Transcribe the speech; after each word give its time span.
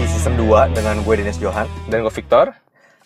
di 0.00 0.08
season 0.08 0.32
2 0.40 0.72
dengan 0.72 0.96
gue 1.04 1.12
Dennis 1.12 1.36
Johan. 1.36 1.68
Dan 1.92 2.00
gue 2.00 2.08
Victor. 2.08 2.56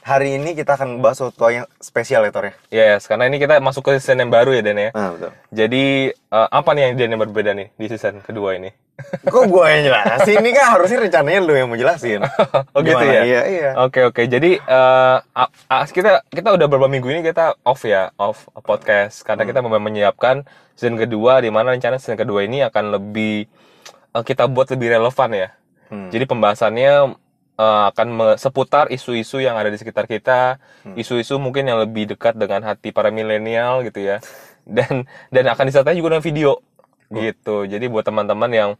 Hari 0.06 0.38
ini 0.38 0.54
kita 0.54 0.78
akan 0.78 1.02
bahas 1.02 1.18
sesuatu 1.18 1.50
yang 1.50 1.66
spesial 1.82 2.22
ya 2.22 2.30
Tor 2.30 2.46
ya. 2.46 2.54
Yes, 2.70 3.10
karena 3.10 3.26
ini 3.26 3.42
kita 3.42 3.58
masuk 3.58 3.82
ke 3.82 3.98
season 3.98 4.22
yang 4.22 4.30
baru 4.30 4.54
ya 4.54 4.62
Dan 4.62 4.78
ya. 4.78 4.90
Nah, 4.94 5.10
betul. 5.10 5.30
Jadi 5.50 5.84
eh, 6.14 6.48
apa 6.54 6.70
nih 6.70 6.82
yang 6.86 6.94
Dan 6.94 7.08
yang 7.10 7.20
berbeda 7.26 7.50
nih 7.50 7.74
di 7.74 7.86
season 7.90 8.22
kedua 8.22 8.54
ini? 8.54 8.70
Kok 9.26 9.42
gue 9.50 9.64
yang 9.74 9.90
jelasin? 9.90 10.38
Ini 10.38 10.50
kan 10.54 10.66
harusnya 10.70 10.98
rencananya 11.02 11.40
lu 11.42 11.54
yang 11.58 11.66
mau 11.66 11.74
jelasin. 11.74 12.22
oh 12.78 12.80
gitu 12.86 12.94
Gimana? 12.94 13.10
ya? 13.10 13.22
Iya, 13.26 13.40
iya. 13.50 13.70
Oke 13.82 14.06
oke. 14.06 14.22
Jadi 14.30 14.54
eh, 14.54 15.16
a- 15.18 15.52
a- 15.66 15.90
kita 15.90 16.22
kita 16.30 16.48
udah 16.54 16.66
beberapa 16.70 16.86
minggu 16.86 17.10
ini 17.10 17.26
kita 17.26 17.58
off 17.66 17.82
ya, 17.82 18.14
off 18.22 18.46
podcast 18.62 19.26
karena 19.26 19.42
kita 19.42 19.66
memang 19.66 19.82
menyiapkan 19.82 20.46
season 20.78 20.94
kedua 20.94 21.42
di 21.42 21.50
mana 21.50 21.74
rencana 21.74 21.98
season 21.98 22.14
kedua 22.14 22.46
ini 22.46 22.62
akan 22.62 22.94
lebih 22.94 23.50
eh, 24.14 24.22
kita 24.22 24.46
buat 24.46 24.70
lebih 24.70 24.94
relevan 24.94 25.32
ya. 25.34 25.50
Hmm. 25.94 26.10
Jadi 26.10 26.24
pembahasannya 26.26 27.14
eh, 27.54 27.82
akan 27.94 28.08
me- 28.10 28.34
seputar 28.34 28.90
isu-isu 28.90 29.38
yang 29.38 29.54
ada 29.54 29.70
di 29.70 29.78
sekitar 29.78 30.10
kita, 30.10 30.58
isu-isu 30.98 31.38
mungkin 31.38 31.70
yang 31.70 31.78
lebih 31.78 32.10
dekat 32.10 32.34
dengan 32.34 32.66
hati 32.66 32.90
para 32.90 33.14
milenial 33.14 33.86
gitu 33.86 34.02
ya. 34.02 34.18
Dan 34.66 35.04
dan 35.28 35.44
akan 35.46 35.64
disertai 35.68 35.94
juga 35.94 36.16
dengan 36.16 36.24
video 36.24 36.50
gitu. 37.12 37.68
Jadi 37.68 37.84
buat 37.86 38.02
teman-teman 38.02 38.48
yang 38.48 38.70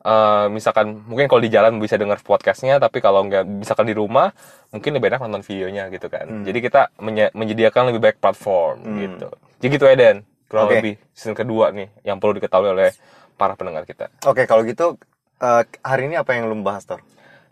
eh, 0.00 0.46
misalkan 0.48 1.04
mungkin 1.04 1.28
kalau 1.28 1.44
di 1.44 1.52
jalan 1.52 1.76
bisa 1.76 1.94
dengar 1.94 2.18
podcastnya, 2.24 2.80
tapi 2.80 2.98
kalau 2.98 3.22
nggak 3.28 3.44
misalkan 3.44 3.86
di 3.86 3.94
rumah 3.94 4.32
mungkin 4.72 4.96
lebih 4.96 5.12
enak 5.12 5.20
nonton 5.22 5.44
videonya 5.44 5.92
gitu 5.92 6.08
kan. 6.08 6.26
Jadi 6.42 6.58
kita 6.58 6.90
menye- 6.98 7.30
menyediakan 7.36 7.92
lebih 7.92 8.00
baik 8.02 8.18
platform 8.18 8.76
gitu. 8.98 9.28
Jadi 9.60 9.68
gitu 9.70 9.84
ya 9.84 9.94
Den, 9.96 10.16
kurang 10.48 10.66
Oke. 10.68 10.74
lebih 10.80 10.94
season 11.12 11.36
kedua 11.36 11.70
nih 11.76 11.88
yang 12.02 12.16
perlu 12.16 12.36
diketahui 12.36 12.72
oleh 12.72 12.90
para 13.36 13.52
pendengar 13.52 13.84
kita. 13.84 14.08
Oke, 14.24 14.48
kalau 14.48 14.64
gitu 14.64 14.96
eh, 15.40 15.62
hari 15.80 16.06
ini 16.06 16.14
apa 16.14 16.30
yang 16.34 16.46
lu 16.46 16.58
bahas 16.60 16.84
Tor? 16.84 17.00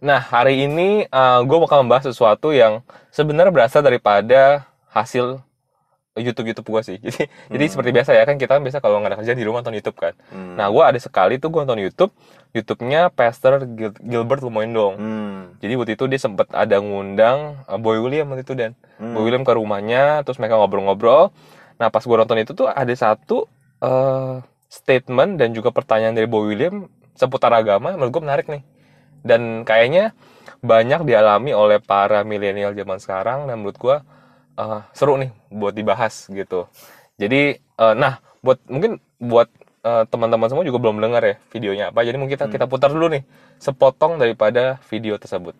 Nah, 0.02 0.18
hari 0.18 0.66
ini 0.66 1.06
gue 1.46 1.58
bakal 1.62 1.86
membahas 1.86 2.10
sesuatu 2.10 2.50
yang 2.50 2.82
sebenarnya 3.14 3.54
berasal 3.54 3.86
daripada 3.86 4.66
hasil 4.90 5.38
YouTube 6.12 6.52
YouTube 6.52 6.68
gue 6.74 6.82
sih. 6.84 6.98
Jadi 7.06 7.24
jadi 7.48 7.64
seperti 7.70 7.90
biasa 7.94 8.10
ya 8.12 8.26
kan 8.28 8.36
kita 8.36 8.58
kan 8.58 8.62
biasa 8.66 8.84
kalau 8.84 9.00
nggak 9.00 9.14
ada 9.14 9.18
kerjaan 9.22 9.38
di 9.40 9.46
rumah 9.48 9.64
nonton 9.64 9.78
YouTube 9.78 9.96
kan. 9.96 10.12
Hmm. 10.28 10.58
Nah, 10.60 10.68
gue 10.68 10.82
ada 10.84 10.98
sekali 11.00 11.40
tuh 11.40 11.48
gue 11.48 11.64
nonton 11.64 11.80
YouTube, 11.80 12.12
YouTube-nya 12.52 13.08
Pastor 13.14 13.64
Gil- 13.64 13.96
Gilbert 14.02 14.42
Lumoindong. 14.44 14.94
Hmm. 15.00 15.38
Jadi 15.64 15.72
waktu 15.78 15.92
itu 15.96 16.04
dia 16.10 16.20
sempet 16.20 16.50
ada 16.52 16.76
ngundang 16.84 17.62
uh, 17.64 17.78
Boy 17.80 17.96
William 18.02 18.28
waktu 18.28 18.44
itu 18.44 18.52
dan 18.52 18.74
Hmm. 19.00 19.16
Boy 19.18 19.26
William 19.26 19.42
ke 19.42 19.50
rumahnya, 19.56 20.20
terus 20.22 20.38
mereka 20.38 20.60
ngobrol-ngobrol. 20.60 21.32
Nah, 21.80 21.88
pas 21.90 22.04
gue 22.04 22.12
nonton 22.14 22.38
itu 22.38 22.52
tuh 22.52 22.70
ada 22.70 22.92
satu 22.92 23.50
eh, 23.82 24.34
statement 24.70 25.40
dan 25.42 25.50
juga 25.50 25.74
pertanyaan 25.74 26.14
dari 26.14 26.30
Boy 26.30 26.54
William 26.54 26.86
seputar 27.16 27.52
agama, 27.52 27.94
menurut 27.94 28.12
gue 28.12 28.22
menarik 28.22 28.46
nih. 28.48 28.62
Dan 29.22 29.62
kayaknya 29.62 30.16
banyak 30.62 31.06
dialami 31.06 31.54
oleh 31.54 31.78
para 31.82 32.22
milenial 32.22 32.74
zaman 32.74 32.98
sekarang 32.98 33.50
dan 33.50 33.62
menurut 33.62 33.78
gue 33.78 33.96
eh, 34.58 34.80
seru 34.94 35.18
nih 35.18 35.30
buat 35.50 35.74
dibahas 35.74 36.28
gitu. 36.30 36.66
Jadi, 37.18 37.56
eh, 37.58 37.94
nah, 37.94 38.18
buat 38.42 38.58
mungkin 38.66 38.98
buat 39.22 39.48
eh, 39.82 40.04
teman-teman 40.10 40.48
semua 40.50 40.66
juga 40.66 40.78
belum 40.82 40.98
dengar 40.98 41.22
ya 41.22 41.34
videonya 41.54 41.84
apa. 41.94 42.02
Jadi 42.02 42.16
mungkin 42.18 42.34
kita 42.34 42.46
kita 42.50 42.66
putar 42.66 42.90
dulu 42.90 43.10
nih 43.12 43.22
sepotong 43.62 44.18
daripada 44.18 44.82
video 44.90 45.18
tersebut. 45.18 45.54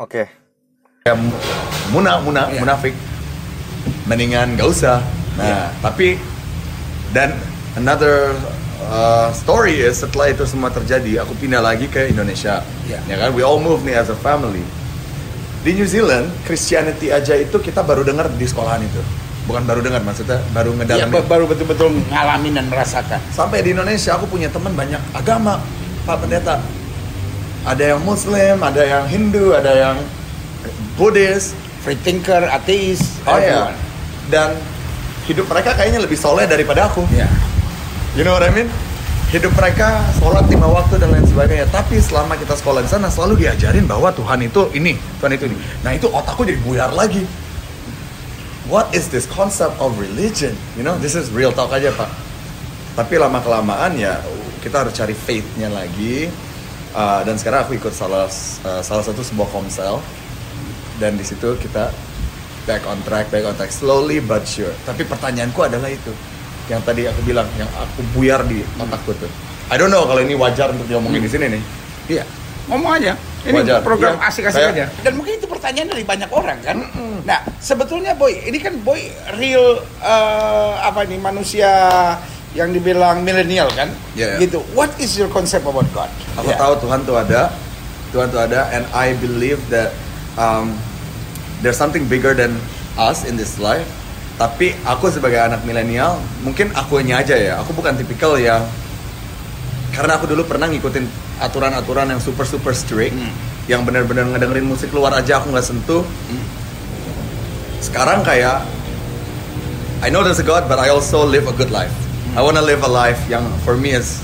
Oke. 0.00 0.24
ya 1.02 1.18
muna 1.90 2.22
muna 2.22 2.46
munafik 2.62 2.94
mendingan 4.06 4.54
gak 4.54 4.70
usah 4.70 4.98
nah 5.34 5.66
tapi 5.82 6.14
dan 7.10 7.34
another 7.74 8.30
uh, 8.84 9.30
story 9.32 9.80
is 9.80 9.98
setelah 9.98 10.28
itu 10.28 10.42
semua 10.42 10.68
terjadi 10.68 11.20
aku 11.20 11.34
pindah 11.36 11.58
lagi 11.58 11.86
ke 11.86 12.06
Indonesia 12.06 12.60
Ya. 12.84 12.98
ya 13.04 13.16
kan 13.18 13.30
we 13.32 13.40
all 13.40 13.58
move 13.58 13.82
nih 13.82 13.94
as 13.94 14.06
a 14.06 14.16
family 14.16 14.62
di 15.62 15.72
New 15.72 15.86
Zealand 15.86 16.26
Christianity 16.42 17.08
aja 17.08 17.34
itu 17.34 17.54
kita 17.56 17.80
baru 17.80 18.02
dengar 18.02 18.26
di 18.28 18.42
sekolahan 18.42 18.80
itu 18.80 18.98
bukan 19.42 19.62
baru 19.62 19.80
dengar 19.80 20.00
maksudnya 20.00 20.38
baru 20.50 20.70
ngedalamin 20.72 21.10
ba- 21.12 21.26
baru 21.28 21.44
betul-betul 21.46 21.90
ngalamin 22.08 22.52
dan 22.54 22.66
merasakan. 22.66 23.18
sampai 23.28 23.58
di 23.60 23.70
Indonesia 23.70 24.14
aku 24.14 24.26
punya 24.26 24.46
teman 24.46 24.70
banyak 24.72 25.02
agama 25.12 25.58
Pak 26.02 26.16
Pendeta 26.18 26.58
ada 27.62 27.84
yang 27.84 28.02
Muslim 28.02 28.58
ada 28.58 28.82
yang 28.82 29.04
Hindu 29.06 29.50
ada 29.52 29.70
yang 29.72 29.96
Buddhis 30.94 31.54
Free 31.82 31.98
thinker, 31.98 32.46
ateis, 32.46 33.18
Oh 33.26 33.34
everyone. 33.34 33.74
Dan 34.30 34.54
hidup 35.26 35.50
mereka 35.50 35.74
kayaknya 35.74 35.98
lebih 35.98 36.14
soleh 36.14 36.46
daripada 36.46 36.86
aku. 36.86 37.02
Ya. 37.10 37.26
You 38.12 38.28
know 38.28 38.36
what 38.36 38.44
I 38.44 38.52
mean? 38.52 38.68
Hidup 39.32 39.56
mereka 39.56 40.04
sholat 40.20 40.44
lima 40.52 40.68
waktu 40.68 41.00
dan 41.00 41.16
lain 41.16 41.24
sebagainya. 41.24 41.64
Tapi 41.72 41.96
selama 41.96 42.36
kita 42.36 42.52
sekolah 42.52 42.84
di 42.84 42.90
sana 42.92 43.08
selalu 43.08 43.48
diajarin 43.48 43.88
bahwa 43.88 44.12
Tuhan 44.12 44.44
itu 44.44 44.68
ini, 44.76 45.00
Tuhan 45.16 45.32
itu 45.32 45.48
ini. 45.48 45.56
Nah 45.80 45.96
itu 45.96 46.12
otakku 46.12 46.44
jadi 46.44 46.60
buyar 46.60 46.92
lagi. 46.92 47.24
What 48.68 48.92
is 48.92 49.08
this 49.08 49.24
concept 49.24 49.80
of 49.80 49.96
religion? 49.96 50.52
You 50.76 50.84
know, 50.84 51.00
this 51.00 51.16
is 51.16 51.32
real 51.32 51.56
talk 51.56 51.72
aja 51.72 51.88
pak. 51.96 52.12
Tapi 53.00 53.16
lama 53.16 53.40
kelamaan 53.40 53.96
ya 53.96 54.20
kita 54.60 54.84
harus 54.84 54.92
cari 54.92 55.16
faith-nya 55.16 55.72
lagi. 55.72 56.28
Uh, 56.92 57.24
dan 57.24 57.40
sekarang 57.40 57.64
aku 57.64 57.80
ikut 57.80 57.96
salah 57.96 58.28
uh, 58.68 58.84
salah 58.84 59.00
satu 59.00 59.24
sebuah 59.24 59.48
komsel 59.48 60.04
dan 61.00 61.16
di 61.16 61.24
situ 61.24 61.56
kita 61.56 61.88
back 62.68 62.84
on 62.84 63.00
track, 63.08 63.32
back 63.32 63.48
on 63.48 63.56
track, 63.56 63.72
slowly 63.72 64.20
but 64.20 64.44
sure. 64.44 64.76
Tapi 64.84 65.08
pertanyaanku 65.08 65.64
adalah 65.64 65.88
itu, 65.88 66.12
yang 66.68 66.80
tadi 66.82 67.06
aku 67.06 67.20
bilang, 67.22 67.46
yang 67.58 67.68
aku 67.72 68.00
buyar 68.12 68.42
di 68.44 68.62
otakku 68.76 69.14
tuh. 69.16 69.30
I 69.70 69.78
don't 69.78 69.88
know 69.88 70.04
kalau 70.04 70.20
ini 70.20 70.34
wajar 70.34 70.70
untuk 70.70 70.86
diomongin 70.86 71.22
di 71.22 71.30
sini 71.30 71.46
nih. 71.48 71.62
Iya. 72.10 72.24
Ngomong 72.70 72.92
aja. 72.94 73.12
Ini 73.42 73.58
Wajar. 73.58 73.82
program 73.82 74.14
Iya. 74.14 74.28
asik-asik 74.30 74.54
Kayak- 74.62 74.74
aja. 74.78 74.84
Dan 75.02 75.12
mungkin 75.18 75.34
itu 75.34 75.50
pertanyaan 75.50 75.88
dari 75.90 76.04
banyak 76.06 76.30
orang 76.30 76.58
kan. 76.62 76.78
Nah, 77.26 77.42
sebetulnya 77.58 78.14
boy, 78.14 78.30
ini 78.38 78.58
kan 78.58 78.78
boy 78.80 79.02
real 79.34 79.82
eh, 79.98 80.72
apa 80.78 81.02
nih 81.02 81.18
manusia 81.18 81.70
yang 82.54 82.70
dibilang 82.70 83.26
milenial 83.26 83.66
kan? 83.74 83.90
Iya, 84.14 84.38
iya. 84.38 84.46
Gitu. 84.46 84.62
What 84.78 84.94
is 85.00 85.18
your 85.18 85.26
concept 85.26 85.66
about 85.66 85.90
God? 85.90 86.06
Aku 86.38 86.54
Ya. 86.54 86.58
tahu 86.60 86.86
Tuhan 86.86 87.02
tuh 87.02 87.18
ada, 87.18 87.50
Tuhan 88.14 88.30
tuh 88.30 88.38
ada, 88.38 88.70
and 88.70 88.86
I 88.94 89.18
believe 89.18 89.58
that 89.74 89.90
um, 90.38 90.76
there's 91.60 91.80
something 91.80 92.06
bigger 92.06 92.36
than 92.36 92.54
us 92.94 93.24
in 93.24 93.34
this 93.34 93.58
life. 93.58 93.88
Tapi 94.42 94.74
aku 94.82 95.06
sebagai 95.06 95.38
anak 95.38 95.62
milenial, 95.62 96.18
mungkin 96.42 96.74
akunya 96.74 97.22
aja 97.22 97.38
ya. 97.38 97.62
Aku 97.62 97.70
bukan 97.78 97.94
tipikal 97.94 98.34
yang 98.34 98.66
karena 99.94 100.18
aku 100.18 100.26
dulu 100.26 100.42
pernah 100.42 100.66
ngikutin 100.66 101.06
aturan-aturan 101.38 102.10
yang 102.10 102.18
super 102.18 102.42
super 102.42 102.74
strict, 102.74 103.14
Hmm. 103.14 103.30
yang 103.70 103.86
benar-benar 103.86 104.26
ngedengerin 104.34 104.66
musik 104.66 104.90
luar 104.90 105.14
aja 105.14 105.38
aku 105.38 105.54
nggak 105.54 105.62
sentuh. 105.62 106.02
Sekarang 107.78 108.26
kayak 108.26 108.66
I 110.02 110.10
know 110.10 110.26
there's 110.26 110.42
a 110.42 110.46
God, 110.46 110.66
but 110.66 110.82
I 110.82 110.90
also 110.90 111.22
live 111.22 111.46
a 111.46 111.54
good 111.54 111.70
life. 111.70 111.94
I 112.34 112.42
wanna 112.42 112.66
live 112.66 112.82
a 112.82 112.90
life 112.90 113.22
yang 113.30 113.46
for 113.62 113.78
me 113.78 113.94
is 113.94 114.18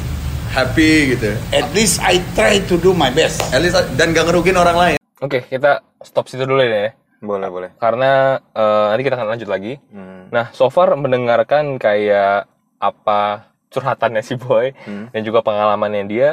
happy 0.51 1.15
gitu. 1.15 1.39
At 1.55 1.71
least 1.71 2.03
I 2.03 2.19
try 2.35 2.59
to 2.59 2.75
do 2.75 2.91
my 2.91 3.15
best. 3.15 3.39
At 3.55 3.63
least 3.63 3.79
dan 3.95 4.11
gak 4.11 4.27
ngerugin 4.27 4.59
orang 4.59 4.75
lain. 4.75 4.97
Oke, 5.23 5.47
kita 5.47 5.79
stop 6.03 6.27
situ 6.27 6.43
dulu 6.43 6.59
ya. 6.67 6.91
Boleh, 7.19 7.49
boleh. 7.51 7.71
Karena 7.77 8.39
eh, 8.55 8.85
nanti 8.91 9.03
kita 9.03 9.17
akan 9.19 9.29
lanjut 9.35 9.49
lagi. 9.51 9.75
Hmm. 9.91 10.31
Nah, 10.31 10.51
so 10.55 10.71
far 10.71 10.95
mendengarkan 10.95 11.77
kayak 11.77 12.47
apa 12.79 13.51
curhatannya 13.69 14.23
si 14.23 14.39
Boy 14.39 14.71
Hmm. 14.87 15.11
dan 15.11 15.21
juga 15.23 15.43
pengalamannya 15.43 16.07
dia. 16.07 16.31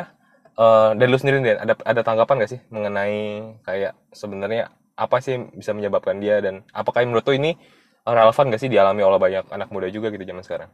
eh 0.55 0.89
dari 0.95 1.11
lu 1.11 1.19
sendiri 1.19 1.43
Dan, 1.43 1.59
ada 1.59 1.75
ada 1.83 1.99
tanggapan 1.99 2.39
gak 2.39 2.47
sih 2.47 2.61
mengenai 2.71 3.43
kayak 3.67 3.91
sebenarnya 4.15 4.71
apa 4.95 5.19
sih 5.19 5.35
bisa 5.51 5.75
menyebabkan 5.75 6.23
dia 6.23 6.39
dan 6.39 6.63
apakah 6.71 7.03
menurut 7.03 7.27
lu 7.27 7.35
ini 7.35 7.59
relevan 8.07 8.47
gak 8.47 8.63
sih 8.63 8.71
dialami 8.71 9.03
oleh 9.03 9.19
banyak 9.19 9.51
anak 9.51 9.67
muda 9.67 9.91
juga 9.91 10.07
gitu 10.15 10.23
zaman 10.23 10.47
sekarang? 10.47 10.69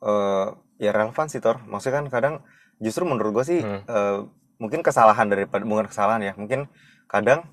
eh 0.00 0.46
ya 0.80 0.96
relevan 0.96 1.28
sih 1.28 1.44
Tor. 1.44 1.60
Maksudnya 1.68 2.00
kan 2.00 2.06
kadang 2.08 2.34
justru 2.80 3.04
menurut 3.04 3.36
gue 3.36 3.44
sih 3.44 3.60
Hmm. 3.60 3.84
eh, 3.84 4.18
mungkin 4.56 4.80
kesalahan 4.80 5.28
daripada 5.28 5.60
bukan 5.68 5.92
kesalahan 5.92 6.22
ya. 6.24 6.32
Mungkin 6.32 6.72
kadang 7.04 7.44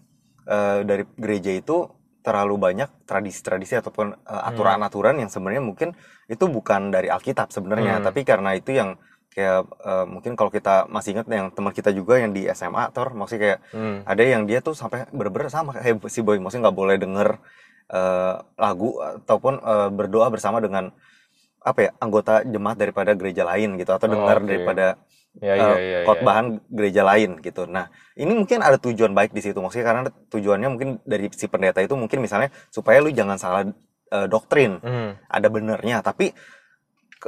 eh, 0.50 0.80
dari 0.90 1.04
gereja 1.16 1.52
itu 1.54 1.78
terlalu 2.26 2.56
banyak 2.60 2.90
tradisi-tradisi 3.10 3.80
ataupun 3.82 4.08
eh, 4.14 4.42
aturan-aturan 4.50 5.16
yang 5.22 5.30
sebenarnya 5.34 5.64
mungkin 5.64 5.90
itu 6.28 6.46
bukan 6.50 6.92
dari 6.96 7.08
Alkitab 7.10 7.50
sebenarnya, 7.56 8.02
Hmm. 8.02 8.06
tapi 8.06 8.22
karena 8.28 8.54
itu 8.60 8.72
yang 8.76 8.98
kayak 9.34 9.62
eh, 9.90 10.06
mungkin 10.10 10.34
kalau 10.38 10.52
kita 10.52 10.90
masih 10.90 11.10
ingat 11.16 11.28
yang 11.32 11.48
teman 11.56 11.72
kita 11.74 11.90
juga 11.94 12.18
yang 12.20 12.32
di 12.38 12.50
SMA 12.50 12.90
Tor, 12.96 13.14
maksudnya 13.18 13.42
kayak 13.46 13.60
Hmm. 13.78 13.98
ada 14.06 14.24
yang 14.26 14.44
dia 14.50 14.60
tuh 14.60 14.74
sampai 14.76 15.06
bener-bener 15.14 15.50
sama 15.54 15.70
kayak 15.78 16.02
si 16.14 16.20
boy 16.26 16.38
maksudnya 16.42 16.70
nggak 16.70 16.78
boleh 16.82 16.98
denger 17.00 17.30
eh, 17.90 18.36
lagu 18.58 18.90
ataupun 19.02 19.54
eh, 19.62 19.90
berdoa 19.94 20.28
bersama 20.34 20.58
dengan 20.62 20.94
apa 21.60 21.80
ya 21.86 21.92
anggota 22.00 22.42
jemaat 22.48 22.78
daripada 22.80 23.12
gereja 23.20 23.44
lain 23.44 23.76
gitu 23.76 23.92
atau 23.92 24.08
Oh, 24.08 24.14
dengar 24.16 24.38
oke. 24.40 24.48
daripada 24.48 24.86
Ya, 25.40 25.54
eh, 25.54 25.62
ya, 25.62 25.70
ya, 25.78 25.98
ya. 26.02 26.06
khotbahan 26.10 26.58
gereja 26.74 27.06
lain 27.06 27.38
gitu. 27.40 27.70
Nah, 27.70 27.88
ini 28.18 28.34
mungkin 28.34 28.66
ada 28.66 28.82
tujuan 28.82 29.14
baik 29.14 29.32
di 29.32 29.46
situ. 29.46 29.62
Maksudnya 29.62 29.86
karena 29.86 30.02
tujuannya 30.10 30.70
mungkin 30.74 30.90
dari 31.06 31.30
si 31.32 31.46
pendeta 31.46 31.80
itu 31.80 31.94
mungkin 31.94 32.20
misalnya 32.20 32.50
supaya 32.74 32.98
lu 33.00 33.14
jangan 33.14 33.38
salah 33.38 33.62
eh, 34.10 34.28
doktrin. 34.28 34.82
Hmm. 34.82 35.16
Ada 35.30 35.48
benernya, 35.48 36.02
tapi 36.02 36.34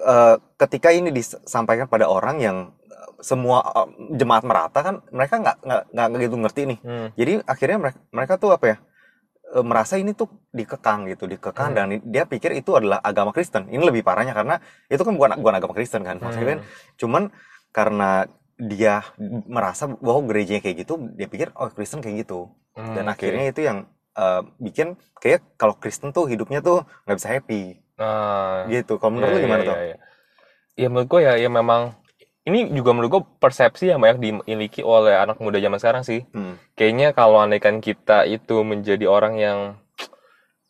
eh, 0.01 0.35
ketika 0.57 0.89
ini 0.91 1.13
disampaikan 1.13 1.85
pada 1.87 2.09
orang 2.09 2.41
yang 2.41 2.57
semua 3.21 3.61
uh, 3.61 3.85
jemaat 4.17 4.41
merata 4.41 4.81
kan 4.81 4.95
mereka 5.13 5.37
nggak 5.37 5.57
nggak 5.93 6.07
gitu 6.25 6.37
ngerti 6.41 6.61
nih 6.73 6.79
Hmm. 6.81 7.07
jadi 7.13 7.33
akhirnya 7.45 7.77
mereka 7.77 7.97
mereka 8.09 8.33
tuh 8.41 8.49
apa 8.49 8.65
ya 8.65 8.77
merasa 9.61 10.01
ini 10.01 10.17
tuh 10.17 10.25
dikekang 10.49 11.05
gitu 11.05 11.29
dikekang 11.29 11.69
Hmm. 11.69 11.77
dan 11.77 11.87
dia 12.01 12.25
pikir 12.25 12.49
itu 12.57 12.73
adalah 12.73 12.97
agama 13.03 13.29
Kristen 13.29 13.69
ini 13.69 13.83
lebih 13.83 14.01
parahnya 14.01 14.33
karena 14.33 14.57
itu 14.89 15.05
kan 15.05 15.13
bukan 15.13 15.37
bukan 15.37 15.53
agama 15.53 15.73
Kristen 15.77 16.01
kan 16.01 16.17
maksudnya 16.17 16.57
kan 16.57 16.59
Hmm. 16.65 16.69
cuman 16.97 17.23
karena 17.71 18.27
dia 18.61 19.01
merasa 19.49 19.89
bahwa 19.89 20.21
gerejanya 20.29 20.61
kayak 20.61 20.77
gitu 20.85 20.93
dia 21.17 21.25
pikir 21.25 21.49
oh 21.57 21.69
Kristen 21.73 22.01
kayak 22.03 22.27
gitu 22.27 22.51
Hmm, 22.71 22.95
dan 22.95 23.11
oke. 23.11 23.11
akhirnya 23.11 23.51
itu 23.51 23.67
yang 23.67 23.83
eh, 24.15 24.41
bikin 24.55 24.95
kayak 25.19 25.43
kalau 25.59 25.75
Kristen 25.75 26.15
tuh 26.15 26.23
hidupnya 26.31 26.63
tuh 26.63 26.87
nggak 27.03 27.17
bisa 27.19 27.29
happy 27.35 27.83
Nah, 27.99 28.65
gitu 28.71 28.97
kalau 28.97 29.11
menurut 29.19 29.29
Iya, 29.29 29.35
lu 29.35 29.39
iya, 29.39 29.45
gimana 29.45 29.63
iya, 29.63 29.69
tuh 29.69 29.77
iya. 29.83 29.95
Ya 30.79 30.87
menurut 30.87 31.07
gue 31.11 31.21
ya, 31.21 31.33
ya 31.37 31.49
memang 31.51 31.81
ini 32.47 32.71
juga 32.73 32.89
menurut 32.95 33.11
gue 33.13 33.23
persepsi 33.37 33.91
yang 33.93 34.01
banyak 34.01 34.17
dimiliki 34.23 34.81
oleh 34.81 35.13
anak 35.13 35.37
muda 35.37 35.61
zaman 35.61 35.77
sekarang 35.77 36.03
sih. 36.07 36.25
Hmm. 36.33 36.57
Kayaknya 36.73 37.13
kalau 37.13 37.37
andaikan 37.37 37.77
kita 37.83 38.25
itu 38.25 38.65
menjadi 38.65 39.05
orang 39.05 39.37
yang 39.37 39.59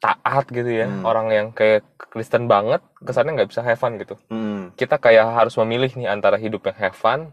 taat 0.02 0.50
gitu 0.50 0.66
ya, 0.66 0.90
Hmm. 0.90 1.06
orang 1.06 1.28
yang 1.30 1.48
kayak 1.54 1.86
Kristen 2.10 2.50
banget, 2.50 2.82
kesannya 3.00 3.38
nggak 3.38 3.50
bisa 3.54 3.62
have 3.62 3.78
fun 3.78 3.96
gitu. 3.96 4.18
Hmm. 4.28 4.74
Kita 4.74 4.98
kayak 4.98 5.30
harus 5.32 5.54
memilih 5.62 5.94
nih 5.94 6.10
antara 6.10 6.36
hidup 6.36 6.66
yang 6.66 6.78
have 6.82 6.98
fun 6.98 7.32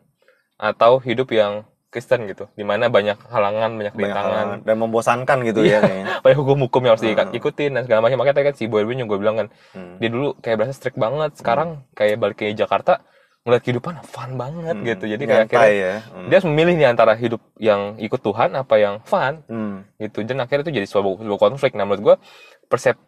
atau 0.55 1.00
hidup 1.00 1.32
yang 1.32 1.65
Kristen 1.88 2.29
gitu, 2.29 2.44
di 2.53 2.69
mana 2.69 2.93
banyak 2.93 3.17
halangan, 3.32 3.73
banyak 3.73 3.97
banyak 3.97 4.12
rintangan, 4.12 4.29
halangan 4.29 4.59
dan 4.61 4.76
membosankan 4.76 5.38
gitu 5.49 5.65
ya 5.65 5.81
kayaknya 5.81 6.05
banyak 6.25 6.37
hukum-hukum 6.37 6.85
yang 6.85 6.93
harus 6.93 7.05
Hmm. 7.09 7.32
diikutin 7.32 7.70
dan 7.73 7.82
segala 7.88 8.05
macam. 8.05 8.20
Makanya 8.20 8.37
tadi 8.37 8.47
kan 8.53 8.56
si 8.61 8.65
Boy 8.69 8.85
yang 8.85 9.09
gue 9.09 9.17
bilang 9.17 9.41
kan, 9.41 9.49
Hmm. 9.73 9.97
dia 9.97 10.12
dulu 10.12 10.37
kayak 10.37 10.61
berasa 10.61 10.76
strict 10.76 11.00
banget 11.00 11.41
sekarang 11.41 11.88
kayak 11.97 12.20
balik 12.20 12.37
ke 12.37 12.53
Jakarta 12.53 13.00
ngeliat 13.43 13.62
kehidupan 13.62 13.94
fun 14.02 14.35
banget 14.35 14.76
Hmm. 14.76 14.85
gitu 14.85 15.05
jadi 15.06 15.23
kayak 15.23 15.44
akhirnya 15.46 15.70
ya 15.73 15.94
Hmm. 16.11 16.29
dia 16.29 16.38
memilih 16.43 16.75
nih 16.75 16.88
antara 16.88 17.12
hidup 17.14 17.40
yang 17.56 17.96
ikut 17.96 18.19
Tuhan 18.19 18.52
apa 18.52 18.75
yang 18.76 19.00
fun 19.02 19.40
Hmm. 19.46 19.88
gitu 19.96 20.20
dan 20.23 20.38
akhirnya 20.38 20.64
itu 20.64 20.75
jadi 20.76 20.87
sebuah, 20.87 21.23
sebuah 21.23 21.40
konflik 21.40 21.73
nah 21.73 21.82
menurut 21.82 22.02
gue 22.05 22.17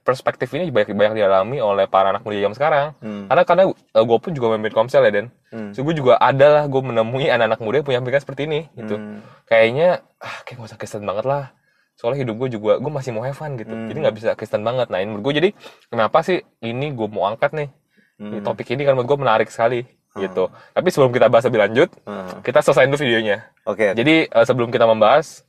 perspektif 0.02 0.48
ini 0.50 0.72
banyak 0.72 0.96
banyak 0.96 1.14
dialami 1.14 1.60
oleh 1.60 1.84
para 1.84 2.08
anak 2.08 2.24
muda 2.24 2.38
zaman 2.38 2.56
sekarang 2.56 2.86
Hmm. 2.96 3.28
karena 3.28 3.42
karena 3.44 3.62
gue 3.94 4.18
pun 4.18 4.32
juga 4.32 4.46
memimpin 4.50 4.72
komsel 4.74 5.04
ya 5.04 5.12
Den 5.12 5.28
Hmm. 5.52 5.70
so 5.70 5.82
gue 5.82 5.92
juga 5.92 6.16
ada 6.16 6.46
lah 6.48 6.64
gue 6.64 6.80
menemui 6.80 7.28
anak-anak 7.28 7.60
muda 7.60 7.76
yang 7.76 7.86
punya 7.86 8.00
pikiran 8.00 8.22
seperti 8.22 8.42
ini 8.46 8.60
gitu 8.74 8.96
Hmm. 8.96 9.20
kayaknya 9.44 9.88
ah 10.16 10.36
kayak 10.42 10.56
gak 10.56 10.68
usah 10.72 10.78
Kristen 10.78 11.04
banget 11.04 11.26
lah 11.26 11.52
soalnya 11.92 12.24
hidup 12.24 12.40
gue 12.40 12.56
juga 12.56 12.80
gue 12.80 12.88
masih 12.90 13.12
mau 13.12 13.20
have 13.20 13.36
fun 13.36 13.60
gitu 13.60 13.68
Hmm. 13.68 13.92
jadi 13.92 13.98
nggak 14.00 14.16
bisa 14.16 14.28
Kristen 14.32 14.64
banget 14.64 14.88
nah 14.88 14.96
ini 14.96 15.12
menurut 15.12 15.24
gue 15.28 15.34
jadi 15.36 15.48
kenapa 15.86 16.24
sih 16.24 16.40
ini 16.62 16.96
gue 16.96 17.08
mau 17.10 17.28
angkat 17.28 17.52
nih 17.52 17.68
Hmm. 18.16 18.40
topik 18.40 18.68
ini 18.70 18.84
kan 18.84 18.92
menurut 18.92 19.08
gue 19.10 19.18
menarik 19.18 19.48
sekali 19.48 19.84
gitu 20.16 20.44
tapi 20.74 20.88
sebelum 20.90 21.10
kita 21.10 21.30
bahas 21.30 21.46
lebih 21.46 21.60
lanjut 21.62 21.88
Hmm. 22.02 22.42
kita 22.42 22.58
selesaiin 22.60 22.90
dulu 22.90 22.98
videonya 22.98 23.46
Oke. 23.62 23.94
jadi 23.94 24.26
eh, 24.26 24.44
sebelum 24.44 24.74
kita 24.74 24.82
membahas 24.82 25.46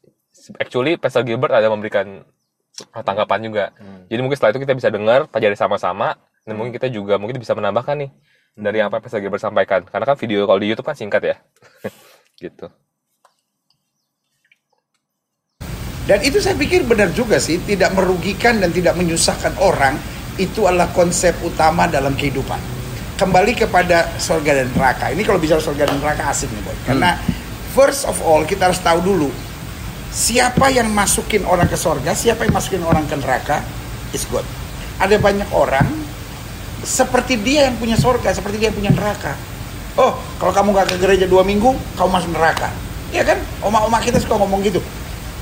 actually 0.61 1.01
Pastor 1.01 1.25
Gilbert 1.25 1.53
ada 1.53 1.65
memberikan 1.65 2.21
tanggapan 3.01 3.39
juga 3.41 3.65
Hmm. 3.73 4.05
jadi 4.05 4.21
mungkin 4.21 4.37
setelah 4.37 4.53
itu 4.53 4.61
kita 4.61 4.73
bisa 4.77 4.89
dengar 4.93 5.25
pelajari 5.25 5.57
sama-sama 5.57 6.13
dan 6.45 6.53
mungkin 6.53 6.73
kita 6.73 6.87
juga 6.87 7.17
mungkin 7.17 7.37
bisa 7.37 7.57
menambahkan 7.57 8.05
nih 8.05 8.11
dari 8.53 8.77
Hmm. 8.79 8.87
apa 8.87 8.93
yang 8.97 9.03
Pastor 9.03 9.19
Gilbert 9.19 9.41
sampaikan 9.41 9.81
karena 9.81 10.05
kan 10.05 10.17
video 10.17 10.45
kalau 10.45 10.59
di 10.61 10.67
YouTube 10.69 10.85
kan 10.85 10.93
singkat 10.93 11.21
ya 11.25 11.35
gitu 12.43 12.69
Dan 16.01 16.17
itu 16.25 16.41
saya 16.41 16.57
pikir 16.57 16.83
benar 16.83 17.13
juga 17.13 17.37
sih, 17.37 17.61
tidak 17.61 17.93
merugikan 17.93 18.57
dan 18.57 18.73
tidak 18.73 18.97
menyusahkan 18.97 19.53
orang, 19.61 19.95
itu 20.35 20.65
adalah 20.65 20.89
konsep 20.91 21.31
utama 21.39 21.85
dalam 21.85 22.17
kehidupan. 22.17 22.57
Kembali 23.21 23.53
kepada 23.53 24.17
surga 24.17 24.65
dan 24.65 24.73
neraka. 24.73 25.13
Ini 25.13 25.21
kalau 25.21 25.37
bicara 25.37 25.61
surga 25.61 25.85
dan 25.85 26.01
neraka 26.01 26.25
asik 26.33 26.49
nih, 26.49 26.61
Boy. 26.65 26.73
Karena 26.89 27.13
first 27.77 28.09
of 28.09 28.17
all 28.25 28.41
kita 28.41 28.73
harus 28.73 28.81
tahu 28.81 28.97
dulu 28.97 29.29
siapa 30.09 30.73
yang 30.73 30.89
masukin 30.89 31.45
orang 31.45 31.69
ke 31.69 31.77
surga, 31.77 32.17
siapa 32.17 32.49
yang 32.49 32.57
masukin 32.57 32.81
orang 32.81 33.05
ke 33.05 33.13
neraka 33.21 33.61
is 34.09 34.25
God. 34.25 34.41
Ada 34.97 35.21
banyak 35.21 35.53
orang 35.53 35.85
seperti 36.81 37.37
dia 37.37 37.69
yang 37.69 37.77
punya 37.77 37.93
surga, 37.93 38.33
seperti 38.33 38.57
dia 38.57 38.73
yang 38.73 38.77
punya 38.81 38.89
neraka. 38.89 39.37
Oh, 40.01 40.17
kalau 40.41 40.49
kamu 40.49 40.73
nggak 40.73 40.87
ke 40.89 40.97
gereja 40.97 41.29
dua 41.29 41.45
minggu, 41.45 41.77
kamu 42.01 42.09
masuk 42.09 42.33
neraka. 42.33 42.73
Ya 43.13 43.21
kan? 43.21 43.37
Oma-oma 43.61 44.01
kita 44.01 44.17
suka 44.17 44.33
ngomong 44.41 44.65
gitu. 44.65 44.81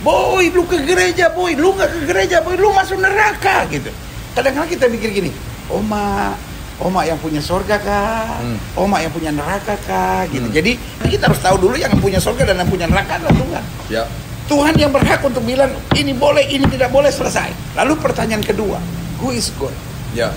Boy, 0.04 0.52
lu 0.52 0.68
ke 0.68 0.84
gereja, 0.84 1.32
boy. 1.32 1.56
Lu 1.56 1.72
nggak 1.80 1.96
ke 1.96 2.00
gereja, 2.12 2.44
boy. 2.44 2.60
Lu 2.60 2.76
masuk 2.76 3.00
neraka, 3.00 3.64
gitu. 3.72 3.88
Kadang-kadang 4.36 4.68
kita 4.68 4.86
mikir 4.92 5.16
gini, 5.16 5.32
Oma, 5.72 6.36
Oma 6.80 7.04
yang 7.04 7.20
punya 7.20 7.44
surga 7.44 7.76
kah? 7.84 8.40
Oma 8.80 9.04
yang 9.04 9.12
punya 9.12 9.36
neraka 9.36 9.76
kah? 9.84 10.24
Gitu. 10.32 10.48
Jadi 10.48 10.80
kita 11.12 11.28
harus 11.28 11.44
tahu 11.44 11.60
dulu 11.68 11.76
yang 11.76 11.92
punya 12.00 12.24
surga 12.24 12.48
dan 12.48 12.64
yang 12.64 12.72
punya 12.72 12.88
neraka 12.88 13.20
adalah 13.20 13.36
Tuhan. 13.36 13.64
Ya. 13.92 14.04
Tuhan 14.48 14.74
yang 14.80 14.90
berhak 14.90 15.20
untuk 15.22 15.44
bilang 15.44 15.70
ini 15.94 16.16
boleh, 16.16 16.48
ini 16.48 16.66
tidak 16.72 16.90
boleh 16.90 17.12
selesai. 17.12 17.52
Lalu 17.76 18.00
pertanyaan 18.00 18.42
kedua, 18.42 18.80
who 19.20 19.36
is 19.36 19.52
God? 19.60 19.76
Ya. 20.16 20.32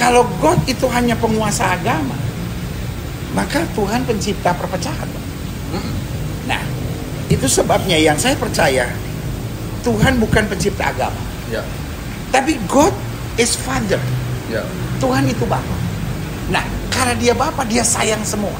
Kalau 0.00 0.24
God 0.40 0.58
itu 0.66 0.88
hanya 0.90 1.14
penguasa 1.20 1.76
agama, 1.76 2.16
maka 3.36 3.62
Tuhan 3.76 4.02
pencipta 4.08 4.56
perpecahan. 4.56 5.06
Pak. 5.06 5.24
Nah, 6.48 6.62
itu 7.30 7.46
sebabnya 7.46 7.94
yang 7.94 8.18
saya 8.18 8.34
percaya 8.34 8.90
Tuhan 9.86 10.18
bukan 10.18 10.48
pencipta 10.50 10.90
agama, 10.90 11.22
Ya. 11.46 11.62
tapi 12.34 12.58
God 12.66 12.90
is 13.38 13.54
Father. 13.54 14.00
Ya. 14.50 14.66
Tuhan 15.02 15.26
itu 15.26 15.42
Bapa. 15.50 15.76
Nah, 16.54 16.62
karena 16.94 17.18
dia 17.18 17.34
Bapa, 17.34 17.66
dia 17.66 17.82
sayang 17.82 18.22
semua. 18.22 18.54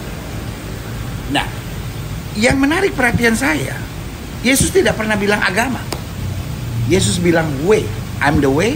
Nah, 1.30 1.46
yang 2.34 2.58
menarik 2.58 2.98
perhatian 2.98 3.38
saya, 3.38 3.78
Yesus 4.42 4.74
tidak 4.74 4.98
pernah 4.98 5.14
bilang 5.14 5.38
agama. 5.38 5.78
Yesus 6.90 7.22
bilang 7.22 7.46
way, 7.62 7.86
I'm 8.18 8.42
the 8.42 8.50
way, 8.50 8.74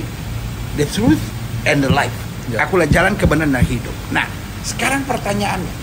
the 0.79 0.87
truth, 0.95 1.19
and 1.67 1.83
the 1.83 1.91
life. 1.91 2.15
Ya. 2.47 2.63
Akulah 2.63 2.87
jalan 2.87 3.19
kebenaran 3.19 3.51
dan 3.51 3.67
hidup. 3.67 3.93
Nah, 4.15 4.31
sekarang 4.63 5.03
pertanyaannya, 5.03 5.75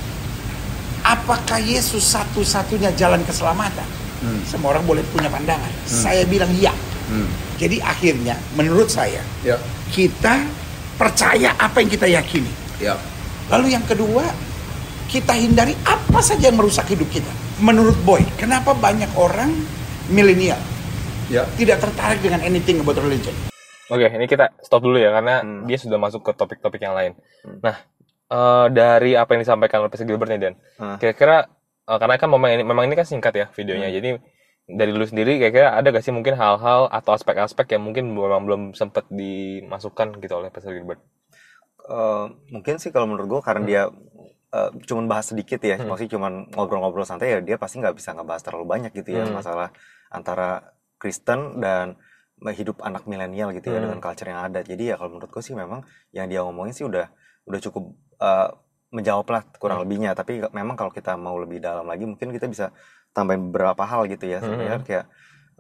apakah 1.04 1.60
Yesus 1.60 2.16
satu-satunya 2.16 2.96
jalan 2.96 3.20
keselamatan? 3.28 3.86
Hmm. 4.24 4.40
Semua 4.48 4.72
orang 4.80 4.88
boleh 4.88 5.04
punya 5.12 5.28
pandangan. 5.28 5.68
Saya 5.84 6.24
bilang 6.24 6.48
ya. 6.56 6.72
Hmm. 7.12 7.28
Jadi 7.60 7.84
akhirnya, 7.84 8.40
menurut 8.56 8.88
saya, 8.88 9.20
Ya. 9.44 9.60
kita 9.92 10.48
percaya 10.96 11.54
apa 11.58 11.82
yang 11.82 11.90
kita 11.90 12.08
yakini. 12.08 12.52
Ya. 12.78 12.98
Lalu 13.50 13.76
yang 13.76 13.84
kedua, 13.84 14.24
kita 15.10 15.34
hindari 15.36 15.76
apa 15.84 16.20
saja 16.20 16.50
yang 16.50 16.58
merusak 16.58 16.90
hidup 16.90 17.10
kita. 17.10 17.30
Menurut 17.62 17.96
Boy, 18.02 18.26
kenapa 18.36 18.74
banyak 18.74 19.10
orang 19.14 19.54
milenial 20.10 20.60
Ya. 21.30 21.46
tidak 21.56 21.80
tertarik 21.80 22.20
dengan 22.20 22.42
anything 22.42 22.82
about 22.82 22.98
religion? 22.98 23.34
Oke, 23.92 24.10
ini 24.10 24.26
kita 24.26 24.56
stop 24.64 24.82
dulu 24.82 24.98
ya 24.98 25.12
karena 25.12 25.44
Hmm. 25.44 25.68
dia 25.68 25.78
sudah 25.78 26.00
masuk 26.00 26.24
ke 26.24 26.32
topik-topik 26.34 26.82
yang 26.82 26.96
lain. 26.96 27.14
Hmm. 27.46 27.60
Nah, 27.62 27.76
eh, 28.32 28.66
dari 28.74 29.14
apa 29.14 29.38
yang 29.38 29.44
disampaikan 29.44 29.86
oleh 29.86 29.92
Pastor 29.92 30.08
Gilbert 30.08 30.34
nih 30.34 30.42
Dan, 30.42 30.54
Hmm. 30.80 30.98
kira-kira 30.98 31.46
eh, 31.84 31.98
karena 32.00 32.16
kan 32.16 32.30
memang 32.32 32.50
ini 32.50 32.64
memang 32.64 32.84
ini 32.88 32.96
kan 32.96 33.06
singkat 33.06 33.34
ya 33.36 33.46
videonya, 33.54 33.92
Hmm. 33.92 33.98
jadi 34.00 34.10
dari 34.64 34.96
lu 34.96 35.04
sendiri 35.04 35.36
kira-kira 35.38 35.76
ada 35.76 35.92
gak 35.92 36.04
sih 36.04 36.16
mungkin 36.16 36.40
hal-hal 36.40 36.88
atau 36.88 37.12
aspek-aspek 37.12 37.76
yang 37.76 37.84
mungkin 37.84 38.16
memang 38.16 38.48
belum 38.48 38.62
sempat 38.74 39.12
dimasukkan 39.12 40.24
gitu 40.24 40.34
oleh 40.40 40.48
Pastor 40.50 40.72
Gilbert? 40.72 41.04
Eh, 41.84 42.26
mungkin 42.56 42.80
sih 42.80 42.96
kalau 42.96 43.12
menurut 43.12 43.28
gue 43.28 43.42
karena 43.44 43.64
dia 43.68 43.84
eh, 44.54 44.70
cuman 44.86 45.10
bahas 45.10 45.34
sedikit 45.34 45.60
ya, 45.66 45.76
Hmm. 45.82 45.90
maksudnya 45.92 46.14
cuman 46.16 46.46
ngobrol-ngobrol 46.54 47.04
santai 47.04 47.34
ya 47.34 47.40
dia 47.42 47.58
pasti 47.58 47.82
nggak 47.82 47.98
bisa 47.98 48.14
ngebahas 48.14 48.40
terlalu 48.46 48.66
banyak 48.70 48.92
gitu 48.94 49.18
ya 49.18 49.26
Hmm. 49.26 49.36
masalah 49.36 49.74
antara 50.14 50.78
Kristen 51.02 51.58
dan 51.60 51.98
hidup 52.54 52.80
anak 52.86 53.04
milenial 53.10 53.50
gitu 53.52 53.74
ya 53.74 53.82
Hmm. 53.82 53.90
dengan 53.90 54.00
culture 54.00 54.30
yang 54.30 54.46
ada. 54.46 54.62
Jadi 54.62 54.94
ya 54.94 54.96
kalau 54.96 55.18
menurut 55.18 55.34
gue 55.34 55.44
sih 55.44 55.58
memang 55.58 55.82
yang 56.14 56.30
dia 56.30 56.46
ngomongin 56.46 56.72
sih 56.72 56.86
udah 56.86 57.10
udah 57.50 57.60
cukup 57.66 57.84
eh, 58.22 58.50
menjawab 58.94 59.26
lah 59.28 59.42
kurang 59.60 59.82
Hmm. 59.82 59.90
lebihnya. 59.90 60.14
Tapi 60.14 60.40
memang 60.54 60.78
kalau 60.78 60.94
kita 60.94 61.18
mau 61.18 61.36
lebih 61.36 61.58
dalam 61.60 61.84
lagi 61.90 62.06
mungkin 62.08 62.30
kita 62.32 62.46
bisa 62.48 62.70
tambahin 63.14 63.50
beberapa 63.50 63.84
hal 63.86 64.10
gitu 64.10 64.26
ya 64.28 64.42
sebenarnya 64.42 64.78
Hmm. 64.82 64.88
kayak 64.88 65.06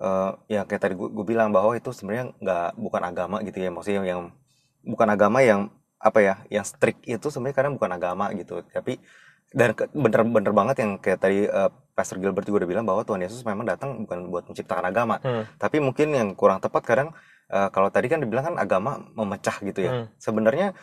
eh, 0.01 0.31
ya 0.49 0.61
kayak 0.65 0.81
tadi 0.81 0.93
gue 0.97 1.25
bilang 1.25 1.53
bahwa 1.53 1.77
itu 1.77 1.89
sebenarnya 1.93 2.33
nggak 2.41 2.67
bukan 2.75 3.01
agama 3.05 3.37
gitu 3.45 3.57
ya 3.61 3.69
maksudnya 3.69 4.01
yang 4.03 4.21
bukan 4.83 5.07
agama 5.07 5.39
yang 5.45 5.69
apa 6.01 6.19
ya 6.19 6.35
yang 6.51 6.65
strict 6.67 6.99
itu 7.07 7.31
sebenarnya 7.31 7.55
kadang 7.55 7.73
bukan 7.79 7.91
agama 7.93 8.25
gitu 8.35 8.59
tapi 8.67 8.99
dan 9.53 9.77
bener-bener 9.93 10.49
banget 10.49 10.75
yang 10.81 10.91
kayak 10.97 11.19
tadi 11.21 11.45
eh, 11.45 11.69
Pastor 11.93 12.17
Gilbert 12.17 12.49
juga 12.49 12.65
udah 12.65 12.69
bilang 12.73 12.85
bahwa 12.89 13.05
Tuhan 13.05 13.21
Yesus 13.21 13.45
memang 13.45 13.69
datang 13.69 14.01
bukan 14.03 14.33
buat 14.33 14.43
menciptakan 14.49 14.85
agama 14.89 15.21
Hmm. 15.21 15.45
tapi 15.61 15.77
mungkin 15.77 16.09
yang 16.11 16.29
kurang 16.33 16.57
tepat 16.59 16.83
kadang 16.83 17.09
eh, 17.53 17.69
kalau 17.69 17.93
tadi 17.93 18.09
kan 18.09 18.17
dibilang 18.17 18.49
kan 18.49 18.55
agama 18.57 18.97
memecah 19.13 19.61
gitu 19.61 19.79
ya 19.87 19.91
Hmm. 19.93 20.05
sebenarnya 20.17 20.73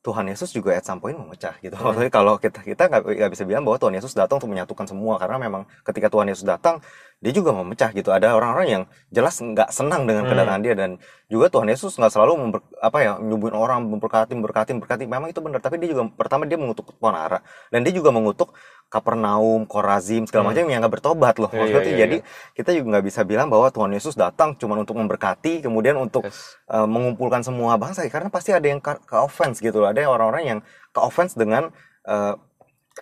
Tuhan 0.00 0.24
Yesus 0.32 0.56
juga 0.56 0.72
at 0.72 0.80
some 0.80 0.96
point 0.96 1.12
memecah 1.12 1.52
gitu. 1.60 1.76
Hmm. 1.76 1.92
maksudnya 1.92 2.08
kalau 2.08 2.40
kita 2.40 2.64
kita 2.64 2.88
nggak 2.88 3.30
bisa 3.36 3.44
bilang 3.44 3.68
bahwa 3.68 3.76
Tuhan 3.76 3.94
Yesus 4.00 4.16
datang 4.16 4.40
untuk 4.40 4.48
menyatukan 4.48 4.88
semua. 4.88 5.20
Karena 5.20 5.36
memang 5.36 5.68
ketika 5.84 6.08
Tuhan 6.08 6.32
Yesus 6.32 6.48
datang 6.48 6.80
dia 7.20 7.36
juga 7.36 7.52
memecah 7.52 7.92
gitu. 7.92 8.08
Ada 8.08 8.32
orang-orang 8.32 8.68
yang 8.68 8.82
jelas 9.12 9.36
nggak 9.44 9.68
senang 9.68 10.08
dengan 10.08 10.24
Hmm. 10.24 10.32
kedatangan 10.32 10.62
dia. 10.64 10.72
Dan 10.72 10.90
juga 11.28 11.52
Tuhan 11.52 11.68
Yesus 11.68 12.00
nggak 12.00 12.12
selalu 12.16 12.32
member, 12.40 12.60
apa 12.80 12.98
ya 13.04 13.12
nyubuhin 13.20 13.52
orang 13.52 13.84
memberkati 13.92 14.32
memberkati 14.32 14.70
memberkati 14.80 15.04
memang 15.04 15.28
itu 15.28 15.40
benar. 15.44 15.60
Tapi 15.60 15.76
dia 15.76 15.92
juga 15.92 16.08
pertama 16.16 16.48
dia 16.48 16.56
mengutuk 16.56 16.96
tuan 16.96 17.12
ara 17.12 17.44
dan 17.68 17.84
dia 17.84 17.92
juga 17.92 18.08
mengutuk 18.08 18.56
Kapernaum, 18.90 19.70
Korazim 19.70 20.26
segala 20.26 20.50
macam 20.50 20.66
yang 20.66 20.82
nggak 20.82 20.94
bertobat 20.98 21.38
loh. 21.38 21.46
Iya, 21.54 21.58
Maksudnya 21.62 21.80
tuh 21.86 21.94
iya, 21.94 22.00
jadi 22.02 22.16
kita 22.58 22.70
juga 22.74 22.86
nggak 22.98 23.06
bisa 23.06 23.20
bilang 23.22 23.46
bahwa 23.46 23.70
Tuhan 23.70 23.94
Yesus 23.94 24.18
datang 24.18 24.58
cuma 24.58 24.74
untuk 24.74 24.98
memberkati, 24.98 25.62
kemudian 25.62 25.94
untuk 25.94 26.26
Yes. 26.26 26.58
uh, 26.66 26.90
mengumpulkan 26.90 27.46
semua 27.46 27.78
bangsa 27.78 28.02
karena 28.10 28.28
pasti 28.28 28.50
ada 28.50 28.66
yang 28.66 28.82
ke, 28.82 28.98
ke 29.06 29.14
offense 29.14 29.62
gitu 29.62 29.78
loh. 29.78 29.88
Ada 29.94 30.10
orang-orang 30.10 30.42
yang 30.44 30.58
ke 30.90 30.98
offense 30.98 31.38
dengan 31.38 31.70
uh, 32.10 32.34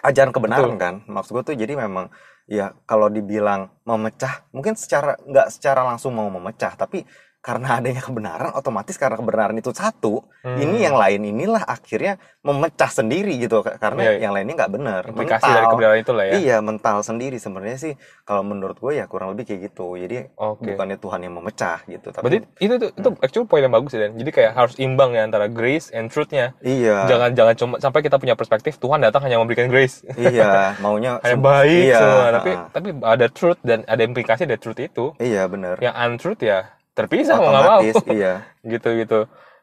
ajaran 0.05 0.31
kebenaran 0.31 0.77
Betul. 0.77 0.85
kan. 0.85 0.95
Maksud 1.09 1.33
gue 1.41 1.43
tuh 1.49 1.57
jadi 1.57 1.73
memang 1.73 2.13
ya 2.49 2.73
kalau 2.89 3.13
dibilang 3.13 3.69
memecah 3.85 4.45
mungkin 4.57 4.73
secara 4.73 5.17
nggak 5.25 5.53
secara 5.53 5.85
langsung 5.85 6.17
mau 6.17 6.33
memecah 6.33 6.73
tapi 6.81 7.05
karena 7.41 7.79
adanya 7.79 7.99
kebenaran 7.99 8.51
otomatis 8.53 8.95
karena 8.95 9.15
kebenaran 9.15 9.55
itu 9.55 9.71
satu 9.71 10.21
Hmm. 10.39 10.55
ini 10.57 10.81
yang 10.81 10.95
lain 10.95 11.23
inilah 11.25 11.61
akhirnya 11.61 12.15
memecah 12.41 12.87
sendiri 12.89 13.35
gitu 13.37 13.59
karena 13.61 14.01
Iya, 14.01 14.13
iya. 14.13 14.21
yang 14.21 14.33
lainnya 14.33 14.55
nggak 14.55 14.71
benar 14.71 15.03
Implikasi 15.05 15.43
Mental. 15.43 15.57
dari 15.57 15.67
kebenaran 15.69 15.99
itu 15.99 16.13
lah 16.13 16.25
ya. 16.25 16.33
iya 16.37 16.57
mental 16.61 16.97
sendiri 17.01 17.37
sebenarnya 17.37 17.75
sih 17.77 17.93
kalau 18.23 18.43
menurut 18.43 18.77
gue 18.77 18.93
ya 18.95 19.05
kurang 19.05 19.33
lebih 19.33 19.45
kayak 19.45 19.61
gitu 19.67 19.95
jadi 19.97 20.31
Oke. 20.33 20.63
bukannya 20.69 20.97
Tuhan 20.97 21.21
yang 21.21 21.35
memecah 21.35 21.83
gitu 21.85 22.09
tapi 22.09 22.23
Berarti 22.23 22.39
itu 22.57 22.75
tuh 22.77 22.91
itu 22.93 23.09
actually 23.19 23.47
poin 23.47 23.61
yang 23.61 23.73
bagus 23.73 23.91
ya 23.91 24.01
Dan. 24.01 24.15
Jadi 24.17 24.31
kayak 24.33 24.53
harus 24.55 24.75
imbang 24.77 25.11
ya 25.11 25.23
antara 25.23 25.47
grace 25.49 25.91
and 25.91 26.07
truth-nya. 26.07 26.55
iya 26.61 27.03
Jangan 27.05 27.31
jangan 27.33 27.55
cuma 27.57 27.75
sampai 27.77 28.01
kita 28.01 28.17
punya 28.17 28.33
perspektif 28.33 28.77
Tuhan 28.77 28.99
datang 29.01 29.21
hanya 29.21 29.37
memberikan 29.37 29.67
grace. 29.67 30.07
iya 30.15 30.71
maunya 30.79 31.19
sem- 31.21 31.39
baik 31.39 31.83
iya, 31.85 31.99
semua, 31.99 32.27
tapi 32.33 32.51
ha-ha. 32.53 32.67
tapi 32.71 32.89
ada 32.97 33.27
truth 33.29 33.61
dan 33.61 33.83
ada 33.85 34.01
implikasi 34.01 34.43
dari 34.45 34.57
truth 34.57 34.79
itu. 34.79 35.05
iya 35.19 35.45
benar 35.45 35.79
Yang 35.79 35.95
untruth 36.01 36.41
ya 36.41 36.78
terpisah 36.99 37.37
mau 37.37 37.49
nggak 37.49 37.65
mau. 37.65 37.81
iya 38.11 38.33
gitu 38.73 38.89
gitu. 38.97 39.19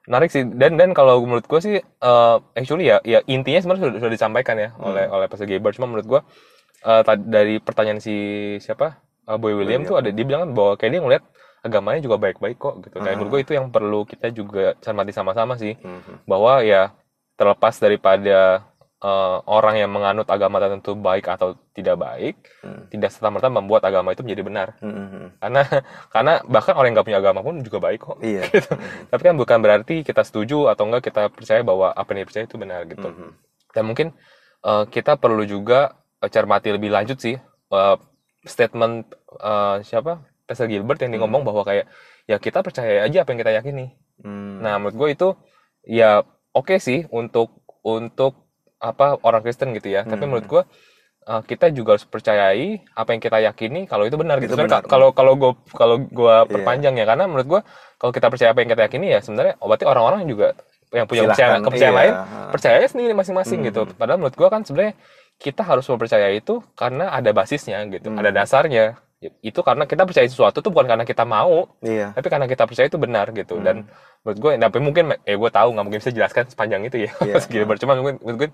Menarik 0.06 0.30
sih. 0.30 0.46
Dan 0.46 0.76
dan 0.76 0.90
kalau 0.92 1.20
menurut 1.20 1.44
gue 1.44 1.60
sih 1.60 1.76
eh, 1.78 2.36
actually 2.54 2.86
ya 2.86 3.02
ya 3.04 3.20
intinya 3.26 3.60
sebenarnya 3.60 3.82
sudah, 3.84 4.00
sudah 4.00 4.14
disampaikan 4.14 4.56
ya 4.56 4.70
Hmm. 4.72 4.88
oleh 4.88 5.06
oleh 5.06 5.26
Pastor 5.26 5.46
Gilbert. 5.46 5.74
Cuma 5.74 5.86
menurut 5.86 6.08
gue 6.08 6.22
eh, 6.84 7.02
tadi- 7.02 7.28
dari 7.28 7.56
pertanyaan 7.58 8.00
si 8.00 8.16
siapa 8.60 9.02
Eh, 9.26 9.36
Boy 9.36 9.52
William 9.52 9.82
William. 9.82 9.90
tuh 9.90 9.98
ada 9.98 10.08
dia 10.08 10.22
bilang 10.22 10.42
kan 10.44 10.52
bahwa 10.54 10.72
kayak 10.76 10.92
dia 10.92 11.02
ngeliat 11.02 11.24
agamanya 11.60 11.98
juga 12.00 12.16
baik-baik 12.16 12.56
kok 12.56 12.76
gitu. 12.80 12.96
Kayak 12.96 13.10
Ah. 13.10 13.18
menurut 13.18 13.32
gue 13.32 13.42
itu 13.42 13.54
yang 13.54 13.68
perlu 13.68 14.00
kita 14.04 14.28
juga 14.30 14.78
cermati 14.80 15.10
sama-sama 15.10 15.58
sih 15.58 15.74
Mhm. 15.76 16.24
bahwa 16.24 16.62
ya 16.62 16.94
terlepas 17.34 17.74
daripada 17.76 18.62
eh, 19.06 19.38
orang 19.46 19.76
yang 19.78 19.92
menganut 19.94 20.26
agama 20.26 20.58
tertentu 20.58 20.98
baik 20.98 21.30
atau 21.30 21.54
tidak 21.78 21.96
baik, 22.02 22.36
Hmm. 22.66 22.90
tidak 22.90 23.14
serta 23.14 23.30
merta 23.30 23.54
membuat 23.54 23.86
agama 23.86 24.10
itu 24.18 24.26
menjadi 24.26 24.42
benar. 24.42 24.68
Mhm. 24.82 25.38
Karena 25.38 25.62
karena 26.14 26.34
bahkan 26.50 26.74
orang 26.74 26.88
yang 26.90 26.96
nggak 26.98 27.08
punya 27.14 27.20
agama 27.22 27.40
pun 27.46 27.62
juga 27.62 27.78
baik 27.78 28.00
kok. 28.02 28.18
iya 28.26 28.42
Tapi 29.14 29.22
kan 29.22 29.36
bukan 29.38 29.58
berarti 29.62 30.02
kita 30.02 30.26
setuju 30.26 30.72
atau 30.74 30.90
enggak 30.90 31.14
kita 31.14 31.30
percaya 31.30 31.62
bahwa 31.62 31.94
apa 31.94 32.10
yang 32.18 32.26
dipercaya 32.26 32.46
itu 32.50 32.58
benar 32.58 32.82
gitu. 32.90 33.06
Mhm. 33.06 33.30
Dan 33.78 33.84
mungkin 33.86 34.08
eh, 34.66 34.84
kita 34.90 35.22
perlu 35.22 35.46
juga 35.46 35.94
eh, 36.24 36.30
cermati 36.32 36.74
lebih 36.74 36.90
lanjut 36.90 37.22
sih 37.22 37.38
eh, 37.72 37.98
statement 38.46 39.06
eh, 39.38 39.78
siapa 39.86 40.26
Pastor 40.46 40.70
Gilbert 40.70 41.02
yang 41.02 41.14
dia 41.14 41.22
ngomong 41.22 41.42
bahwa 41.42 41.66
kayak 41.66 41.90
ya 42.26 42.38
kita 42.38 42.62
percaya 42.66 43.06
aja 43.06 43.22
apa 43.26 43.30
yang 43.34 43.42
kita 43.42 43.54
yakini. 43.54 43.86
Hmm. 44.22 44.62
Nah, 44.62 44.78
menurut 44.78 44.96
gue 44.98 45.10
itu 45.14 45.28
ya 45.86 46.22
oke 46.54 46.78
sih 46.82 47.06
untuk 47.10 47.66
untuk 47.86 48.45
apa 48.80 49.18
orang 49.22 49.42
Kristen 49.42 49.72
gitu 49.74 49.90
ya. 49.90 50.04
Tapi 50.04 50.20
Hmm. 50.20 50.30
menurut 50.36 50.48
gue 50.48 50.62
uh, 51.26 51.42
kita 51.42 51.72
juga 51.72 51.98
harus 51.98 52.06
percayai 52.06 52.84
apa 52.92 53.10
yang 53.12 53.22
kita 53.22 53.38
yakini 53.42 53.88
kalau 53.88 54.06
itu 54.06 54.16
benar 54.16 54.38
gitu. 54.40 54.54
Itu 54.54 54.60
Sebenarnya 54.60 54.84
benar. 54.84 54.92
Kalau 54.92 55.08
kalau 55.12 55.34
gue 55.36 55.52
kalau 55.74 55.96
gue 56.02 56.36
Iya. 56.42 56.50
perpanjang 56.50 56.96
ya 56.96 57.06
karena 57.06 57.26
menurut 57.26 57.48
gue 57.48 57.62
kalau 57.98 58.12
kita 58.12 58.28
percaya 58.30 58.50
apa 58.52 58.60
yang 58.62 58.70
kita 58.70 58.82
yakini 58.86 59.08
ya 59.12 59.20
sebenarnya 59.24 59.56
oh, 59.60 59.68
berarti 59.68 59.86
orang-orang 59.88 60.28
juga 60.28 60.48
yang 60.94 61.10
punya 61.10 61.28
kepercayaan, 61.28 61.60
Silahkan, 61.60 61.66
kepercayaan 61.66 61.96
iya. 61.96 62.00
lain 62.00 62.14
percaya 62.54 62.78
sendiri 62.88 63.14
masing-masing 63.14 63.60
Hmm. 63.60 63.68
gitu. 63.68 63.82
Padahal 63.96 64.18
menurut 64.22 64.36
gue 64.38 64.48
kan 64.48 64.62
sebenarnya 64.64 64.94
kita 65.36 65.62
harus 65.68 65.84
mempercaya 65.92 66.32
itu 66.32 66.64
karena 66.80 67.12
ada 67.12 67.32
basisnya 67.36 67.84
gitu, 67.92 68.08
Hmm. 68.14 68.20
ada 68.22 68.32
dasarnya. 68.32 68.96
Itu 69.40 69.60
karena 69.62 69.86
kita 69.86 70.04
percaya 70.04 70.26
sesuatu 70.26 70.60
tuh 70.60 70.70
bukan 70.70 70.86
karena 70.86 71.04
kita 71.04 71.24
mau, 71.24 71.70
iya 71.80 72.12
tapi 72.12 72.28
karena 72.28 72.46
kita 72.46 72.66
percaya 72.66 72.86
itu 72.86 72.98
benar 72.98 73.30
gitu 73.32 73.56
Hmm. 73.56 73.64
dan 73.64 73.76
menurut 74.22 74.38
gue 74.38 74.52
tapi 74.58 74.78
mungkin 74.80 75.04
eh 75.22 75.36
gue 75.36 75.52
tahu 75.52 75.70
nggak 75.72 75.86
mungkin 75.86 76.00
bisa 76.00 76.12
jelaskan 76.12 76.44
sepanjang 76.46 76.82
itu 76.84 76.98
ya 77.06 77.12
Iya. 77.22 77.34
Mas 77.38 77.46
Gilbert 77.46 77.80
cuma 77.80 77.94
mungkin 77.96 78.18
menurut 78.20 78.38
gue 78.42 78.50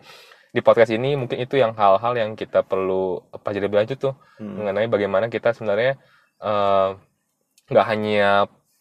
di 0.52 0.60
podcast 0.60 0.92
ini 0.92 1.16
mungkin 1.16 1.40
itu 1.40 1.56
yang 1.56 1.72
hal-hal 1.72 2.14
yang 2.14 2.36
kita 2.36 2.60
perlu 2.62 3.24
pelajari 3.40 3.66
lebih 3.66 3.78
lanjut 3.80 3.98
tuh 3.98 4.14
Hmm. 4.36 4.60
mengenai 4.60 4.88
bagaimana 4.88 5.26
kita 5.28 5.52
sebenarnya 5.52 5.96
eh, 6.40 6.90
nggak 7.68 7.86
hanya 7.88 8.30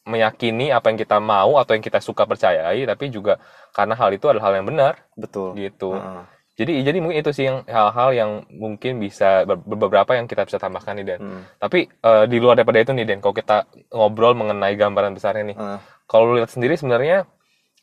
meyakini 0.02 0.72
apa 0.72 0.90
yang 0.90 0.98
kita 0.98 1.20
mau 1.20 1.54
atau 1.54 1.72
yang 1.72 1.84
kita 1.84 2.00
suka 2.00 2.24
percayai 2.24 2.82
tapi 2.82 3.08
juga 3.08 3.38
karena 3.70 3.94
hal 3.94 4.10
itu 4.10 4.26
adalah 4.26 4.50
hal 4.50 4.54
yang 4.58 4.66
benar 4.66 4.98
betul 5.14 5.54
gitu 5.54 5.94
Heeh. 5.94 6.24
Jadi 6.60 6.72
jadi 6.84 6.98
mungkin 7.00 7.18
itu 7.24 7.30
sih 7.32 7.44
yang 7.48 7.64
hal-hal 7.64 8.10
yang 8.12 8.30
mungkin 8.52 9.00
bisa 9.00 9.48
ber- 9.48 9.64
beberapa 9.64 10.12
yang 10.12 10.28
kita 10.28 10.44
bisa 10.44 10.60
tambahkan 10.60 10.92
nih 11.00 11.06
Dan 11.16 11.18
Hmm. 11.24 11.42
tapi 11.56 11.88
eh, 11.88 12.24
di 12.28 12.36
luar 12.36 12.60
daripada 12.60 12.84
itu 12.84 12.92
nih 12.92 13.08
Den 13.08 13.20
kalau 13.24 13.32
kita 13.32 13.56
ngobrol 13.90 14.36
mengenai 14.36 14.76
gambaran 14.76 15.16
besarnya 15.16 15.44
nih 15.50 15.56
Heeh. 15.56 15.78
kalau 16.04 16.22
lu 16.28 16.32
lihat 16.38 16.52
sendiri 16.52 16.76
sebenarnya 16.76 17.24